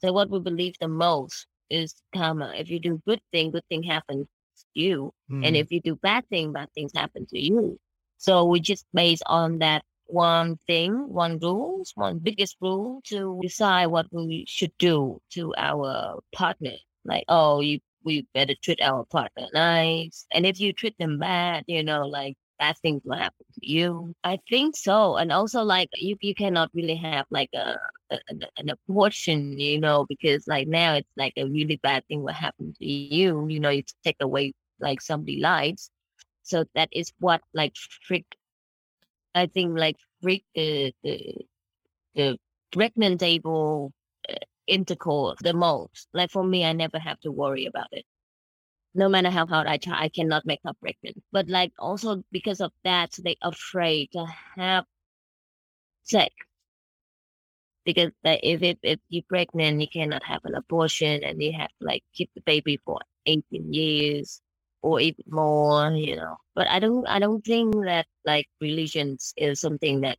so 0.04 0.12
what 0.12 0.30
we 0.30 0.40
believe 0.40 0.76
the 0.82 0.90
most 0.90 1.48
is 1.70 1.96
karma. 2.14 2.54
If 2.58 2.70
you 2.70 2.78
do 2.78 3.02
good 3.08 3.22
thing, 3.32 3.52
good 3.52 3.64
thing 3.70 3.84
happens 3.84 4.28
to 4.58 4.66
you. 4.74 5.14
Mm-hmm. 5.32 5.44
And 5.46 5.56
if 5.56 5.72
you 5.72 5.80
do 5.80 5.96
bad 5.96 6.28
thing, 6.28 6.52
bad 6.52 6.68
things 6.76 6.92
happen 6.94 7.26
to 7.28 7.40
you. 7.40 7.80
So 8.18 8.44
we 8.44 8.60
just 8.60 8.86
based 8.94 9.24
on 9.28 9.60
that 9.60 9.84
one 10.08 10.58
thing, 10.68 11.08
one 11.08 11.40
rules, 11.40 11.94
one 11.96 12.20
biggest 12.20 12.58
rule 12.60 13.02
to 13.06 13.40
decide 13.42 13.88
what 13.88 14.08
we 14.12 14.44
should 14.46 14.74
do 14.78 15.22
to 15.32 15.54
our 15.58 16.20
partner. 16.36 16.76
Like, 17.06 17.26
oh, 17.30 17.62
you 17.62 17.80
we 18.04 18.28
better 18.34 18.54
treat 18.62 18.82
our 18.82 19.06
partner 19.06 19.48
nice. 19.54 20.26
And 20.34 20.46
if 20.46 20.60
you 20.60 20.74
treat 20.74 20.98
them 20.98 21.20
bad, 21.20 21.64
you 21.68 21.84
know, 21.84 22.06
like 22.08 22.36
bad 22.60 22.78
things 22.80 23.02
will 23.06 23.18
happen 23.18 23.46
to 23.54 23.68
you. 23.68 24.14
I 24.24 24.40
think 24.50 24.76
so. 24.76 25.16
And 25.18 25.32
also 25.32 25.64
like 25.64 25.90
you 25.96 26.18
you 26.22 26.36
cannot 26.36 26.70
really 26.74 26.96
have 26.96 27.26
like 27.30 27.50
a, 27.56 27.78
a, 28.12 28.20
an 28.58 28.70
abortion, 28.70 29.58
you 29.60 29.80
know, 29.80 30.06
because 30.10 30.48
like 30.48 30.68
now 30.68 30.96
it's 30.96 31.10
like 31.18 31.34
a 31.38 31.46
really 31.46 31.78
bad 31.84 32.06
thing 32.08 32.24
will 32.24 32.34
happen 32.34 32.74
to 32.80 32.86
you. 32.86 33.48
You 33.48 33.60
know, 33.60 33.70
you 33.70 33.84
take 34.04 34.18
away 34.22 34.54
like 34.80 35.02
somebody 35.02 35.40
lives. 35.40 35.90
So 36.44 36.66
that 36.76 36.90
is 36.92 37.14
what 37.20 37.42
like 37.54 37.76
freak 38.08 38.26
I 39.36 39.48
think 39.48 39.78
like 39.78 39.98
freak 40.22 40.46
the 40.56 40.94
the 41.04 41.46
the 42.16 42.38
pregnant 42.72 43.20
table 43.22 43.94
intercourse 44.68 45.38
the 45.42 45.54
most. 45.54 46.08
Like 46.14 46.32
for 46.32 46.44
me, 46.44 46.66
I 46.66 46.74
never 46.74 47.00
have 47.00 47.20
to 47.22 47.32
worry 47.32 47.66
about 47.66 47.88
it 47.92 48.06
no 48.96 49.10
matter 49.10 49.30
how 49.30 49.46
hard 49.46 49.68
I 49.68 49.78
try, 49.78 50.00
I 50.00 50.10
cannot 50.10 50.46
make 50.46 50.60
her 50.66 50.74
pregnant. 50.80 51.24
But 51.32 51.50
like 51.50 51.74
also 51.80 52.24
because 52.32 52.62
of 52.62 52.72
that, 52.84 53.12
they 53.24 53.38
afraid 53.42 54.12
to 54.14 54.26
have 54.56 54.86
sex. 56.04 56.34
Because 57.86 58.12
if 58.24 58.62
it, 58.62 58.80
if 58.82 59.00
you're 59.10 59.24
pregnant, 59.28 59.82
you 59.82 59.88
cannot 59.88 60.24
have 60.24 60.42
an 60.46 60.56
abortion 60.56 61.24
and 61.24 61.42
you 61.42 61.52
have 61.54 61.70
to 61.80 61.86
like 61.86 62.04
keep 62.14 62.30
the 62.34 62.42
baby 62.42 62.80
for 62.86 63.00
18 63.26 63.74
years 63.74 64.42
or 64.82 65.00
even 65.02 65.26
more, 65.28 65.92
you 65.92 66.16
know. 66.16 66.38
But 66.56 66.68
I 66.68 66.80
don't 66.80 67.06
I 67.08 67.20
don't 67.20 67.44
think 67.44 67.74
that 67.86 68.06
like 68.26 68.48
religions 68.62 69.34
is 69.36 69.60
something 69.60 70.02
that 70.02 70.18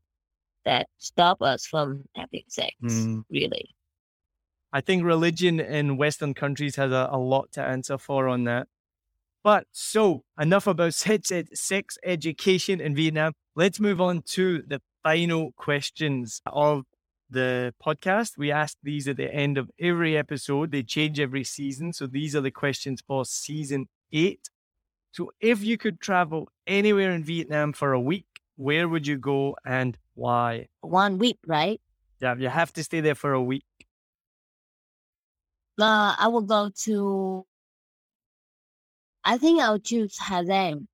that 0.65 0.89
stop 0.99 1.41
us 1.43 1.67
from 1.67 2.05
having 2.17 2.45
sex, 2.49 2.75
mm. 2.83 3.25
really. 3.31 3.75
I 4.75 4.81
think 4.81 5.05
religion 5.05 5.61
in 5.61 5.97
Western 5.97 6.35
countries 6.35 6.75
has 6.75 6.91
a, 6.91 7.09
a 7.13 7.17
lot 7.17 7.53
to 7.53 7.63
answer 7.63 7.97
for 7.97 8.29
on 8.29 8.43
that. 8.45 8.67
But 9.45 9.69
so 9.71 10.25
enough 10.37 10.67
about 10.67 10.95
sex, 11.07 11.31
ed- 11.31 11.57
sex 11.57 11.97
education 12.03 12.81
in 12.81 12.97
Vietnam. 12.97 13.35
Let's 13.55 13.79
move 13.79 14.01
on 14.01 14.23
to 14.31 14.63
the 14.67 14.83
final 15.05 15.53
questions 15.53 16.43
of 16.45 16.87
the 17.31 17.73
podcast. 17.81 18.37
We 18.37 18.51
ask 18.51 18.77
these 18.83 19.07
at 19.07 19.17
the 19.17 19.33
end 19.33 19.59
of 19.59 19.71
every 19.79 20.17
episode. 20.17 20.73
They 20.73 20.83
change 20.83 21.21
every 21.21 21.45
season. 21.45 21.93
So 21.93 22.09
these 22.09 22.35
are 22.35 22.41
the 22.41 22.51
questions 22.51 23.01
for 23.07 23.25
season 23.25 23.87
eight. 24.13 24.49
So 25.13 25.31
if 25.41 25.63
you 25.63 25.79
could 25.79 26.01
travel 26.01 26.49
anywhere 26.67 27.13
in 27.13 27.23
Vietnam 27.23 27.75
for 27.75 27.93
a 27.93 28.01
week, 28.01 28.27
where 28.57 28.89
would 28.89 29.07
you 29.07 29.19
go 29.19 29.57
and 29.65 29.97
why? 30.15 30.67
One 30.81 31.19
week, 31.19 31.39
right? 31.47 31.81
Yeah, 32.21 32.35
you 32.37 32.49
have 32.49 32.73
to 32.73 32.83
stay 32.83 33.01
there 33.01 33.15
for 33.15 33.33
a 33.33 33.43
week. 33.43 33.65
Uh, 35.81 36.15
I 36.19 36.29
would 36.29 36.47
go 36.47 36.71
to. 36.85 37.45
I 39.25 39.39
think 39.39 39.61
I'll 39.61 39.79
choose 39.79 40.17
Ha 40.19 40.43
Giang. 40.43 40.87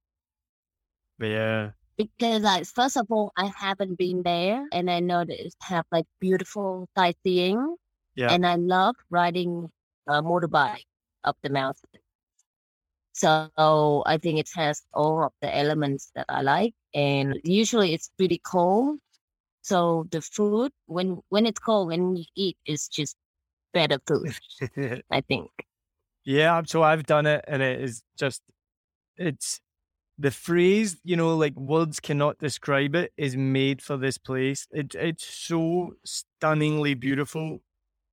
Yeah. 1.19 1.71
Because 1.97 2.43
like 2.43 2.65
first 2.67 2.97
of 2.97 3.07
all, 3.11 3.33
I 3.37 3.53
haven't 3.55 3.99
been 3.99 4.23
there, 4.23 4.67
and 4.73 4.91
I 4.91 5.01
know 5.01 5.25
that 5.25 5.47
it 5.47 5.55
have 5.63 5.85
like 5.93 6.07
beautiful 6.21 6.89
sightseeing. 6.97 7.77
Yeah. 8.15 8.33
And 8.33 8.47
I 8.47 8.57
love 8.57 8.97
riding 9.11 9.69
a 10.09 10.23
motorbike 10.23 10.85
up 11.25 11.37
the 11.43 11.51
mountain. 11.51 12.01
So 13.13 14.03
I 14.07 14.17
think 14.17 14.39
it 14.39 14.49
has 14.55 14.83
all 14.95 15.25
of 15.25 15.33
the 15.43 15.55
elements 15.55 16.11
that 16.15 16.25
I 16.29 16.41
like, 16.43 16.75
and 16.95 17.39
usually 17.45 17.93
it's 17.93 18.11
pretty 18.17 18.39
cold. 18.39 18.99
So 19.63 20.07
the 20.11 20.23
food, 20.23 20.73
when 20.87 21.21
when 21.29 21.45
it's 21.45 21.61
cold, 21.61 21.89
when 21.89 22.17
you 22.17 22.25
eat, 22.35 22.57
is 22.67 22.89
just 22.89 23.17
better 23.73 23.99
food. 24.07 24.35
I 25.11 25.21
think. 25.21 25.51
Yeah, 26.25 26.59
um, 26.59 26.67
so 26.67 26.83
I've 26.83 27.07
done 27.07 27.27
it, 27.27 27.45
and 27.49 27.63
it 27.63 27.81
is 27.81 28.03
just 28.17 28.43
it's 29.17 29.61
the 30.19 30.31
phrase, 30.31 30.97
you 31.03 31.17
know, 31.17 31.35
like 31.37 31.57
words 31.57 31.99
cannot 31.99 32.39
describe 32.39 32.95
it, 32.95 33.13
is 33.17 33.37
made 33.37 33.83
for 33.83 33.97
this 33.97 34.19
place. 34.19 34.67
It 34.71 34.95
it's 34.95 35.25
so 35.25 35.95
stunningly 36.05 36.95
beautiful. 36.95 37.61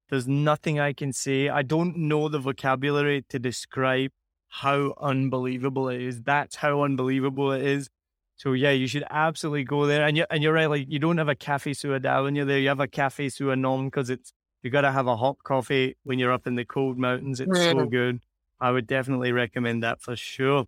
There's 0.10 0.28
nothing 0.28 0.80
I 0.80 0.94
can 0.94 1.12
say. 1.12 1.50
I 1.50 1.64
don't 1.64 1.98
know 1.98 2.30
the 2.30 2.40
vocabulary 2.40 3.26
to 3.30 3.40
describe 3.40 4.12
how 4.48 4.94
unbelievable 5.02 5.90
it 5.90 6.02
is. 6.02 6.22
That's 6.22 6.56
how 6.56 6.84
unbelievable 6.84 7.52
it 7.52 7.64
is. 7.64 7.90
So 8.38 8.54
yeah, 8.54 8.72
you 8.72 8.88
should 8.88 9.04
absolutely 9.10 9.66
go 9.66 9.86
there. 9.86 10.06
And 10.06 10.16
you 10.16 10.26
and 10.30 10.42
you're 10.42 10.54
right, 10.54 10.70
like 10.70 10.86
you 10.88 11.00
don't 11.00 11.18
have 11.18 11.28
a 11.28 11.36
cafe 11.36 11.74
Sua 11.74 12.00
Da 12.00 12.24
when 12.24 12.36
you're 12.36 12.46
there. 12.46 12.60
You 12.60 12.70
have 12.70 12.80
a 12.80 12.88
cafe 12.88 13.30
Sua 13.30 13.56
Nong 13.56 13.88
because 13.88 14.10
it's 14.10 14.32
you 14.64 14.70
got 14.70 14.82
to 14.82 14.92
have 14.92 15.08
a 15.08 15.16
hot 15.16 15.38
coffee 15.44 15.96
when 16.04 16.20
you're 16.20 16.32
up 16.32 16.48
in 16.48 16.56
the 16.56 16.66
cold 16.66 16.98
mountains. 16.98 17.40
It's 17.40 17.60
so 17.60 17.86
good. 17.86 18.22
I 18.60 18.72
would 18.72 18.88
definitely 18.88 19.32
recommend 19.32 19.84
that 19.84 20.02
for 20.02 20.16
sure. 20.16 20.66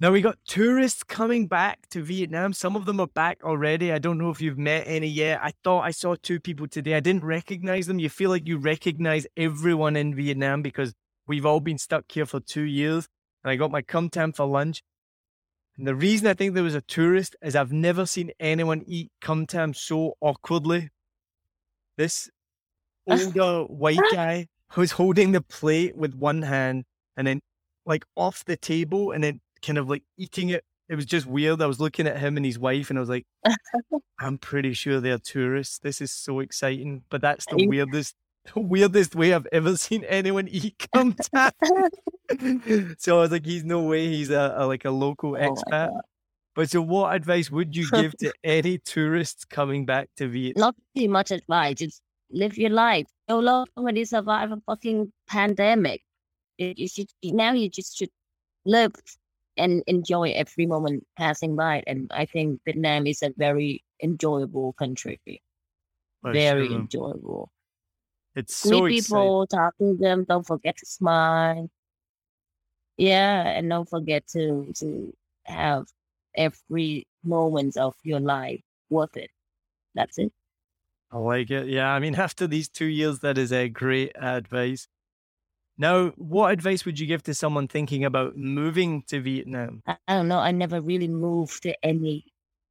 Now 0.00 0.10
we 0.10 0.20
got 0.20 0.38
tourists 0.46 1.04
coming 1.04 1.46
back 1.46 1.88
to 1.90 2.02
Vietnam. 2.02 2.52
Some 2.52 2.74
of 2.74 2.84
them 2.84 3.00
are 3.00 3.06
back 3.06 3.38
already. 3.44 3.92
I 3.92 3.98
don't 3.98 4.18
know 4.18 4.30
if 4.30 4.40
you've 4.40 4.58
met 4.58 4.84
any 4.86 5.06
yet. 5.06 5.40
I 5.42 5.52
thought 5.62 5.82
I 5.82 5.92
saw 5.92 6.16
two 6.20 6.40
people 6.40 6.66
today. 6.66 6.94
I 6.94 7.00
didn't 7.00 7.24
recognize 7.24 7.86
them. 7.86 8.00
You 8.00 8.08
feel 8.08 8.30
like 8.30 8.46
you 8.46 8.58
recognize 8.58 9.26
everyone 9.36 9.96
in 9.96 10.14
Vietnam 10.14 10.62
because 10.62 10.94
we've 11.26 11.46
all 11.46 11.60
been 11.60 11.78
stuck 11.78 12.04
here 12.10 12.26
for 12.26 12.40
two 12.40 12.64
years. 12.64 13.08
And 13.42 13.50
I 13.50 13.56
got 13.56 13.70
my 13.70 13.82
com 13.82 14.10
tam 14.10 14.32
for 14.32 14.46
lunch. 14.46 14.82
And 15.76 15.86
the 15.86 15.94
reason 15.94 16.26
I 16.26 16.34
think 16.34 16.54
there 16.54 16.64
was 16.64 16.74
a 16.74 16.80
tourist 16.80 17.36
is 17.42 17.56
I've 17.56 17.72
never 17.72 18.04
seen 18.04 18.30
anyone 18.38 18.82
eat 18.86 19.10
com 19.20 19.46
tam 19.46 19.74
so 19.74 20.16
awkwardly. 20.20 20.90
This 21.96 22.28
older 23.08 23.64
white 23.64 23.98
guy 24.12 24.46
who's 24.72 24.92
holding 24.92 25.32
the 25.32 25.40
plate 25.40 25.96
with 25.96 26.14
one 26.14 26.42
hand 26.42 26.84
and 27.16 27.26
then 27.26 27.40
like 27.86 28.04
off 28.16 28.44
the 28.44 28.56
table 28.56 29.12
and 29.12 29.22
then 29.22 29.40
kind 29.62 29.78
of 29.78 29.88
like 29.88 30.02
eating 30.16 30.50
it. 30.50 30.64
It 30.88 30.96
was 30.96 31.06
just 31.06 31.26
weird. 31.26 31.62
I 31.62 31.66
was 31.66 31.80
looking 31.80 32.06
at 32.06 32.18
him 32.18 32.36
and 32.36 32.44
his 32.44 32.58
wife 32.58 32.90
and 32.90 32.98
I 32.98 33.00
was 33.00 33.08
like, 33.08 33.26
I'm 34.20 34.38
pretty 34.38 34.74
sure 34.74 35.00
they're 35.00 35.18
tourists. 35.18 35.78
This 35.78 36.00
is 36.00 36.12
so 36.12 36.40
exciting. 36.40 37.02
But 37.08 37.22
that's 37.22 37.46
the 37.46 37.66
weirdest 37.68 38.14
weirdest 38.54 39.14
way 39.14 39.32
I've 39.32 39.46
ever 39.52 39.76
seen 39.78 40.04
anyone 40.04 40.48
eat 40.48 40.86
com 40.92 41.14
tam. 41.14 41.50
so 42.98 43.18
I 43.18 43.20
was 43.22 43.30
like, 43.30 43.46
he's 43.46 43.64
no 43.64 43.82
way 43.82 44.08
he's 44.08 44.30
a, 44.30 44.54
a 44.58 44.66
like 44.66 44.84
a 44.84 44.90
local 44.90 45.36
Oh 45.36 45.54
expat. 45.54 45.90
But 46.54 46.70
so, 46.70 46.80
what 46.80 47.14
advice 47.14 47.50
would 47.50 47.74
you 47.74 47.90
give 47.90 48.16
to 48.18 48.32
any 48.44 48.78
tourists 48.78 49.44
coming 49.44 49.84
back 49.84 50.08
to 50.18 50.28
Vietnam? 50.28 50.60
Not 50.60 50.76
too 50.96 51.08
much 51.08 51.32
advice. 51.32 51.76
Just 51.76 52.00
live 52.34 52.58
your 52.58 52.70
life. 52.70 53.06
So 53.28 53.38
long 53.38 53.66
when 53.74 53.96
you 53.96 54.04
survive 54.04 54.52
a 54.52 54.60
fucking 54.66 55.12
pandemic, 55.28 56.02
you, 56.58 56.74
you 56.76 56.88
should 56.88 57.08
now 57.22 57.52
you 57.52 57.68
just 57.68 57.96
should 57.96 58.10
live 58.64 58.92
and 59.56 59.82
enjoy 59.86 60.32
every 60.32 60.66
moment 60.66 61.06
passing 61.16 61.56
by. 61.56 61.82
And 61.86 62.10
I 62.12 62.26
think 62.26 62.60
Vietnam 62.64 63.06
is 63.06 63.22
a 63.22 63.32
very 63.36 63.84
enjoyable 64.02 64.72
country. 64.74 65.20
Very 66.24 66.68
sure. 66.68 66.76
enjoyable. 66.80 67.50
It's 68.34 68.56
so 68.56 68.82
Meet 68.82 69.04
people, 69.04 69.46
talk 69.46 69.76
to 69.78 69.96
them. 69.98 70.24
Don't 70.24 70.46
forget 70.46 70.76
to 70.78 70.86
smile. 70.86 71.70
Yeah, 72.96 73.42
and 73.42 73.68
don't 73.68 73.88
forget 73.88 74.26
to 74.28 74.72
to 74.76 75.14
have 75.44 75.86
every 76.36 77.06
moment 77.22 77.76
of 77.76 77.94
your 78.02 78.20
life 78.20 78.62
worth 78.90 79.16
it. 79.16 79.30
That's 79.94 80.18
it. 80.18 80.32
I 81.14 81.18
like 81.18 81.50
it. 81.50 81.68
Yeah, 81.68 81.90
I 81.92 82.00
mean, 82.00 82.14
after 82.16 82.46
these 82.46 82.68
two 82.68 82.86
years, 82.86 83.20
that 83.20 83.38
is 83.38 83.52
a 83.52 83.68
great 83.68 84.12
advice. 84.16 84.88
Now, 85.78 86.10
what 86.16 86.52
advice 86.52 86.84
would 86.84 86.98
you 86.98 87.06
give 87.06 87.22
to 87.24 87.34
someone 87.34 87.68
thinking 87.68 88.04
about 88.04 88.36
moving 88.36 89.02
to 89.04 89.20
Vietnam? 89.20 89.82
I, 89.86 89.96
I 90.08 90.16
don't 90.16 90.28
know. 90.28 90.38
I 90.38 90.50
never 90.50 90.80
really 90.80 91.08
moved 91.08 91.62
to 91.62 91.84
any. 91.84 92.26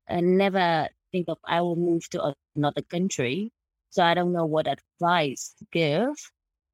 I 0.10 0.20
never 0.22 0.90
think 1.12 1.28
of 1.30 1.38
I 1.46 1.62
will 1.62 1.76
move 1.76 2.10
to 2.12 2.36
another 2.56 2.82
country. 2.82 3.52
So 3.92 4.04
I 4.04 4.14
don't 4.14 4.34
know 4.34 4.46
what 4.46 4.68
advice 4.68 5.54
to 5.60 5.66
give. 5.72 6.16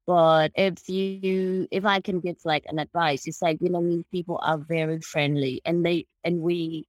But 0.06 0.52
if 0.56 0.88
you, 0.88 1.68
if 1.70 1.84
I 1.84 2.00
can 2.00 2.20
give 2.20 2.38
like 2.44 2.64
an 2.66 2.80
advice, 2.80 3.26
it's 3.26 3.42
like 3.42 3.58
you 3.60 3.68
know, 3.70 4.02
people 4.10 4.40
are 4.42 4.58
very 4.58 5.00
friendly, 5.02 5.60
and 5.64 5.86
they 5.86 6.06
and 6.24 6.40
we, 6.40 6.88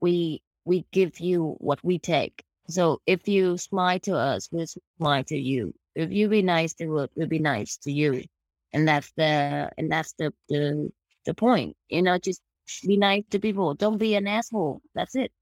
we 0.00 0.42
we 0.66 0.84
give 0.92 1.20
you 1.20 1.56
what 1.58 1.82
we 1.82 1.98
take. 1.98 2.44
So 2.70 3.00
if 3.06 3.26
you 3.28 3.58
smile 3.58 3.98
to 4.00 4.16
us, 4.16 4.48
we'll 4.50 4.66
smile 4.98 5.24
to 5.24 5.36
you. 5.36 5.74
If 5.94 6.10
you 6.10 6.28
be 6.28 6.42
nice 6.42 6.74
to 6.74 6.98
us, 6.98 7.08
we'll 7.14 7.28
be 7.28 7.38
nice 7.38 7.76
to 7.78 7.92
you. 7.92 8.24
And 8.72 8.86
that's 8.86 9.12
the 9.16 9.70
and 9.76 9.90
that's 9.90 10.12
the 10.14 10.32
the 10.48 10.90
the 11.26 11.34
point. 11.34 11.76
You 11.88 12.02
know, 12.02 12.18
just 12.18 12.40
be 12.86 12.96
nice 12.96 13.24
to 13.30 13.38
people. 13.38 13.74
Don't 13.74 13.98
be 13.98 14.14
an 14.14 14.26
asshole. 14.26 14.80
That's 14.94 15.14
it. 15.14 15.32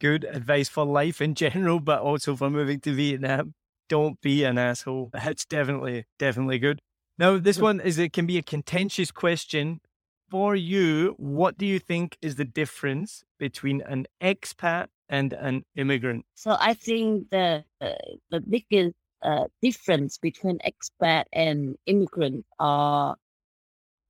Good 0.00 0.24
advice 0.24 0.68
for 0.68 0.84
life 0.84 1.20
in 1.20 1.34
general, 1.42 1.80
but 1.80 2.00
also 2.00 2.36
for 2.36 2.50
moving 2.50 2.80
to 2.80 2.94
Vietnam. 2.94 3.54
Don't 3.88 4.20
be 4.20 4.44
an 4.44 4.58
asshole. 4.58 5.10
That's 5.12 5.44
definitely, 5.44 6.04
definitely 6.18 6.58
good. 6.58 6.80
Now, 7.18 7.38
this 7.38 7.58
one 7.58 7.80
is 7.80 7.98
it 7.98 8.12
can 8.12 8.26
be 8.26 8.36
a 8.36 8.42
contentious 8.42 9.10
question. 9.10 9.80
For 10.28 10.56
you, 10.56 11.14
what 11.18 11.56
do 11.56 11.66
you 11.66 11.78
think 11.78 12.18
is 12.20 12.34
the 12.34 12.44
difference 12.44 13.24
between 13.38 13.80
an 13.82 14.06
expat 14.20 14.88
and 15.08 15.32
an 15.32 15.64
immigrant? 15.76 16.26
So 16.34 16.56
I 16.58 16.74
think 16.74 17.30
the 17.30 17.64
uh, 17.80 17.92
the 18.30 18.40
biggest 18.40 18.96
uh, 19.22 19.44
difference 19.62 20.18
between 20.18 20.58
expat 20.66 21.24
and 21.32 21.76
immigrant 21.86 22.44
are 22.58 23.16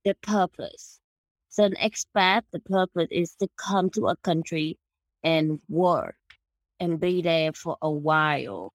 the 0.05 0.15
purpose. 0.23 0.99
So 1.49 1.65
an 1.65 1.75
expat, 1.75 2.43
the 2.51 2.61
purpose 2.61 3.09
is 3.11 3.35
to 3.35 3.47
come 3.57 3.89
to 3.91 4.07
a 4.07 4.15
country 4.17 4.77
and 5.23 5.59
work 5.69 6.15
and 6.79 6.99
be 6.99 7.21
there 7.21 7.53
for 7.53 7.77
a 7.81 7.91
while 7.91 8.73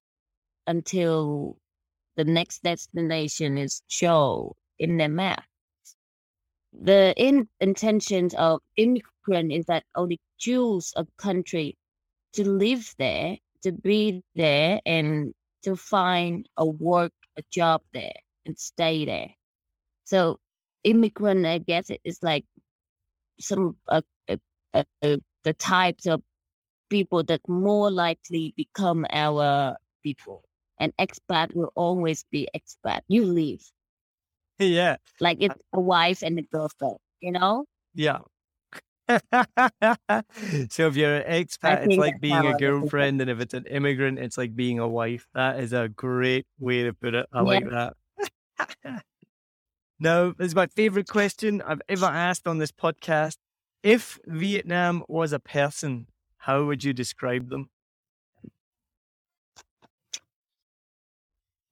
until 0.67 1.57
the 2.15 2.23
next 2.23 2.63
destination 2.63 3.57
is 3.57 3.81
shown 3.87 4.51
in 4.79 4.97
their 4.97 5.09
map. 5.09 5.43
The 6.81 7.13
in- 7.17 7.49
intentions 7.61 8.33
of 8.35 8.61
immigrant 8.75 9.51
is 9.53 9.65
that 9.67 9.85
only 9.95 10.19
choose 10.37 10.93
a 10.95 11.05
country 11.17 11.77
to 12.33 12.49
live 12.49 12.93
there, 12.97 13.37
to 13.63 13.71
be 13.71 14.23
there, 14.35 14.81
and 14.85 15.33
to 15.63 15.75
find 15.75 16.47
a 16.57 16.65
work, 16.65 17.13
a 17.37 17.43
job 17.51 17.81
there, 17.93 18.15
and 18.45 18.57
stay 18.59 19.05
there. 19.05 19.35
So, 20.05 20.39
immigrant, 20.83 21.45
I 21.45 21.59
guess, 21.59 21.89
is 22.03 22.19
like 22.23 22.45
some 23.39 23.77
uh, 23.87 24.01
uh, 24.29 24.37
uh, 24.73 25.17
the 25.43 25.53
types 25.53 26.05
of 26.07 26.21
people 26.89 27.23
that 27.23 27.41
more 27.47 27.91
likely 27.91 28.53
become 28.57 29.05
our 29.11 29.77
people. 30.03 30.43
And 30.79 30.93
expat 30.97 31.55
will 31.55 31.71
always 31.75 32.25
be 32.31 32.47
expat. 32.55 33.01
You 33.07 33.25
leave 33.25 33.63
yeah, 34.67 34.97
like 35.19 35.37
it's 35.41 35.55
a 35.73 35.79
wife 35.79 36.21
and 36.21 36.39
a 36.39 36.43
girlfriend. 36.43 36.97
You 37.21 37.31
know, 37.31 37.65
yeah. 37.93 38.19
so 39.09 40.87
if 40.87 40.95
you're 40.95 41.17
an 41.17 41.45
expat, 41.45 41.85
it's 41.85 41.97
like 41.97 42.21
being 42.21 42.35
a 42.35 42.43
look 42.43 42.53
at 42.53 42.55
it. 42.55 42.59
girlfriend, 42.59 43.21
and 43.21 43.29
if 43.29 43.39
it's 43.39 43.53
an 43.53 43.65
immigrant, 43.65 44.19
it's 44.19 44.37
like 44.37 44.55
being 44.55 44.79
a 44.79 44.87
wife. 44.87 45.27
That 45.33 45.59
is 45.59 45.73
a 45.73 45.89
great 45.89 46.45
way 46.59 46.83
to 46.83 46.93
put 46.93 47.13
it. 47.13 47.25
I 47.33 47.41
like 47.41 47.65
that. 47.69 47.93
now, 49.99 50.33
this 50.37 50.47
is 50.47 50.55
my 50.55 50.67
favorite 50.67 51.07
question 51.07 51.61
I've 51.61 51.81
ever 51.89 52.05
asked 52.05 52.47
on 52.47 52.59
this 52.59 52.71
podcast. 52.71 53.35
If 53.83 54.19
Vietnam 54.25 55.03
was 55.09 55.33
a 55.33 55.39
person, 55.39 56.07
how 56.37 56.63
would 56.65 56.83
you 56.83 56.93
describe 56.93 57.49
them? 57.49 57.69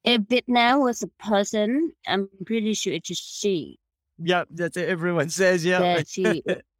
If 0.04 0.22
Vietnam 0.28 0.80
was 0.80 1.02
a 1.02 1.08
person, 1.24 1.92
I'm 2.06 2.28
pretty 2.44 2.74
sure 2.74 2.92
it's 2.92 3.10
a 3.10 3.14
she. 3.14 3.78
Yeah, 4.18 4.44
that's 4.50 4.76
it. 4.76 4.88
Everyone 4.88 5.28
says, 5.28 5.64
yeah. 5.64 5.80
that 5.80 6.08
she 6.08 6.42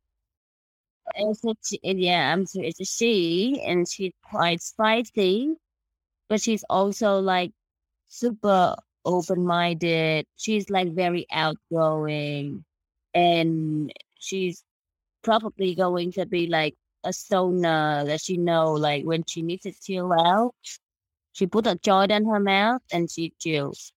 it's 1.15 1.73
a, 1.73 1.79
yeah, 1.83 2.33
I'm 2.33 2.47
sure 2.47 2.65
it's 2.65 2.81
a 2.81 2.85
she, 2.85 3.63
and 3.67 3.89
she's 3.89 4.13
quite 4.29 4.61
spicy, 4.61 5.55
but 6.29 6.41
she's 6.41 6.65
also 6.69 7.19
like 7.21 7.53
super 8.09 8.77
open-minded. 9.05 10.27
She's 10.37 10.71
like 10.71 10.93
very 10.93 11.27
outgoing, 11.31 12.65
and 13.15 13.93
she's 14.19 14.63
probably 15.23 15.75
going 15.75 16.13
to 16.13 16.27
be 16.27 16.47
like 16.47 16.75
a 17.05 17.13
stoner 17.13 18.05
that 18.05 18.21
she 18.21 18.37
know 18.37 18.73
like 18.73 19.05
when 19.05 19.25
she 19.25 19.43
needs 19.43 19.63
to 19.63 19.73
chill 19.73 20.13
out. 20.13 20.55
She 21.33 21.47
put 21.47 21.67
a 21.67 21.77
joint 21.77 22.13
in 22.13 22.27
her 22.27 22.41
mouth 22.41 22.83
and 22.93 23.11
she 23.11 23.33
chills. 23.39 23.93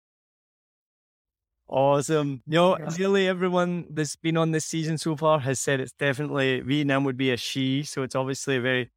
Awesome. 1.67 2.43
No, 2.45 2.77
Yeah. 2.77 2.89
nearly 2.97 3.27
everyone 3.27 3.87
that's 3.89 4.15
been 4.15 4.37
on 4.37 4.51
this 4.51 4.65
season 4.65 4.97
so 4.97 5.15
far 5.15 5.39
has 5.39 5.59
said 5.59 5.79
it's 5.79 5.93
definitely 5.93 6.59
Vietnam 6.61 7.03
would 7.05 7.17
be 7.17 7.31
a 7.31 7.37
she. 7.37 7.83
So 7.83 8.03
it's 8.03 8.15
obviously 8.15 8.57
a 8.57 8.61
very, 8.61 8.91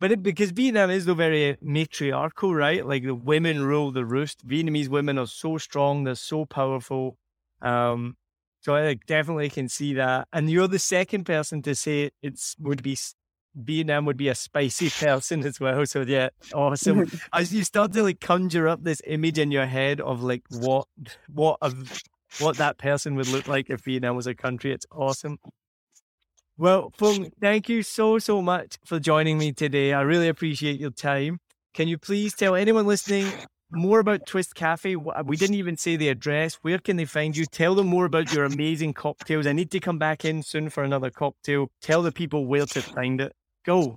but 0.00 0.12
it, 0.12 0.22
because 0.22 0.50
Vietnam 0.52 0.90
is 0.90 1.04
though 1.04 1.14
very 1.14 1.58
matriarchal, 1.60 2.54
right? 2.54 2.86
Like 2.86 3.02
the 3.04 3.14
women 3.14 3.64
rule 3.64 3.90
the 3.90 4.04
roost. 4.06 4.46
Vietnamese 4.46 4.88
women 4.88 5.18
are 5.18 5.26
so 5.26 5.58
strong, 5.58 6.04
they're 6.04 6.14
so 6.14 6.46
powerful. 6.46 7.18
Um, 7.60 8.16
so 8.60 8.74
I 8.74 8.94
definitely 9.06 9.50
can 9.50 9.68
see 9.68 9.92
that. 9.94 10.28
And 10.32 10.48
you're 10.50 10.68
the 10.68 10.78
second 10.78 11.24
person 11.24 11.60
to 11.62 11.74
say 11.74 12.10
it's 12.22 12.56
would 12.58 12.82
be 12.82 12.96
Vietnam 13.54 14.04
would 14.06 14.16
be 14.16 14.28
a 14.28 14.34
spicy 14.34 14.90
person 15.04 15.44
as 15.44 15.60
well. 15.60 15.84
So 15.86 16.02
yeah, 16.02 16.28
awesome. 16.52 17.10
As 17.32 17.52
you 17.52 17.64
start 17.64 17.92
to 17.92 18.02
like 18.02 18.20
conjure 18.20 18.68
up 18.68 18.82
this 18.82 19.00
image 19.06 19.38
in 19.38 19.50
your 19.50 19.66
head 19.66 20.00
of 20.00 20.22
like 20.22 20.42
what 20.50 20.86
what 21.32 21.58
a 21.62 21.72
what 22.38 22.56
that 22.56 22.78
person 22.78 23.14
would 23.14 23.28
look 23.28 23.46
like 23.46 23.70
if 23.70 23.84
Vietnam 23.84 24.16
was 24.16 24.26
a 24.26 24.34
country. 24.34 24.72
It's 24.72 24.86
awesome. 24.90 25.38
Well, 26.56 26.92
Phuong, 26.96 27.32
thank 27.40 27.68
you 27.68 27.82
so, 27.82 28.20
so 28.20 28.40
much 28.40 28.78
for 28.84 29.00
joining 29.00 29.38
me 29.38 29.52
today. 29.52 29.92
I 29.92 30.02
really 30.02 30.28
appreciate 30.28 30.78
your 30.78 30.90
time. 30.90 31.40
Can 31.74 31.88
you 31.88 31.98
please 31.98 32.32
tell 32.32 32.54
anyone 32.54 32.86
listening 32.86 33.26
more 33.72 33.98
about 33.98 34.24
Twist 34.26 34.54
Cafe? 34.54 34.94
Uh, 34.94 35.24
we 35.26 35.36
didn't 35.36 35.56
even 35.56 35.76
say 35.76 35.96
the 35.96 36.08
address. 36.08 36.54
Where 36.62 36.78
can 36.78 36.96
they 36.96 37.06
find 37.06 37.36
you? 37.36 37.44
Tell 37.46 37.74
them 37.74 37.88
more 37.88 38.04
about 38.04 38.32
your 38.32 38.44
amazing 38.44 38.92
cocktails. 38.94 39.48
I 39.48 39.52
need 39.52 39.72
to 39.72 39.80
come 39.80 39.98
back 39.98 40.24
in 40.24 40.44
soon 40.44 40.70
for 40.70 40.84
another 40.84 41.10
cocktail. 41.10 41.72
Tell 41.82 42.02
the 42.02 42.12
people 42.12 42.46
where 42.46 42.66
to 42.66 42.80
find 42.80 43.20
it. 43.20 43.32
Go. 43.64 43.96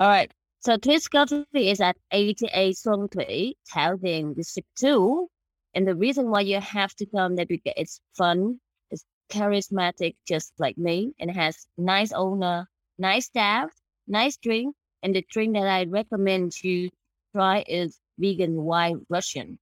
All 0.00 0.08
right. 0.08 0.32
So 0.60 0.76
Twist 0.76 1.10
Coffee 1.10 1.70
is 1.70 1.80
at 1.80 1.96
88 2.12 2.74
Xuân 2.74 3.08
Thủy, 3.08 3.52
Thảo 3.72 3.96
Điền 4.00 4.34
District 4.34 4.68
2. 4.76 5.28
And 5.74 5.86
the 5.86 5.94
reason 5.94 6.30
why 6.30 6.40
you 6.40 6.60
have 6.60 6.94
to 6.96 7.06
come 7.06 7.36
there 7.36 7.46
because 7.46 7.74
it's 7.76 8.00
fun, 8.16 8.58
it's 8.90 9.04
charismatic, 9.30 10.16
just 10.26 10.52
like 10.58 10.76
me, 10.76 11.12
and 11.20 11.30
has 11.30 11.66
nice 11.76 12.12
owner, 12.12 12.66
nice 12.98 13.26
staff, 13.26 13.70
nice 14.06 14.36
drink. 14.36 14.74
And 15.02 15.14
the 15.14 15.24
drink 15.30 15.54
that 15.54 15.68
I 15.68 15.84
recommend 15.84 16.52
you 16.64 16.90
try 17.34 17.64
is 17.68 18.00
vegan 18.18 18.56
white 18.56 18.96
Russian. 19.08 19.58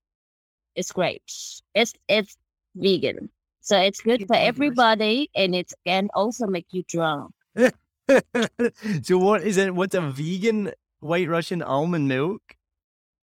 It's 0.74 0.92
great. 0.92 1.22
It's 1.74 1.92
it's 2.09 2.36
vegan. 2.74 3.30
So 3.61 3.78
it's 3.78 4.01
good 4.01 4.26
for 4.26 4.36
everybody 4.36 5.28
and 5.34 5.55
it 5.55 5.72
can 5.84 6.09
also 6.14 6.47
make 6.47 6.66
you 6.70 6.84
drunk. 6.88 7.32
so 9.02 9.18
what 9.18 9.42
is 9.42 9.57
it? 9.57 9.74
What's 9.74 9.94
a 9.94 10.00
vegan 10.00 10.72
white 11.00 11.28
Russian 11.28 11.62
almond 11.62 12.09
milk? 12.09 12.42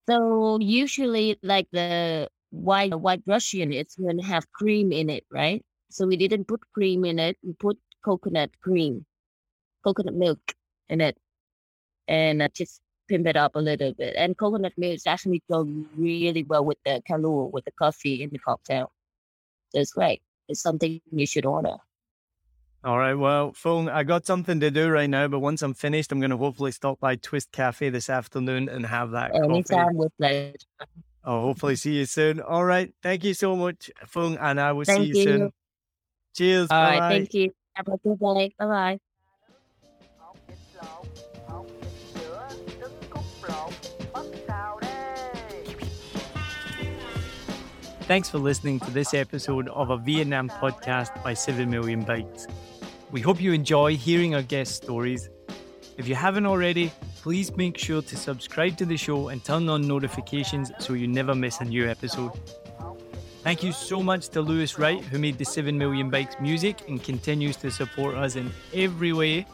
So 0.10 0.60
usually, 0.60 1.40
like 1.42 1.68
the 1.72 2.30
white 2.52 2.94
white 3.00 3.24
Russian, 3.26 3.72
it's 3.72 3.96
going 3.96 4.20
to 4.20 4.26
have 4.26 4.52
cream 4.52 4.92
in 4.92 5.10
it, 5.10 5.26
right? 5.32 5.64
So 5.90 6.06
we 6.08 6.18
didn't 6.18 6.46
put 6.46 6.62
cream 6.74 7.06
in 7.06 7.20
it. 7.20 7.38
We 7.44 7.54
put 7.54 7.78
coconut 8.04 8.52
cream, 8.62 9.06
coconut 9.84 10.16
milk 10.16 10.40
in 10.90 11.02
it, 11.02 11.18
and 12.08 12.42
uh, 12.42 12.50
just 12.54 12.82
pimp 13.08 13.28
it 13.28 13.38
up 13.38 13.56
a 13.56 13.60
little 13.60 13.94
bit. 13.94 14.16
And 14.18 14.38
coconut 14.38 14.74
milk 14.78 15.00
actually 15.08 15.42
go 15.50 15.64
really 15.96 16.44
well 16.44 16.66
with 16.66 16.78
the 16.86 17.02
Kahlua, 17.10 17.52
with 17.52 17.66
the 17.66 17.72
coffee 17.72 18.24
in 18.24 18.30
the 18.32 18.40
cocktail. 18.40 18.92
So 19.70 19.80
it's 19.80 19.94
great. 19.94 20.22
It's 20.50 20.62
something 20.62 21.02
you 21.12 21.26
should 21.26 21.46
order. 21.46 21.78
All 22.84 22.98
right. 22.98 23.14
Well, 23.14 23.52
Phuong, 23.54 23.90
I 23.90 24.04
got 24.04 24.26
something 24.26 24.60
to 24.60 24.70
do 24.70 24.90
right 24.90 25.10
now, 25.10 25.28
but 25.30 25.40
once 25.40 25.62
I'm 25.62 25.74
finished, 25.74 26.12
I'm 26.12 26.20
going 26.20 26.32
to 26.32 26.38
hopefully 26.38 26.72
stop 26.72 27.00
by 27.00 27.16
Twist 27.16 27.52
Cafe 27.54 27.90
this 27.90 28.10
afternoon 28.10 28.68
and 28.68 28.86
have 28.86 29.12
that 29.12 29.34
Anytime 29.36 29.86
coffee. 29.86 29.96
with 29.96 30.12
pleasure. 30.18 30.54
Oh, 31.24 31.40
hopefully 31.42 31.78
see 31.78 31.94
you 31.96 32.06
soon. 32.06 32.42
All 32.42 32.66
right. 32.66 32.92
Thank 33.02 33.24
you 33.24 33.34
so 33.34 33.56
much, 33.56 33.90
Phuong, 34.14 34.38
and 34.42 34.60
I 34.60 34.74
will 34.74 34.84
Thank 34.84 35.04
see 35.04 35.08
you, 35.10 35.16
you. 35.16 35.24
soon. 35.24 35.52
Cheers. 36.36 36.68
All 36.72 36.82
right. 36.84 37.00
Bye-bye. 37.00 37.10
Thank 37.20 37.34
you. 37.34 37.52
Have 37.76 37.88
a 37.88 37.98
good 37.98 38.20
day. 38.20 38.54
Bye 38.60 38.66
bye. 38.66 39.00
hột 40.20 40.38
vịt 40.48 40.58
lộn 40.76 41.06
hột 41.48 41.66
vịt 41.82 41.88
sữa 42.14 42.48
trứng 42.80 42.92
cút 43.10 43.24
lộn 43.50 43.72
mất 44.14 44.26
xào 44.48 44.80
đây 44.80 45.66
Thanks 48.08 48.30
for 48.30 48.40
listening 48.40 48.80
to 48.80 48.92
this 48.94 49.14
episode 49.14 49.70
of 49.70 49.90
a 49.90 49.98
Vietnam 49.98 50.50
podcast 50.50 51.12
by 51.24 51.34
7 51.36 51.70
Million 51.72 52.04
Bikes. 52.04 52.48
We 53.14 53.22
hope 53.22 53.40
you 53.40 53.54
enjoy 53.54 53.96
hearing 53.96 54.34
our 54.34 54.42
guest 54.42 54.74
stories. 54.74 55.30
If 56.00 56.08
you 56.08 56.16
haven't 56.16 56.48
already, 56.48 56.92
please 57.22 57.56
make 57.56 57.78
sure 57.78 58.02
to 58.02 58.18
subscribe 58.18 58.76
to 58.78 58.88
the 58.88 58.98
show 58.98 59.28
and 59.28 59.46
turn 59.46 59.70
on 59.70 59.88
notifications 59.88 60.72
so 60.80 60.94
you 60.94 61.08
never 61.08 61.36
miss 61.36 61.62
a 61.62 61.66
new 61.66 61.88
episode. 61.88 62.32
Thank 63.44 63.62
you 63.62 63.72
so 63.72 64.02
much 64.02 64.30
to 64.30 64.42
Lewis 64.42 64.80
Wright, 64.80 65.00
who 65.00 65.20
made 65.20 65.38
the 65.38 65.46
7 65.46 65.78
Million 65.78 66.10
Bikes 66.10 66.38
music 66.42 66.90
and 66.90 67.04
continues 67.04 67.56
to 67.58 67.70
support 67.70 68.16
us 68.16 68.36
in 68.36 68.52
every 68.74 69.14
way. 69.14 69.46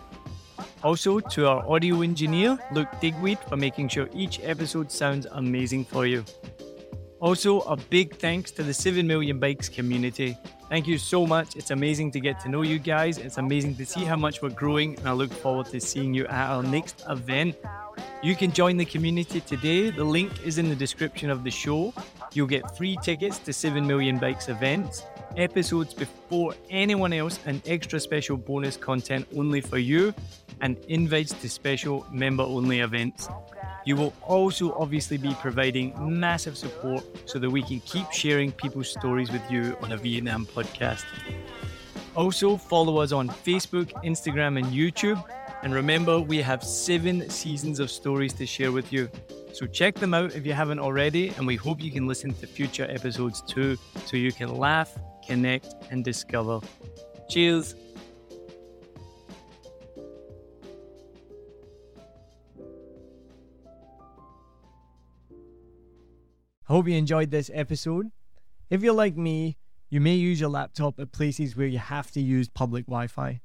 Also, 0.82 1.20
to 1.20 1.50
our 1.50 1.70
audio 1.70 2.00
engineer, 2.00 2.58
Luke 2.72 2.88
Digweed, 3.02 3.40
for 3.40 3.58
making 3.58 3.90
sure 3.90 4.08
each 4.14 4.40
episode 4.42 4.90
sounds 4.90 5.28
amazing 5.32 5.84
for 5.84 6.06
you. 6.06 6.24
Also, 7.20 7.60
a 7.64 7.76
big 7.76 8.16
thanks 8.16 8.52
to 8.52 8.64
the 8.64 8.74
7 8.74 9.06
Million 9.06 9.38
Bikes 9.38 9.68
community. 9.68 10.38
Thank 10.70 10.86
you 10.86 11.00
so 11.00 11.26
much. 11.26 11.56
It's 11.56 11.72
amazing 11.72 12.12
to 12.12 12.20
get 12.20 12.40
to 12.42 12.50
know 12.50 12.62
you 12.62 12.78
guys. 12.78 13.18
It's 13.18 13.40
amazing 13.40 13.76
to 13.78 13.86
see 13.88 14.06
how 14.06 14.16
much 14.16 14.44
we're 14.44 14.52
growing, 14.52 14.96
and 15.00 15.10
I 15.10 15.14
look 15.14 15.34
forward 15.34 15.66
to 15.68 15.82
seeing 15.82 16.14
you 16.14 16.28
at 16.28 16.52
our 16.52 16.62
next 16.62 17.04
event. 17.10 17.56
You 18.22 18.36
can 18.36 18.52
join 18.52 18.78
the 18.78 18.86
community 18.86 19.42
today. 19.42 19.90
The 19.90 20.04
link 20.04 20.46
is 20.46 20.60
in 20.60 20.70
the 20.70 20.76
description 20.76 21.32
of 21.32 21.44
the 21.44 21.50
show. 21.50 21.92
You'll 22.34 22.48
get 22.48 22.78
free 22.78 22.98
tickets 23.02 23.40
to 23.40 23.52
7 23.52 23.86
Million 23.86 24.20
Bikes 24.20 24.48
events, 24.48 25.04
episodes 25.38 25.94
before 25.94 26.56
anyone 26.70 27.14
else, 27.14 27.40
and 27.46 27.62
extra 27.66 28.00
special 28.00 28.38
bonus 28.38 28.78
content 28.78 29.28
only 29.36 29.62
for 29.62 29.78
you, 29.78 30.14
and 30.62 30.78
invites 30.88 31.34
to 31.34 31.50
special 31.50 32.06
member 32.12 32.44
only 32.44 32.80
events. 32.80 33.30
You 33.86 33.96
will 33.96 34.14
also 34.22 34.74
obviously 34.74 35.18
be 35.18 35.34
providing 35.36 35.94
massive 35.98 36.58
support 36.58 37.04
so 37.26 37.40
that 37.40 37.50
we 37.50 37.64
can 37.64 37.80
keep 37.82 38.12
sharing 38.12 38.52
people's 38.52 38.90
stories 38.90 39.32
with 39.32 39.50
you 39.50 39.78
on 39.82 39.94
a 39.94 39.98
Vietnam 39.98 40.46
podcast. 40.46 41.06
Also, 42.16 42.58
follow 42.58 42.98
us 42.98 43.12
on 43.12 43.30
Facebook, 43.30 43.92
Instagram, 44.04 44.58
and 44.58 44.68
YouTube. 44.68 45.24
And 45.64 45.74
remember, 45.74 46.20
we 46.20 46.42
have 46.42 46.64
seven 46.64 47.30
seasons 47.30 47.80
of 47.80 47.90
stories 47.90 48.34
to 48.34 48.46
share 48.46 48.72
with 48.72 48.92
you. 48.92 49.10
So 49.54 49.66
check 49.66 49.96
them 49.96 50.14
out 50.14 50.36
if 50.36 50.46
you 50.46 50.54
haven't 50.54 50.80
already, 50.80 51.30
and 51.30 51.48
we 51.48 51.56
hope 51.56 51.82
you 51.82 51.92
can 51.92 52.08
listen 52.08 52.34
to 52.34 52.48
future 52.48 52.88
episodes 52.90 53.42
too, 53.42 53.78
so 54.06 54.16
you 54.16 54.32
can 54.32 54.56
laugh, 54.56 54.98
connect, 55.30 55.76
and 55.92 56.04
discover. 56.04 56.60
Cheers! 57.30 57.76
I 66.68 66.74
hope 66.74 66.88
you 66.88 66.96
enjoyed 66.96 67.30
this 67.30 67.52
episode. 67.54 68.12
If 68.70 68.82
you're 68.82 68.94
like 68.94 69.16
me, 69.16 69.58
you 69.90 70.02
may 70.02 70.16
use 70.16 70.40
your 70.40 70.50
laptop 70.50 71.00
at 71.00 71.12
places 71.12 71.56
where 71.56 71.68
you 71.68 71.80
have 71.80 72.12
to 72.12 72.22
use 72.22 72.50
public 72.50 72.86
Wi 72.86 73.08
Fi. 73.08 73.42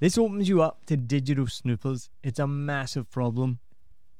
This 0.00 0.16
opens 0.16 0.48
you 0.48 0.62
up 0.62 0.86
to 0.86 0.96
digital 0.96 1.46
snoopers. 1.46 2.08
It's 2.22 2.38
a 2.38 2.46
massive 2.46 3.10
problem. 3.10 3.58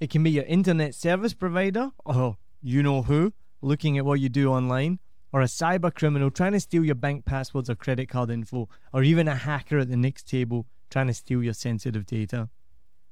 It 0.00 0.10
can 0.10 0.22
be 0.22 0.30
your 0.30 0.44
internet 0.44 0.94
service 0.94 1.34
provider, 1.34 1.90
or 2.04 2.36
you 2.62 2.82
know 2.82 3.02
who, 3.02 3.32
looking 3.62 3.96
at 3.96 4.04
what 4.04 4.20
you 4.20 4.28
do 4.28 4.50
online, 4.50 4.98
or 5.32 5.40
a 5.40 5.46
cyber 5.46 5.94
criminal 5.94 6.30
trying 6.30 6.52
to 6.52 6.60
steal 6.60 6.84
your 6.84 6.94
bank 6.94 7.24
passwords 7.24 7.68
or 7.68 7.74
credit 7.74 8.08
card 8.08 8.30
info, 8.30 8.68
or 8.92 9.02
even 9.02 9.28
a 9.28 9.34
hacker 9.34 9.78
at 9.78 9.88
the 9.88 9.96
next 9.96 10.28
table 10.28 10.66
trying 10.90 11.06
to 11.06 11.14
steal 11.14 11.42
your 11.42 11.54
sensitive 11.54 12.06
data. 12.06 12.48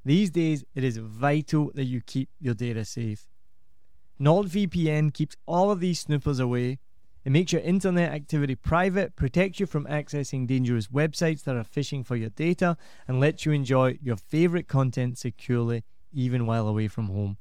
These 0.04 0.30
days, 0.30 0.64
it 0.74 0.84
is 0.84 0.98
vital 0.98 1.72
that 1.74 1.84
you 1.84 2.00
keep 2.00 2.30
your 2.40 2.54
data 2.54 2.84
safe. 2.84 3.26
NordVPN 4.20 5.12
keeps 5.12 5.36
all 5.46 5.70
of 5.70 5.80
these 5.80 6.00
snoopers 6.00 6.38
away. 6.38 6.78
It 7.24 7.32
makes 7.32 7.52
your 7.52 7.60
internet 7.62 8.12
activity 8.12 8.54
private, 8.54 9.16
protects 9.16 9.58
you 9.58 9.66
from 9.66 9.84
accessing 9.86 10.46
dangerous 10.46 10.86
websites 10.86 11.42
that 11.42 11.56
are 11.56 11.64
phishing 11.64 12.06
for 12.06 12.16
your 12.16 12.30
data, 12.30 12.76
and 13.08 13.20
lets 13.20 13.44
you 13.44 13.52
enjoy 13.52 13.98
your 14.00 14.16
favorite 14.16 14.68
content 14.68 15.18
securely 15.18 15.82
even 16.12 16.46
while 16.46 16.68
away 16.68 16.88
from 16.88 17.08
home. 17.08 17.36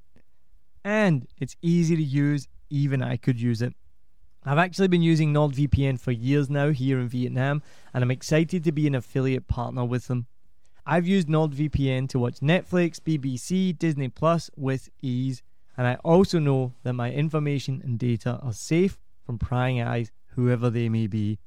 And 0.83 1.27
it's 1.39 1.55
easy 1.61 1.95
to 1.95 2.03
use, 2.03 2.47
even 2.69 3.01
I 3.01 3.17
could 3.17 3.39
use 3.39 3.61
it. 3.61 3.73
I've 4.47 4.59
actually 4.59 4.89
been 4.89 5.01
using 5.01 5.33
NordVPN 5.33 5.99
for 5.99 6.11
years 6.11 6.51
now 6.51 6.69
here 6.69 6.99
in 6.99 7.07
Vietnam, 7.07 7.63
and 7.95 8.03
I'm 8.03 8.11
excited 8.11 8.63
to 8.63 8.71
be 8.71 8.85
an 8.85 8.93
affiliate 8.93 9.47
partner 9.47 9.83
with 9.83 10.05
them. 10.05 10.27
I've 10.85 11.07
used 11.07 11.27
NordVPN 11.27 12.09
to 12.09 12.19
watch 12.19 12.41
Netflix, 12.41 12.99
BBC, 12.99 13.75
Disney 13.75 14.07
Plus 14.07 14.51
with 14.55 14.89
ease, 15.01 15.41
and 15.75 15.87
I 15.87 15.95
also 16.03 16.37
know 16.37 16.73
that 16.83 16.93
my 16.93 17.11
information 17.11 17.81
and 17.83 17.97
data 17.97 18.39
are 18.43 18.53
safe 18.53 18.99
from 19.25 19.39
prying 19.39 19.81
eyes, 19.81 20.11
whoever 20.35 20.69
they 20.69 20.89
may 20.89 21.07
be. 21.07 21.39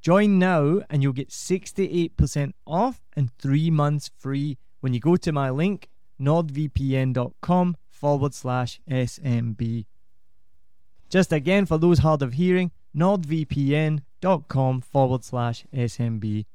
Join 0.00 0.38
now, 0.38 0.82
and 0.88 1.02
you'll 1.02 1.12
get 1.12 1.30
68% 1.30 2.52
off 2.64 3.02
and 3.16 3.36
three 3.38 3.72
months 3.72 4.08
free 4.16 4.56
when 4.78 4.94
you 4.94 5.00
go 5.00 5.16
to 5.16 5.32
my 5.32 5.50
link, 5.50 5.88
nordvpn.com 6.20 7.76
forward 7.88 8.34
slash 8.34 8.80
SMB. 8.88 9.86
Just 11.10 11.32
again, 11.32 11.66
for 11.66 11.76
those 11.76 11.98
hard 11.98 12.22
of 12.22 12.34
hearing, 12.34 12.70
nordvpn.com 12.96 14.80
forward 14.80 15.24
slash 15.24 15.66
SMB. 15.74 16.46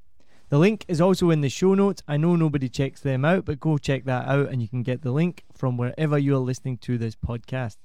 The 0.47 0.58
link 0.58 0.86
is 0.88 1.01
also 1.01 1.30
in 1.30 1.41
the 1.41 1.49
show 1.49 1.74
notes. 1.74 2.01
I 2.08 2.16
know 2.16 2.38
nobody 2.38 2.70
checks 2.70 3.01
them 3.01 3.26
out, 3.26 3.43
but 3.43 3.60
go 3.60 3.78
check 3.78 4.06
that 4.06 4.28
out 4.30 4.49
and 4.49 4.62
you 4.62 4.70
can 4.70 4.82
get 4.82 5.01
the 5.01 5.12
link 5.12 5.43
from 5.53 5.76
wherever 5.76 6.18
you're 6.18 6.38
listening 6.38 6.78
to 6.80 6.97
this 6.97 7.16
podcast. 7.16 7.76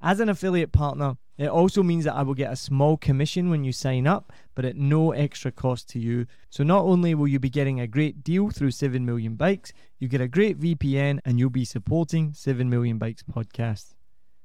As 0.00 0.20
an 0.20 0.28
affiliate 0.28 0.70
partner, 0.70 1.16
it 1.36 1.48
also 1.48 1.82
means 1.82 2.04
that 2.04 2.14
I 2.14 2.22
will 2.22 2.34
get 2.34 2.52
a 2.52 2.56
small 2.56 2.96
commission 2.96 3.50
when 3.50 3.64
you 3.64 3.72
sign 3.72 4.06
up, 4.06 4.32
but 4.54 4.64
at 4.64 4.76
no 4.76 5.10
extra 5.10 5.50
cost 5.50 5.88
to 5.90 5.98
you. 5.98 6.26
So 6.48 6.62
not 6.62 6.84
only 6.84 7.16
will 7.16 7.26
you 7.26 7.40
be 7.40 7.50
getting 7.50 7.80
a 7.80 7.88
great 7.88 8.22
deal 8.22 8.50
through 8.50 8.70
7 8.70 9.04
Million 9.04 9.34
Bikes, 9.34 9.72
you 9.98 10.06
get 10.06 10.20
a 10.20 10.28
great 10.28 10.60
VPN 10.60 11.18
and 11.24 11.40
you'll 11.40 11.50
be 11.50 11.64
supporting 11.64 12.34
7 12.34 12.70
Million 12.70 12.98
Bikes 12.98 13.24
podcast. 13.24 13.93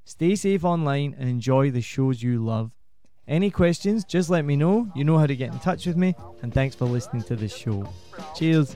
Stay 0.09 0.35
safe 0.35 0.65
online 0.65 1.15
and 1.19 1.29
enjoy 1.29 1.69
the 1.69 1.81
shows 1.81 2.23
you 2.23 2.43
love. 2.43 2.71
Any 3.27 3.51
questions, 3.51 4.03
just 4.03 4.27
let 4.27 4.43
me 4.43 4.55
know. 4.55 4.91
You 4.95 5.03
know 5.03 5.19
how 5.19 5.27
to 5.27 5.35
get 5.35 5.53
in 5.53 5.59
touch 5.59 5.85
with 5.85 5.97
me. 5.97 6.15
And 6.41 6.51
thanks 6.51 6.75
for 6.75 6.85
listening 6.85 7.21
to 7.25 7.35
this 7.35 7.55
show. 7.55 7.87
Cheers. 8.35 8.75